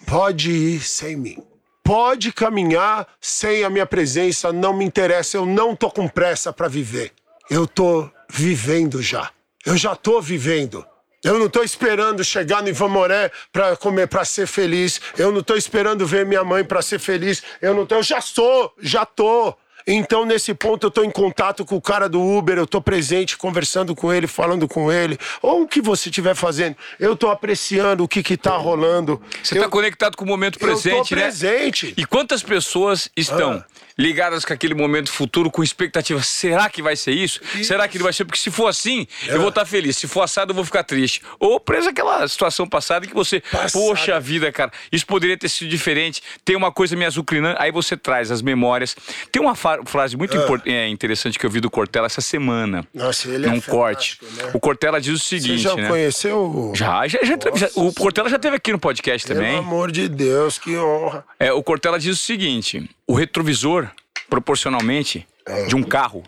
Pode 0.07 0.51
ir 0.51 0.81
sem 0.81 1.17
mim. 1.17 1.43
Pode 1.83 2.33
caminhar 2.33 3.07
sem 3.21 3.65
a 3.65 3.71
minha 3.71 3.87
presença, 3.87 4.53
não 4.53 4.77
me 4.77 4.85
interessa. 4.85 5.37
Eu 5.37 5.47
não 5.47 5.75
tô 5.75 5.91
com 5.91 6.07
pressa 6.07 6.53
para 6.53 6.69
viver. 6.69 7.13
Eu 7.51 7.67
tô 7.67 8.11
vivendo 8.31 9.01
já. 9.01 9.31
Eu 9.65 9.77
já 9.77 9.97
tô 9.97 10.21
vivendo. 10.21 10.85
Eu 11.25 11.39
não 11.39 11.49
tô 11.49 11.63
esperando 11.63 12.23
chegar 12.23 12.63
no 12.63 12.69
Ivan 12.69 12.89
Moré 12.89 13.31
pra 13.53 13.77
comer, 13.77 14.07
para 14.07 14.25
ser 14.25 14.47
feliz. 14.47 15.01
Eu 15.17 15.33
não 15.33 15.43
tô 15.43 15.57
esperando 15.57 16.07
ver 16.07 16.25
minha 16.25 16.45
mãe 16.45 16.65
para 16.65 16.81
ser 16.81 17.01
feliz. 17.01 17.43
Eu 17.61 17.75
não 17.75 17.85
tô, 17.85 17.97
eu 17.97 18.03
já 18.03 18.21
sou, 18.21 18.73
já 18.81 19.05
tô. 19.05 19.55
Então, 19.91 20.27
nesse 20.27 20.53
ponto, 20.53 20.87
eu 20.87 20.91
tô 20.91 21.03
em 21.03 21.11
contato 21.11 21.65
com 21.65 21.75
o 21.77 21.81
cara 21.81 22.09
do 22.11 22.21
Uber, 22.23 22.59
eu 22.59 22.67
tô 22.67 22.79
presente, 22.81 23.39
conversando 23.39 23.95
com 23.97 24.13
ele, 24.13 24.27
falando 24.27 24.69
com 24.69 24.93
ele. 24.93 25.19
Ou 25.41 25.63
o 25.63 25.67
que 25.67 25.81
você 25.81 26.11
estiver 26.11 26.35
fazendo, 26.35 26.77
eu 27.01 27.17
tô 27.17 27.31
apreciando 27.31 28.05
o 28.05 28.09
que 28.09 28.23
que 28.23 28.37
tá 28.37 28.55
rolando. 28.57 29.21
Você 29.43 29.57
eu, 29.57 29.63
tá 29.63 29.69
conectado 29.69 30.15
com 30.15 30.25
o 30.25 30.29
momento 30.29 30.59
presente, 30.59 30.97
eu 30.97 31.05
tô 31.05 31.15
né? 31.17 31.23
presente. 31.23 31.95
E 31.97 32.05
quantas 32.05 32.43
pessoas 32.43 33.09
estão 33.17 33.53
Ah. 33.53 33.78
Ligadas 33.99 34.45
com 34.45 34.53
aquele 34.53 34.75
momento 34.75 35.11
futuro 35.11 35.51
com 35.51 35.63
expectativa? 35.63 36.23
Será 36.23 36.71
que 36.71 36.81
vai 36.81 36.95
ser 36.97 37.13
isso? 37.13 37.41
Será 37.65 37.89
que 37.89 37.99
vai 37.99 38.13
ser? 38.13 38.25
Porque 38.25 38.39
se 38.39 38.51
for 38.51 38.69
assim, 38.69 39.07
É. 39.27 39.35
eu 39.35 39.41
vou 39.41 39.49
estar 39.49 39.65
feliz. 39.67 39.97
Se 39.97 40.07
for 40.07 40.23
assado, 40.23 40.53
eu 40.53 40.55
vou 40.55 40.65
ficar 40.65 40.85
triste. 40.85 41.21
Ou 41.41 41.59
preso 41.59 41.89
aquela 41.89 42.27
situação 42.29 42.67
passada 42.69 43.07
que 43.07 43.15
você, 43.15 43.41
Passada. 43.41 43.73
poxa 43.73 44.21
vida, 44.21 44.51
cara, 44.53 44.71
isso 44.93 45.07
poderia 45.07 45.37
ter 45.37 45.49
sido 45.49 45.69
diferente. 45.69 46.23
Tem 46.45 46.55
uma 46.57 46.71
coisa 46.71 46.95
me 46.95 47.05
azucrinando. 47.05 47.57
Aí 47.59 47.73
você 47.73 47.97
traz 47.97 48.31
as 48.31 48.41
memórias. 48.43 48.95
Tem 49.33 49.43
uma 49.43 49.55
frase 49.57 50.17
muito 50.17 50.37
Ah. 50.39 50.63
é, 50.67 50.89
interessante 50.89 51.39
que 51.39 51.45
eu 51.45 51.51
vi 51.51 51.61
do 51.61 51.71
Cortella 51.71 52.07
essa 52.07 52.21
semana. 52.21 52.87
Nossa, 52.95 53.29
ele 53.29 53.47
é 53.47 53.49
num 53.51 53.61
corte. 53.61 54.17
fantástico, 54.19 54.47
né? 54.47 54.51
O 54.55 54.61
Cortella 54.61 55.01
diz 55.01 55.15
o 55.15 55.19
Você 55.19 55.41
seguinte, 55.41 55.63
já 55.63 55.75
né? 55.75 55.89
conheceu? 55.89 56.73
Já, 56.75 57.07
já, 57.09 57.19
já, 57.23 57.37
já- 57.55 57.69
O 57.75 57.93
Cortella 57.93 58.29
já 58.29 58.39
teve 58.39 58.57
aqui 58.57 58.71
no 58.73 58.79
podcast 58.79 59.27
Pelo 59.27 59.41
também. 59.41 59.59
amor 59.59 59.91
de 59.91 60.09
Deus, 60.09 60.59
que 60.59 60.77
honra. 60.77 61.25
É, 61.39 61.53
o 61.53 61.63
Cortella 61.63 61.99
diz 61.99 62.15
o 62.21 62.23
seguinte: 62.23 62.89
o 63.09 63.15
retrovisor, 63.15 63.91
proporcionalmente, 64.29 65.27
de 65.67 65.75
um 65.75 65.83
carro, 65.83 66.23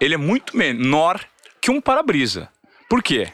ele 0.00 0.14
é 0.14 0.16
muito 0.16 0.56
menor 0.56 1.20
que 1.60 1.70
um 1.70 1.82
para-brisa. 1.82 2.48
Por 2.88 3.02
quê? 3.02 3.30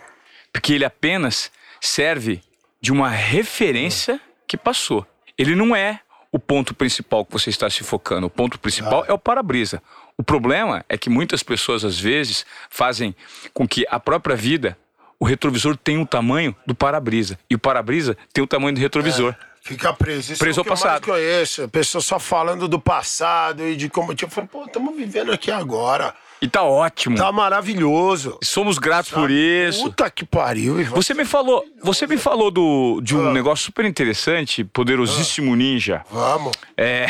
Porque 0.52 0.72
ele 0.72 0.84
apenas 0.84 1.52
serve 1.80 2.42
de 2.80 2.90
uma 2.90 3.08
referência 3.08 4.20
que 4.46 4.56
passou. 4.56 5.06
Ele 5.38 5.54
não 5.54 5.74
é 5.74 6.00
o 6.32 6.38
ponto 6.38 6.74
principal 6.74 7.24
que 7.24 7.32
você 7.32 7.48
está 7.50 7.70
se 7.70 7.84
focando. 7.84 8.26
O 8.26 8.30
ponto 8.30 8.58
principal 8.58 9.04
é 9.06 9.12
o 9.12 9.18
para-brisa. 9.18 9.80
O 10.18 10.22
problema 10.22 10.84
é 10.88 10.98
que 10.98 11.08
muitas 11.08 11.42
pessoas, 11.42 11.84
às 11.84 11.98
vezes, 11.98 12.44
fazem 12.68 13.14
com 13.54 13.66
que 13.66 13.86
a 13.88 14.00
própria 14.00 14.34
vida, 14.34 14.76
o 15.18 15.24
retrovisor 15.24 15.76
tenha 15.76 16.00
o 16.00 16.06
tamanho 16.06 16.54
do 16.66 16.74
para-brisa. 16.74 17.38
E 17.48 17.54
o 17.54 17.58
para-brisa 17.58 18.16
tem 18.32 18.42
o 18.42 18.46
tamanho 18.46 18.74
do 18.74 18.80
retrovisor. 18.80 19.34
Fica 19.62 19.92
preso. 19.92 20.32
Isso 20.32 20.38
Preso 20.42 20.60
é 20.60 20.62
o 20.62 20.64
que 20.64 20.70
passado. 20.70 21.04
Eu 21.06 21.12
mais 21.12 21.22
conheço. 21.22 21.68
Pessoas 21.68 22.04
só 22.06 22.18
falando 22.18 22.66
do 22.66 22.80
passado 22.80 23.66
e 23.66 23.76
de 23.76 23.88
como 23.88 24.14
tinha. 24.14 24.26
Eu 24.26 24.32
falei, 24.32 24.48
pô, 24.50 24.64
estamos 24.64 24.96
vivendo 24.96 25.32
aqui 25.32 25.50
agora. 25.50 26.14
E 26.42 26.48
tá 26.48 26.62
ótimo. 26.62 27.16
Tá 27.18 27.30
maravilhoso. 27.30 28.38
Somos 28.42 28.78
gratos 28.78 29.12
por 29.12 29.30
isso. 29.30 29.82
Puta 29.82 30.08
que 30.10 30.24
pariu, 30.24 30.80
Ivan. 30.80 30.94
Você 30.96 31.12
me 31.12 31.26
falou, 31.26 31.62
você 31.82 32.06
me 32.06 32.16
falou 32.16 32.50
do, 32.50 32.98
de 33.02 33.14
um 33.14 33.28
Ah. 33.28 33.32
negócio 33.34 33.66
super 33.66 33.84
interessante, 33.84 34.64
poderosíssimo 34.64 35.54
ninja. 35.54 36.02
Vamos. 36.10 36.52
É, 36.82 37.08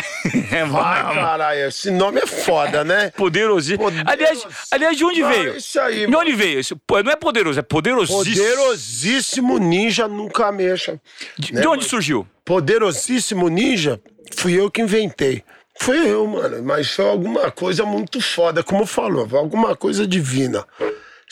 Vai, 0.65 1.03
vamos. 1.05 1.15
caralho. 1.15 1.69
Esse 1.69 1.93
nome 1.93 2.21
é 2.21 2.27
foda, 2.27 2.83
né? 2.83 3.11
Poderosíssimo. 3.17 3.85
Poderoso. 3.85 4.11
Aliás, 4.11 4.47
aliás, 4.73 4.97
de 4.97 5.05
onde 5.05 5.23
Ah, 5.23 5.29
veio? 5.29 5.57
isso 5.57 5.79
aí, 5.81 6.09
De 6.09 6.17
onde 6.17 6.33
veio? 6.33 6.61
Pô, 6.85 7.01
não 7.05 7.13
é 7.13 7.17
poderoso, 7.17 7.61
é 7.61 7.63
poderosíssimo. 7.63 8.25
Poderosíssimo 8.35 9.59
ninja 9.59 10.09
nunca 10.09 10.51
mexa. 10.51 11.01
De, 11.39 11.55
né, 11.55 11.61
de 11.61 11.69
onde 11.69 11.83
mas- 11.83 11.91
surgiu? 11.91 12.27
Poderosíssimo 12.51 13.49
ninja, 13.49 14.01
fui 14.35 14.59
eu 14.59 14.69
que 14.69 14.83
inventei. 14.83 15.45
Foi 15.81 15.97
eu, 16.11 16.27
mano. 16.27 16.61
Mas 16.65 16.91
foi 16.91 17.09
alguma 17.09 17.49
coisa 17.49 17.85
muito 17.85 18.21
foda, 18.21 18.61
como 18.65 18.85
falou, 18.85 19.29
alguma 19.39 19.77
coisa 19.77 20.05
divina. 20.05 20.67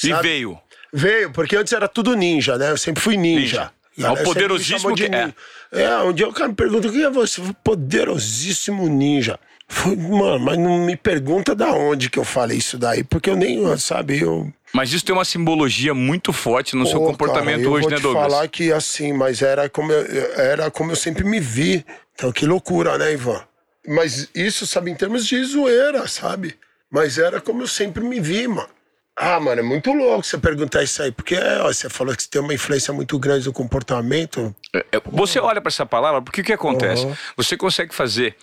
E 0.05 0.11
sabe? 0.11 0.23
veio. 0.23 0.57
Veio, 0.93 1.33
porque 1.33 1.57
antes 1.57 1.73
era 1.73 1.89
tudo 1.89 2.14
ninja, 2.14 2.57
né? 2.57 2.71
Eu 2.71 2.79
sempre 2.79 3.03
fui 3.03 3.16
ninja. 3.16 3.41
Ninja. 3.41 3.73
E 3.99 4.05
É 4.05 4.11
o 4.12 4.23
poderosíssimo 4.23 4.95
que- 4.95 5.07
é. 5.07 5.09
ninja. 5.09 5.35
É, 5.73 5.97
um 6.05 6.12
dia 6.12 6.29
o 6.29 6.33
cara 6.33 6.51
me 6.51 6.55
pergunta 6.55 6.87
o 6.87 6.93
que 6.93 7.03
é 7.03 7.11
você? 7.11 7.43
Poderosíssimo 7.64 8.89
ninja. 8.89 9.41
Mano, 9.97 10.41
mas 10.41 10.59
não 10.59 10.79
me 10.79 10.97
pergunta 10.97 11.55
da 11.55 11.73
onde 11.73 12.09
que 12.09 12.19
eu 12.19 12.25
falei 12.25 12.59
isso 12.59 12.79
daí, 12.79 13.05
porque 13.05 13.29
eu 13.29 13.37
nem, 13.37 13.77
sabe, 13.77 14.21
eu. 14.21 14.51
Mas 14.73 14.93
isso 14.93 15.05
tem 15.05 15.14
uma 15.14 15.25
simbologia 15.25 15.95
muito 15.95 16.33
forte 16.33 16.75
no 16.75 16.87
seu 16.87 16.99
Pô, 17.01 17.07
comportamento 17.07 17.57
cara, 17.57 17.66
eu 17.66 17.73
hoje, 17.73 17.89
né, 17.89 17.99
Douglas? 17.99 18.33
falar 18.33 18.49
que 18.49 18.73
assim, 18.73 19.12
mas 19.12 19.43
era 19.43 19.69
como 19.69 19.93
eu, 19.93 20.33
era 20.35 20.71
como 20.71 20.93
eu 20.93 20.97
sempre 20.97 21.25
me 21.25 21.39
vi. 21.39 21.85
Então, 22.14 22.33
que 22.33 22.47
loucura, 22.47 22.97
né, 22.99 23.12
Ivan? 23.12 23.43
Mas 23.87 24.29
isso, 24.35 24.66
sabe, 24.66 24.91
em 24.91 24.95
termos 24.95 25.27
de 25.27 25.43
zoeira, 25.45 26.07
sabe? 26.09 26.57
Mas 26.91 27.19
era 27.19 27.41
como 27.41 27.62
eu 27.62 27.66
sempre 27.69 28.03
me 28.03 28.21
vi, 28.21 28.49
mano. 28.49 28.69
Ah, 29.21 29.41
mano, 29.41 29.61
é 29.61 29.64
muito 29.64 29.93
louco 29.93 30.25
você 30.25 30.39
perguntar 30.39 30.83
isso 30.85 31.03
aí, 31.03 31.11
porque 31.11 31.37
ó, 31.37 31.66
você 31.66 31.91
falou 31.91 32.14
que 32.14 32.23
você 32.23 32.29
tem 32.31 32.41
uma 32.41 32.55
influência 32.55 32.95
muito 32.95 33.19
grande 33.19 33.47
no 33.47 33.53
comportamento. 33.53 34.55
É, 34.73 34.85
Você 35.07 35.41
olha 35.41 35.61
para 35.61 35.71
essa 35.71 35.85
palavra, 35.85 36.23
porque 36.23 36.41
o 36.41 36.45
que 36.45 36.53
acontece? 36.53 37.05
Uhum. 37.05 37.14
Você 37.37 37.57
consegue 37.57 37.93
fazer 37.93 38.37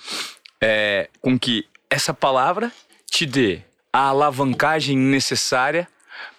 é, 0.62 1.10
com 1.22 1.38
que 1.38 1.66
essa 1.90 2.14
palavra 2.14 2.72
te 3.10 3.26
dê 3.26 3.62
a 3.92 4.10
alavancagem 4.10 4.98
necessária 4.98 5.88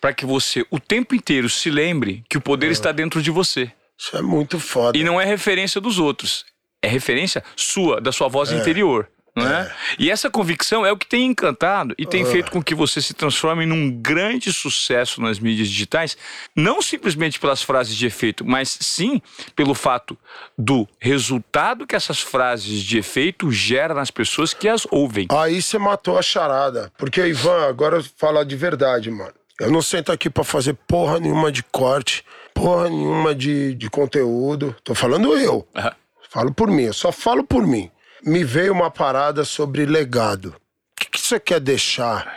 para 0.00 0.12
que 0.12 0.26
você 0.26 0.64
o 0.70 0.78
tempo 0.78 1.14
inteiro 1.14 1.48
se 1.48 1.70
lembre 1.70 2.24
que 2.28 2.36
o 2.36 2.40
poder 2.40 2.70
está 2.70 2.92
dentro 2.92 3.22
de 3.22 3.30
você. 3.30 3.70
Isso 3.98 4.16
é 4.16 4.22
muito 4.22 4.58
foda. 4.58 4.96
E 4.96 5.02
não 5.02 5.20
é 5.20 5.24
referência 5.24 5.80
dos 5.80 5.98
outros, 5.98 6.44
é 6.82 6.88
referência 6.88 7.42
sua, 7.54 8.00
da 8.00 8.12
sua 8.12 8.28
voz 8.28 8.52
interior. 8.52 9.08
Não 9.37 9.47
é? 9.47 9.70
E 9.99 10.11
essa 10.11 10.30
convicção 10.30 10.87
é 10.87 10.91
o 10.91 10.97
que 10.97 11.07
tem 11.07 11.26
encantado 11.26 11.95
e 11.99 12.07
tem 12.07 12.24
feito 12.24 12.51
com 12.51 12.62
que 12.62 12.74
você 12.74 13.03
se 13.03 13.12
transforme 13.12 13.66
num 13.66 13.91
grande 13.91 14.51
sucesso 14.51 15.20
nas 15.20 15.39
mídias 15.39 15.68
digitais, 15.68 16.16
não 16.57 16.80
simplesmente 16.80 17.39
pelas 17.39 17.62
frases 17.62 17.95
de 17.95 18.07
efeito, 18.07 18.47
mas 18.47 18.78
sim 18.80 19.20
pelo 19.55 19.74
fato 19.74 20.16
do 20.57 20.89
resultado 20.99 21.87
que 21.87 21.95
essas 21.95 22.18
frases 22.18 22.82
de 22.82 22.99
efeito 22.99 23.53
geram 23.53 23.95
nas 23.95 24.11
pessoas 24.11 24.55
que 24.55 24.66
as 24.66 24.87
ouvem. 24.91 25.28
Aí 25.30 25.61
você 25.61 25.76
matou 25.76 26.18
a 26.18 26.22
charada. 26.22 26.91
Porque, 26.97 27.20
Ivan, 27.20 27.68
agora 27.68 28.03
fala 28.16 28.43
de 28.43 28.57
verdade, 28.57 29.11
mano. 29.11 29.34
Eu 29.61 29.70
não 29.70 29.82
sento 29.82 30.12
aqui 30.12 30.30
pra 30.30 30.45
fazer 30.45 30.74
porra 30.87 31.20
nenhuma 31.20 31.53
de 31.53 31.62
corte, 31.62 32.24
porra 32.55 32.89
nenhuma 32.89 33.34
de, 33.34 33.74
de 33.74 33.91
conteúdo. 33.91 34.74
Tô 34.82 34.95
falando 34.95 35.37
eu. 35.37 35.66
Aham. 35.74 35.93
Falo 36.28 36.53
por 36.53 36.68
mim, 36.68 36.82
eu 36.82 36.93
só 36.93 37.11
falo 37.11 37.45
por 37.45 37.66
mim. 37.66 37.91
Me 38.24 38.44
veio 38.44 38.72
uma 38.72 38.90
parada 38.90 39.44
sobre 39.44 39.84
legado. 39.86 40.48
O 40.48 41.00
que, 41.00 41.10
que 41.10 41.20
você 41.20 41.38
quer 41.38 41.60
deixar 41.60 42.32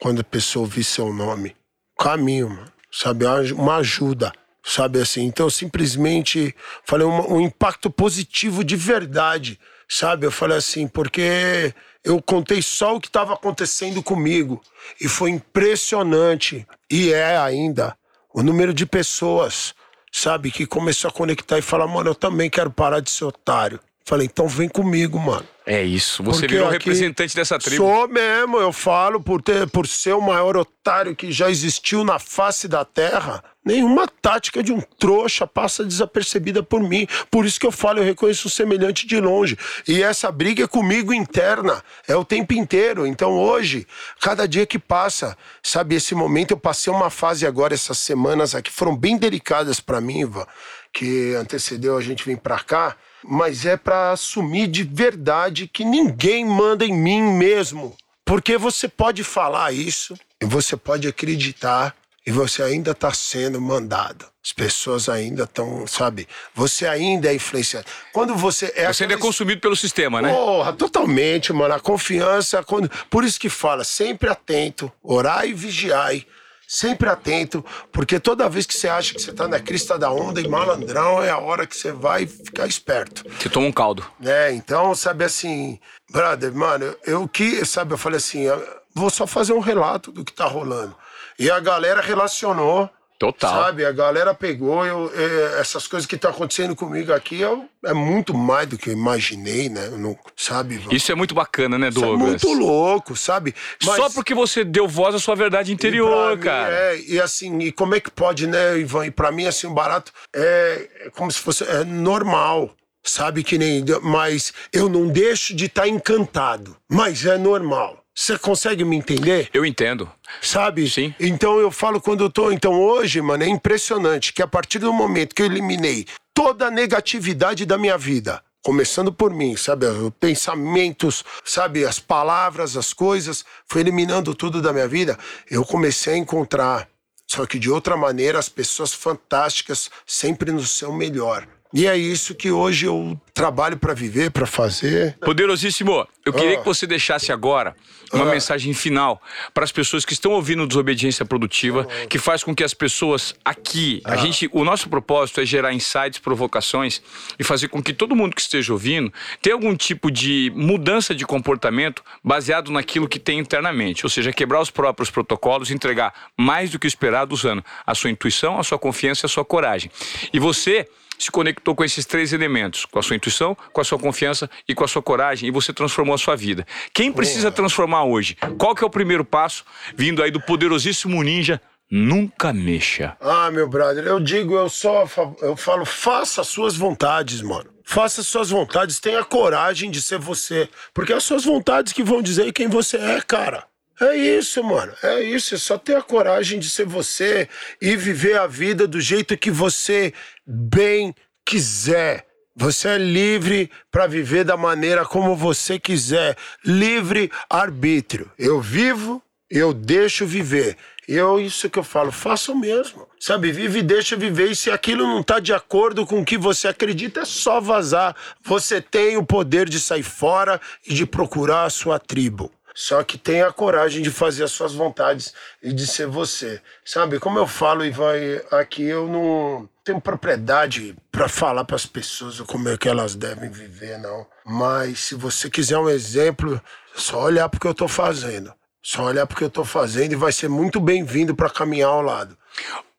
quando 0.00 0.20
a 0.20 0.24
pessoa 0.24 0.64
ouvir 0.64 0.84
seu 0.84 1.12
nome? 1.12 1.56
Caminho, 1.98 2.50
mano. 2.50 2.72
Sabe? 2.90 3.24
Uma 3.24 3.34
aj- 3.38 3.52
Uma 3.52 3.76
ajuda. 3.76 4.32
Sabe 4.62 5.00
assim? 5.00 5.24
Então, 5.24 5.50
simplesmente 5.50 6.54
falei 6.84 7.06
um, 7.06 7.34
um 7.34 7.40
impacto 7.40 7.90
positivo 7.90 8.64
de 8.64 8.76
verdade. 8.76 9.58
Sabe? 9.88 10.26
Eu 10.26 10.30
falei 10.32 10.56
assim, 10.56 10.88
porque 10.88 11.74
eu 12.02 12.22
contei 12.22 12.62
só 12.62 12.96
o 12.96 13.00
que 13.00 13.08
estava 13.08 13.34
acontecendo 13.34 14.02
comigo. 14.02 14.62
E 15.00 15.08
foi 15.08 15.30
impressionante. 15.30 16.66
E 16.90 17.12
é 17.12 17.36
ainda 17.36 17.96
o 18.32 18.42
número 18.42 18.72
de 18.72 18.86
pessoas 18.86 19.74
sabe? 20.16 20.52
Que 20.52 20.64
começou 20.64 21.08
a 21.08 21.12
conectar 21.12 21.58
e 21.58 21.62
falar, 21.62 21.88
mano, 21.88 22.10
eu 22.10 22.14
também 22.14 22.48
quero 22.48 22.70
parar 22.70 23.00
de 23.00 23.10
ser 23.10 23.24
otário. 23.24 23.80
Falei, 24.06 24.26
então 24.26 24.46
vem 24.46 24.68
comigo, 24.68 25.18
mano. 25.18 25.46
É 25.64 25.82
isso, 25.82 26.22
você 26.22 26.40
Porque 26.40 26.56
virou 26.56 26.68
representante 26.68 27.34
dessa 27.34 27.58
tribo. 27.58 27.82
Sou 27.82 28.06
mesmo, 28.06 28.58
eu 28.58 28.70
falo 28.70 29.18
por, 29.18 29.40
ter, 29.40 29.66
por 29.70 29.86
ser 29.86 30.12
o 30.12 30.20
maior 30.20 30.58
otário 30.58 31.16
que 31.16 31.32
já 31.32 31.48
existiu 31.48 32.04
na 32.04 32.18
face 32.18 32.68
da 32.68 32.84
terra. 32.84 33.42
Nenhuma 33.64 34.06
tática 34.06 34.62
de 34.62 34.74
um 34.74 34.80
trouxa 34.98 35.46
passa 35.46 35.82
desapercebida 35.82 36.62
por 36.62 36.82
mim. 36.82 37.06
Por 37.30 37.46
isso 37.46 37.58
que 37.58 37.66
eu 37.66 37.72
falo, 37.72 38.00
eu 38.00 38.04
reconheço 38.04 38.46
o 38.46 38.50
semelhante 38.50 39.06
de 39.06 39.18
longe. 39.18 39.56
E 39.88 40.02
essa 40.02 40.30
briga 40.30 40.64
é 40.64 40.68
comigo 40.68 41.14
interna, 41.14 41.82
é 42.06 42.14
o 42.14 42.26
tempo 42.26 42.52
inteiro. 42.52 43.06
Então 43.06 43.32
hoje, 43.32 43.86
cada 44.20 44.46
dia 44.46 44.66
que 44.66 44.78
passa, 44.78 45.34
sabe, 45.62 45.94
esse 45.94 46.14
momento 46.14 46.50
eu 46.50 46.58
passei 46.58 46.92
uma 46.92 47.08
fase 47.08 47.46
agora, 47.46 47.72
essas 47.72 47.96
semanas 47.96 48.54
aqui 48.54 48.70
foram 48.70 48.94
bem 48.94 49.16
delicadas 49.16 49.80
pra 49.80 49.98
mim, 49.98 50.20
Ivan, 50.20 50.46
que 50.92 51.34
antecedeu 51.36 51.96
a 51.96 52.02
gente 52.02 52.22
vir 52.22 52.36
pra 52.36 52.58
cá 52.58 52.94
mas 53.26 53.64
é 53.66 53.76
para 53.76 54.12
assumir 54.12 54.66
de 54.66 54.82
verdade 54.82 55.66
que 55.66 55.84
ninguém 55.84 56.44
manda 56.44 56.84
em 56.84 56.92
mim 56.92 57.22
mesmo. 57.22 57.96
Porque 58.24 58.56
você 58.56 58.88
pode 58.88 59.22
falar 59.22 59.72
isso, 59.72 60.14
e 60.40 60.46
você 60.46 60.76
pode 60.76 61.06
acreditar, 61.06 61.94
e 62.26 62.30
você 62.30 62.62
ainda 62.62 62.92
está 62.92 63.12
sendo 63.12 63.60
mandado. 63.60 64.26
As 64.42 64.52
pessoas 64.52 65.08
ainda 65.08 65.44
estão, 65.44 65.86
sabe? 65.86 66.28
Você 66.54 66.86
ainda 66.86 67.30
é 67.30 67.34
influenciado. 67.34 67.86
Quando 68.12 68.34
você 68.34 68.72
é. 68.76 68.92
Você 68.92 69.04
ainda 69.04 69.14
é 69.14 69.18
consumido 69.18 69.60
pelo 69.60 69.76
sistema, 69.76 70.20
né? 70.20 70.30
Porra, 70.32 70.72
totalmente, 70.72 71.52
mano. 71.52 71.74
A 71.74 71.80
confiança. 71.80 72.62
Quando... 72.62 72.90
Por 73.08 73.24
isso 73.24 73.40
que 73.40 73.48
fala, 73.48 73.84
sempre 73.84 74.28
atento, 74.28 74.92
orai 75.02 75.48
e 75.48 75.54
vigiai. 75.54 76.26
Sempre 76.66 77.08
atento, 77.08 77.64
porque 77.92 78.18
toda 78.18 78.48
vez 78.48 78.66
que 78.66 78.74
você 78.74 78.88
acha 78.88 79.14
que 79.14 79.20
você 79.20 79.32
tá 79.32 79.46
na 79.46 79.60
crista 79.60 79.98
da 79.98 80.10
onda 80.10 80.40
e 80.40 80.48
malandrão, 80.48 81.22
é 81.22 81.30
a 81.30 81.38
hora 81.38 81.66
que 81.66 81.76
você 81.76 81.92
vai 81.92 82.26
ficar 82.26 82.66
esperto. 82.66 83.24
Você 83.38 83.48
toma 83.48 83.66
um 83.66 83.72
caldo. 83.72 84.04
né? 84.18 84.52
Então, 84.52 84.94
sabe 84.94 85.24
assim, 85.24 85.78
brother, 86.10 86.54
mano, 86.54 86.84
eu, 86.84 86.98
eu 87.06 87.28
que, 87.28 87.64
sabe, 87.64 87.92
eu 87.92 87.98
falei 87.98 88.16
assim, 88.18 88.42
eu 88.42 88.66
vou 88.94 89.10
só 89.10 89.26
fazer 89.26 89.52
um 89.52 89.60
relato 89.60 90.10
do 90.10 90.24
que 90.24 90.32
tá 90.32 90.46
rolando. 90.46 90.94
E 91.38 91.50
a 91.50 91.60
galera 91.60 92.00
relacionou. 92.00 92.88
Total. 93.24 93.64
Sabe? 93.64 93.86
A 93.86 93.92
galera 93.92 94.34
pegou, 94.34 94.84
eu, 94.84 95.10
é, 95.14 95.60
essas 95.60 95.86
coisas 95.86 96.06
que 96.06 96.14
estão 96.14 96.30
tá 96.30 96.36
acontecendo 96.36 96.76
comigo 96.76 97.10
aqui 97.10 97.40
eu, 97.40 97.64
é 97.82 97.94
muito 97.94 98.34
mais 98.34 98.68
do 98.68 98.76
que 98.76 98.90
eu 98.90 98.92
imaginei, 98.92 99.70
né? 99.70 99.86
Eu 99.86 99.98
não, 99.98 100.18
sabe? 100.36 100.82
Isso 100.90 101.10
é 101.10 101.14
muito 101.14 101.34
bacana, 101.34 101.78
né, 101.78 101.90
Douglas? 101.90 102.34
Isso 102.34 102.46
é 102.46 102.50
muito 102.50 102.66
louco, 102.66 103.16
sabe? 103.16 103.54
Mas, 103.82 103.96
Só 103.96 104.10
porque 104.10 104.34
você 104.34 104.62
deu 104.62 104.86
voz 104.86 105.14
à 105.14 105.18
sua 105.18 105.34
verdade 105.34 105.72
interior, 105.72 106.38
cara. 106.38 106.68
Mim, 106.68 106.76
é, 106.76 107.00
e 107.14 107.20
assim, 107.20 107.58
e 107.60 107.72
como 107.72 107.94
é 107.94 108.00
que 108.00 108.10
pode, 108.10 108.46
né, 108.46 108.78
Ivan? 108.78 109.06
E 109.06 109.10
pra 109.10 109.32
mim, 109.32 109.46
assim, 109.46 109.66
o 109.66 109.72
barato 109.72 110.12
é, 110.34 110.88
é 111.06 111.10
como 111.10 111.30
se 111.30 111.38
fosse 111.38 111.64
é 111.64 111.82
normal. 111.82 112.74
Sabe 113.02 113.44
que 113.44 113.58
nem. 113.58 113.84
Mas 114.02 114.52
eu 114.72 114.88
não 114.88 115.08
deixo 115.08 115.54
de 115.54 115.66
estar 115.66 115.82
tá 115.82 115.88
encantado. 115.88 116.76
Mas 116.88 117.24
é 117.26 117.36
normal. 117.36 118.03
Você 118.14 118.38
consegue 118.38 118.84
me 118.84 118.96
entender? 118.96 119.50
Eu 119.52 119.66
entendo. 119.66 120.10
Sabe? 120.40 120.88
Sim. 120.88 121.12
Então 121.18 121.58
eu 121.58 121.70
falo 121.70 122.00
quando 122.00 122.22
eu 122.22 122.30
tô. 122.30 122.52
Então 122.52 122.80
hoje, 122.80 123.20
mano, 123.20 123.42
é 123.42 123.48
impressionante 123.48 124.32
que 124.32 124.40
a 124.40 124.46
partir 124.46 124.78
do 124.78 124.92
momento 124.92 125.34
que 125.34 125.42
eu 125.42 125.46
eliminei 125.46 126.06
toda 126.32 126.68
a 126.68 126.70
negatividade 126.70 127.66
da 127.66 127.76
minha 127.76 127.98
vida, 127.98 128.40
começando 128.62 129.12
por 129.12 129.32
mim, 129.32 129.56
sabe? 129.56 129.86
Os 129.86 130.12
pensamentos, 130.18 131.24
sabe? 131.44 131.84
As 131.84 131.98
palavras, 131.98 132.76
as 132.76 132.92
coisas, 132.92 133.44
foi 133.66 133.80
eliminando 133.80 134.34
tudo 134.34 134.62
da 134.62 134.72
minha 134.72 134.88
vida. 134.88 135.18
Eu 135.50 135.64
comecei 135.64 136.14
a 136.14 136.18
encontrar, 136.18 136.88
só 137.26 137.44
que 137.46 137.58
de 137.58 137.70
outra 137.70 137.96
maneira, 137.96 138.38
as 138.38 138.48
pessoas 138.48 138.92
fantásticas 138.92 139.90
sempre 140.06 140.52
no 140.52 140.64
seu 140.64 140.92
melhor. 140.92 141.46
E 141.74 141.88
é 141.88 141.96
isso 141.96 142.36
que 142.36 142.52
hoje 142.52 142.86
eu 142.86 143.20
trabalho 143.34 143.76
para 143.76 143.92
viver, 143.92 144.30
para 144.30 144.46
fazer. 144.46 145.18
Poderosíssimo, 145.18 146.06
eu 146.24 146.32
queria 146.32 146.54
ah. 146.54 146.60
que 146.60 146.64
você 146.64 146.86
deixasse 146.86 147.32
agora 147.32 147.74
uma 148.12 148.24
ah. 148.24 148.30
mensagem 148.30 148.72
final 148.72 149.20
para 149.52 149.64
as 149.64 149.72
pessoas 149.72 150.04
que 150.04 150.12
estão 150.12 150.30
ouvindo 150.30 150.68
Desobediência 150.68 151.24
Produtiva, 151.24 151.84
ah. 151.90 152.06
que 152.06 152.16
faz 152.16 152.44
com 152.44 152.54
que 152.54 152.62
as 152.62 152.72
pessoas 152.72 153.34
aqui, 153.44 154.00
a 154.04 154.14
gente, 154.14 154.48
o 154.52 154.62
nosso 154.62 154.88
propósito 154.88 155.40
é 155.40 155.44
gerar 155.44 155.72
insights, 155.72 156.20
provocações 156.20 157.02
e 157.36 157.42
fazer 157.42 157.66
com 157.66 157.82
que 157.82 157.92
todo 157.92 158.14
mundo 158.14 158.36
que 158.36 158.40
esteja 158.40 158.72
ouvindo 158.72 159.12
tenha 159.42 159.56
algum 159.56 159.74
tipo 159.74 160.12
de 160.12 160.52
mudança 160.54 161.12
de 161.12 161.26
comportamento 161.26 162.04
baseado 162.22 162.70
naquilo 162.70 163.08
que 163.08 163.18
tem 163.18 163.40
internamente, 163.40 164.06
ou 164.06 164.10
seja, 164.10 164.32
quebrar 164.32 164.60
os 164.60 164.70
próprios 164.70 165.10
protocolos, 165.10 165.72
entregar 165.72 166.14
mais 166.36 166.70
do 166.70 166.78
que 166.78 166.86
esperado 166.86 167.34
usando 167.34 167.64
a 167.84 167.96
sua 167.96 168.10
intuição, 168.10 168.60
a 168.60 168.62
sua 168.62 168.78
confiança 168.78 169.24
e 169.24 169.26
a 169.26 169.28
sua 169.28 169.44
coragem. 169.44 169.90
E 170.32 170.38
você 170.38 170.88
se 171.18 171.30
conectou 171.30 171.74
com 171.74 171.84
esses 171.84 172.04
três 172.04 172.32
elementos, 172.32 172.84
com 172.84 172.98
a 172.98 173.02
sua 173.02 173.16
intuição, 173.16 173.56
com 173.72 173.80
a 173.80 173.84
sua 173.84 173.98
confiança 173.98 174.48
e 174.68 174.74
com 174.74 174.84
a 174.84 174.88
sua 174.88 175.02
coragem, 175.02 175.48
e 175.48 175.52
você 175.52 175.72
transformou 175.72 176.14
a 176.14 176.18
sua 176.18 176.36
vida. 176.36 176.66
Quem 176.92 177.12
precisa 177.12 177.50
transformar 177.50 178.04
hoje? 178.04 178.36
Qual 178.58 178.74
que 178.74 178.82
é 178.82 178.86
o 178.86 178.90
primeiro 178.90 179.24
passo 179.24 179.64
vindo 179.96 180.22
aí 180.22 180.30
do 180.30 180.40
poderosíssimo 180.40 181.22
ninja? 181.22 181.60
Nunca 181.90 182.52
mexa. 182.52 183.16
Ah, 183.20 183.50
meu 183.50 183.68
brother, 183.68 184.04
eu 184.04 184.18
digo, 184.18 184.54
eu 184.54 184.68
só 184.68 185.06
eu 185.42 185.54
falo, 185.56 185.84
faça 185.84 186.40
as 186.40 186.48
suas 186.48 186.76
vontades, 186.76 187.42
mano. 187.42 187.70
Faça 187.84 188.22
as 188.22 188.26
suas 188.26 188.48
vontades, 188.48 188.98
tenha 188.98 189.22
coragem 189.22 189.90
de 189.90 190.00
ser 190.00 190.18
você, 190.18 190.68
porque 190.94 191.12
é 191.12 191.16
as 191.16 191.24
suas 191.24 191.44
vontades 191.44 191.92
que 191.92 192.02
vão 192.02 192.22
dizer 192.22 192.50
quem 192.52 192.66
você 192.66 192.96
é, 192.96 193.20
cara. 193.20 193.64
É 194.00 194.16
isso, 194.16 194.62
mano. 194.64 194.92
É 195.02 195.22
isso. 195.22 195.54
É 195.54 195.58
só 195.58 195.78
ter 195.78 195.94
a 195.94 196.02
coragem 196.02 196.58
de 196.58 196.68
ser 196.68 196.84
você 196.84 197.48
e 197.80 197.96
viver 197.96 198.36
a 198.38 198.46
vida 198.46 198.88
do 198.88 199.00
jeito 199.00 199.36
que 199.38 199.50
você 199.52 200.12
bem 200.46 201.14
quiser. 201.44 202.26
Você 202.56 202.88
é 202.88 202.98
livre 202.98 203.70
para 203.90 204.06
viver 204.06 204.44
da 204.44 204.56
maneira 204.56 205.04
como 205.04 205.34
você 205.34 205.78
quiser. 205.78 206.36
Livre 206.64 207.30
arbítrio. 207.50 208.30
Eu 208.38 208.60
vivo, 208.60 209.22
eu 209.50 209.72
deixo 209.72 210.24
viver. 210.24 210.76
Eu, 211.06 211.38
isso 211.38 211.68
que 211.68 211.78
eu 211.78 211.84
falo, 211.84 212.10
faça 212.10 212.52
o 212.52 212.58
mesmo. 212.58 213.06
Sabe, 213.18 213.52
vive 213.52 213.80
e 213.80 213.82
deixa 213.82 214.16
viver. 214.16 214.50
E 214.50 214.56
se 214.56 214.70
aquilo 214.70 215.04
não 215.04 215.20
está 215.20 215.38
de 215.38 215.52
acordo 215.52 216.06
com 216.06 216.20
o 216.20 216.24
que 216.24 216.38
você 216.38 216.68
acredita, 216.68 217.20
é 217.20 217.24
só 217.24 217.60
vazar. 217.60 218.14
Você 218.42 218.80
tem 218.80 219.16
o 219.16 219.26
poder 219.26 219.68
de 219.68 219.78
sair 219.80 220.02
fora 220.02 220.60
e 220.86 220.94
de 220.94 221.04
procurar 221.04 221.64
a 221.64 221.70
sua 221.70 221.98
tribo. 221.98 222.50
Só 222.74 223.04
que 223.04 223.16
tenha 223.16 223.46
a 223.46 223.52
coragem 223.52 224.02
de 224.02 224.10
fazer 224.10 224.42
as 224.42 224.50
suas 224.50 224.74
vontades 224.74 225.32
e 225.62 225.72
de 225.72 225.86
ser 225.86 226.08
você. 226.08 226.60
Sabe, 226.84 227.20
como 227.20 227.38
eu 227.38 227.46
falo, 227.46 227.84
Ivan, 227.84 228.40
aqui 228.50 228.82
eu 228.82 229.06
não 229.06 229.68
tenho 229.84 230.00
propriedade 230.00 230.96
para 231.12 231.28
falar 231.28 231.64
para 231.64 231.76
as 231.76 231.86
pessoas 231.86 232.40
como 232.40 232.68
é 232.68 232.76
que 232.76 232.88
elas 232.88 233.14
devem 233.14 233.48
viver, 233.48 233.98
não. 233.98 234.26
Mas 234.44 234.98
se 234.98 235.14
você 235.14 235.48
quiser 235.48 235.78
um 235.78 235.88
exemplo, 235.88 236.60
é 236.96 236.98
só 236.98 237.22
olhar 237.22 237.48
porque 237.48 237.66
eu 237.66 237.72
estou 237.72 237.86
fazendo. 237.86 238.52
Só 238.82 239.04
olhar 239.04 239.26
porque 239.26 239.44
eu 239.44 239.48
estou 239.48 239.64
fazendo 239.64 240.12
e 240.12 240.16
vai 240.16 240.32
ser 240.32 240.48
muito 240.48 240.80
bem-vindo 240.80 241.34
para 241.34 241.48
caminhar 241.48 241.90
ao 241.90 242.02
lado. 242.02 242.36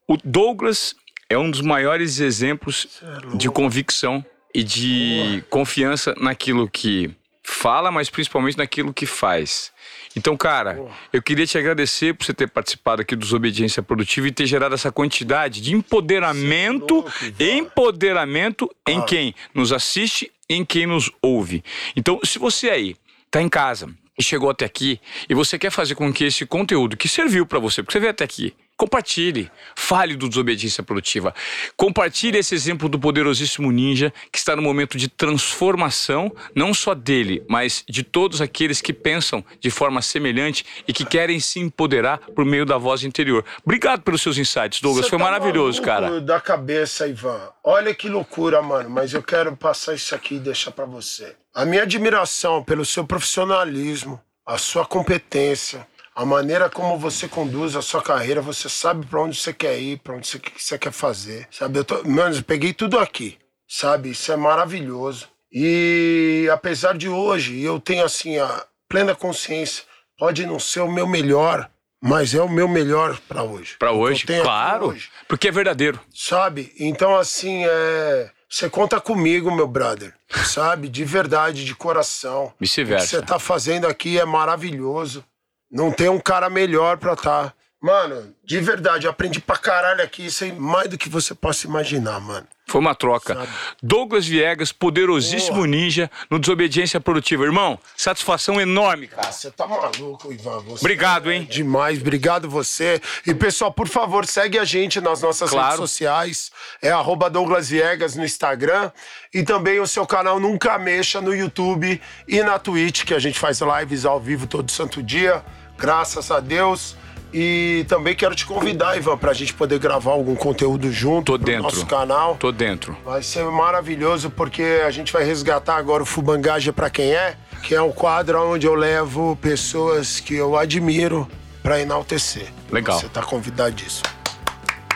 O 0.08 0.16
Douglas 0.24 0.94
é 1.28 1.36
um 1.36 1.50
dos 1.50 1.60
maiores 1.60 2.18
exemplos 2.18 2.88
é 3.02 3.36
de 3.36 3.50
convicção 3.50 4.24
e 4.54 4.64
de 4.64 5.44
confiança 5.50 6.14
naquilo 6.18 6.68
que 6.68 7.14
fala, 7.46 7.92
mas 7.92 8.10
principalmente 8.10 8.58
naquilo 8.58 8.92
que 8.92 9.06
faz. 9.06 9.72
Então, 10.16 10.36
cara, 10.36 10.84
eu 11.12 11.22
queria 11.22 11.46
te 11.46 11.56
agradecer 11.56 12.12
por 12.14 12.24
você 12.24 12.34
ter 12.34 12.48
participado 12.48 13.02
aqui 13.02 13.14
dos 13.14 13.32
Obediência 13.32 13.82
Produtiva 13.82 14.26
e 14.26 14.32
ter 14.32 14.46
gerado 14.46 14.74
essa 14.74 14.90
quantidade 14.90 15.60
de 15.60 15.74
empoderamento, 15.74 17.04
empoderamento 17.38 18.68
em 18.86 18.98
ah. 18.98 19.04
quem 19.04 19.34
nos 19.54 19.72
assiste, 19.72 20.32
em 20.48 20.64
quem 20.64 20.86
nos 20.86 21.10
ouve. 21.22 21.62
Então, 21.94 22.18
se 22.24 22.38
você 22.38 22.68
aí 22.70 22.96
tá 23.30 23.40
em 23.40 23.48
casa 23.48 23.90
e 24.18 24.22
chegou 24.22 24.50
até 24.50 24.64
aqui 24.64 25.00
e 25.28 25.34
você 25.34 25.58
quer 25.58 25.70
fazer 25.70 25.94
com 25.94 26.12
que 26.12 26.24
esse 26.24 26.46
conteúdo 26.46 26.96
que 26.96 27.08
serviu 27.08 27.46
para 27.46 27.58
você, 27.58 27.82
porque 27.82 27.92
você 27.92 28.00
veio 28.00 28.10
até 28.10 28.24
aqui, 28.24 28.54
Compartilhe, 28.76 29.50
fale 29.74 30.14
do 30.14 30.28
Desobediência 30.28 30.82
Produtiva. 30.82 31.34
Compartilhe 31.78 32.36
esse 32.36 32.54
exemplo 32.54 32.90
do 32.90 32.98
poderosíssimo 32.98 33.72
ninja 33.72 34.12
que 34.30 34.38
está 34.38 34.54
no 34.54 34.60
momento 34.60 34.98
de 34.98 35.08
transformação, 35.08 36.30
não 36.54 36.74
só 36.74 36.94
dele, 36.94 37.42
mas 37.48 37.82
de 37.88 38.02
todos 38.02 38.42
aqueles 38.42 38.82
que 38.82 38.92
pensam 38.92 39.42
de 39.60 39.70
forma 39.70 40.02
semelhante 40.02 40.66
e 40.86 40.92
que 40.92 41.06
querem 41.06 41.40
se 41.40 41.58
empoderar 41.58 42.18
por 42.18 42.44
meio 42.44 42.66
da 42.66 42.76
voz 42.76 43.02
interior. 43.02 43.42
Obrigado 43.64 44.02
pelos 44.02 44.20
seus 44.20 44.36
insights, 44.36 44.82
Douglas. 44.82 45.06
Você 45.06 45.10
Foi 45.10 45.18
tá 45.18 45.24
maravilhoso, 45.24 45.80
cara. 45.80 46.20
Da 46.20 46.38
cabeça, 46.38 47.08
Ivan. 47.08 47.48
Olha 47.64 47.94
que 47.94 48.10
loucura, 48.10 48.60
mano. 48.60 48.90
Mas 48.90 49.14
eu 49.14 49.22
quero 49.22 49.56
passar 49.56 49.94
isso 49.94 50.14
aqui 50.14 50.34
e 50.34 50.38
deixar 50.38 50.72
para 50.72 50.84
você. 50.84 51.34
A 51.56 51.64
minha 51.64 51.84
admiração 51.84 52.62
pelo 52.62 52.84
seu 52.84 53.06
profissionalismo, 53.06 54.20
a 54.44 54.58
sua 54.58 54.84
competência 54.84 55.86
a 56.14 56.24
maneira 56.24 56.70
como 56.70 56.98
você 56.98 57.28
conduz 57.28 57.76
a 57.76 57.82
sua 57.82 58.02
carreira, 58.02 58.40
você 58.40 58.70
sabe 58.70 59.04
para 59.04 59.20
onde 59.20 59.38
você 59.38 59.52
quer 59.52 59.78
ir, 59.78 59.98
para 59.98 60.16
onde 60.16 60.26
você, 60.26 60.40
você, 60.56 60.78
quer 60.78 60.90
fazer, 60.90 61.46
sabe? 61.50 61.78
Eu 61.78 61.84
tô, 61.84 62.02
mano, 62.04 62.34
eu 62.34 62.42
peguei 62.42 62.72
tudo 62.72 62.98
aqui, 62.98 63.38
sabe? 63.68 64.12
Isso 64.12 64.32
é 64.32 64.36
maravilhoso. 64.36 65.28
E 65.52 66.48
apesar 66.50 66.96
de 66.96 67.06
hoje 67.06 67.60
eu 67.60 67.78
tenho 67.78 68.02
assim 68.02 68.38
a 68.38 68.64
plena 68.88 69.14
consciência, 69.14 69.84
pode 70.18 70.46
não 70.46 70.58
ser 70.58 70.80
o 70.80 70.90
meu 70.90 71.06
melhor, 71.06 71.70
mas 72.02 72.34
é 72.34 72.40
o 72.40 72.48
meu 72.48 72.66
melhor 72.66 73.18
para 73.28 73.42
hoje. 73.42 73.76
Para 73.78 73.92
hoje, 73.92 74.24
claro, 74.26 74.88
hoje. 74.88 75.10
porque 75.28 75.48
é 75.48 75.52
verdadeiro. 75.52 76.00
Sabe? 76.14 76.72
Então 76.78 77.14
assim, 77.14 77.66
é 77.66 78.30
você 78.48 78.70
conta 78.70 79.00
comigo, 79.00 79.54
meu 79.54 79.68
brother. 79.68 80.14
Sabe? 80.28 80.88
De 80.88 81.04
verdade, 81.04 81.64
de 81.64 81.74
coração. 81.74 82.52
Vice-versa. 82.58 83.04
O 83.04 83.08
que 83.08 83.16
você 83.16 83.22
tá 83.22 83.38
fazendo 83.38 83.86
aqui 83.86 84.18
é 84.18 84.24
maravilhoso. 84.24 85.24
Não 85.70 85.90
tem 85.90 86.08
um 86.08 86.20
cara 86.20 86.48
melhor 86.48 86.98
pra 86.98 87.12
estar. 87.14 87.50
Tá. 87.50 87.55
Mano, 87.86 88.34
de 88.44 88.58
verdade, 88.58 89.06
eu 89.06 89.12
aprendi 89.12 89.38
pra 89.38 89.56
caralho 89.56 90.02
aqui, 90.02 90.26
isso 90.26 90.42
aí 90.42 90.52
mais 90.52 90.88
do 90.88 90.98
que 90.98 91.08
você 91.08 91.36
possa 91.36 91.68
imaginar, 91.68 92.20
mano. 92.20 92.44
Foi 92.66 92.80
uma 92.80 92.96
troca. 92.96 93.32
Sabe? 93.32 93.48
Douglas 93.80 94.26
Viegas, 94.26 94.72
poderosíssimo 94.72 95.58
Porra. 95.58 95.68
ninja 95.68 96.10
no 96.28 96.36
Desobediência 96.40 97.00
Produtiva. 97.00 97.44
Irmão, 97.44 97.78
satisfação 97.96 98.60
enorme, 98.60 99.06
cara. 99.06 99.30
Você 99.30 99.52
tá 99.52 99.68
maluco, 99.68 100.32
Ivan. 100.32 100.62
Você 100.62 100.84
obrigado, 100.84 101.30
hein? 101.30 101.46
É 101.48 101.52
demais, 101.52 102.00
obrigado 102.00 102.50
você. 102.50 103.00
E 103.24 103.32
pessoal, 103.32 103.70
por 103.72 103.86
favor, 103.86 104.26
segue 104.26 104.58
a 104.58 104.64
gente 104.64 105.00
nas 105.00 105.22
nossas 105.22 105.50
claro. 105.50 105.66
redes 105.66 105.78
sociais. 105.78 106.50
É 106.82 106.90
arroba 106.90 107.30
Douglas 107.30 107.68
Viegas 107.68 108.16
no 108.16 108.24
Instagram. 108.24 108.90
E 109.32 109.44
também 109.44 109.78
o 109.78 109.86
seu 109.86 110.04
canal 110.04 110.40
Nunca 110.40 110.76
Mexa 110.76 111.20
no 111.20 111.32
YouTube 111.32 112.02
e 112.26 112.42
na 112.42 112.58
Twitch, 112.58 113.04
que 113.04 113.14
a 113.14 113.20
gente 113.20 113.38
faz 113.38 113.60
lives 113.60 114.04
ao 114.04 114.18
vivo 114.18 114.48
todo 114.48 114.72
santo 114.72 115.00
dia. 115.04 115.44
Graças 115.78 116.32
a 116.32 116.40
Deus. 116.40 116.96
E 117.32 117.84
também 117.88 118.14
quero 118.14 118.34
te 118.34 118.46
convidar, 118.46 118.96
Ivan, 118.96 119.16
pra 119.18 119.32
gente 119.32 119.52
poder 119.52 119.78
gravar 119.78 120.12
algum 120.12 120.34
conteúdo 120.34 120.90
junto 120.92 121.32
Tô 121.32 121.38
dentro. 121.38 121.62
nosso 121.64 121.86
canal. 121.86 122.36
Tô 122.36 122.52
dentro. 122.52 122.96
Vai 123.04 123.22
ser 123.22 123.44
maravilhoso 123.44 124.30
porque 124.30 124.82
a 124.86 124.90
gente 124.90 125.12
vai 125.12 125.24
resgatar 125.24 125.76
agora 125.76 126.02
o 126.02 126.06
Fubangaja 126.06 126.72
para 126.72 126.88
quem 126.88 127.12
é, 127.12 127.36
que 127.62 127.74
é 127.74 127.82
um 127.82 127.92
quadro 127.92 128.40
onde 128.52 128.66
eu 128.66 128.74
levo 128.74 129.36
pessoas 129.40 130.20
que 130.20 130.34
eu 130.34 130.56
admiro 130.56 131.28
para 131.62 131.80
enaltecer. 131.80 132.46
Legal. 132.70 132.98
Você 132.98 133.08
tá 133.08 133.22
convidadíssimo. 133.22 134.08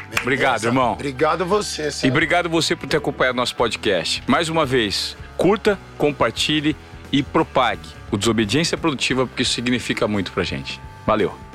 Beleza? 0.04 0.22
Obrigado, 0.22 0.64
irmão. 0.64 0.92
Obrigado 0.92 1.44
você, 1.44 1.90
E 2.04 2.08
obrigado 2.08 2.48
você 2.48 2.74
por 2.74 2.88
ter 2.88 2.96
acompanhado 2.96 3.36
nosso 3.36 3.54
podcast. 3.56 4.22
Mais 4.26 4.48
uma 4.48 4.64
vez, 4.64 5.16
curta, 5.36 5.78
compartilhe 5.98 6.76
e 7.12 7.22
propague 7.22 7.88
o 8.10 8.16
Desobediência 8.16 8.78
Produtiva, 8.78 9.26
porque 9.26 9.42
isso 9.42 9.52
significa 9.52 10.06
muito 10.08 10.32
pra 10.32 10.42
gente. 10.42 10.80
Valeu! 11.06 11.49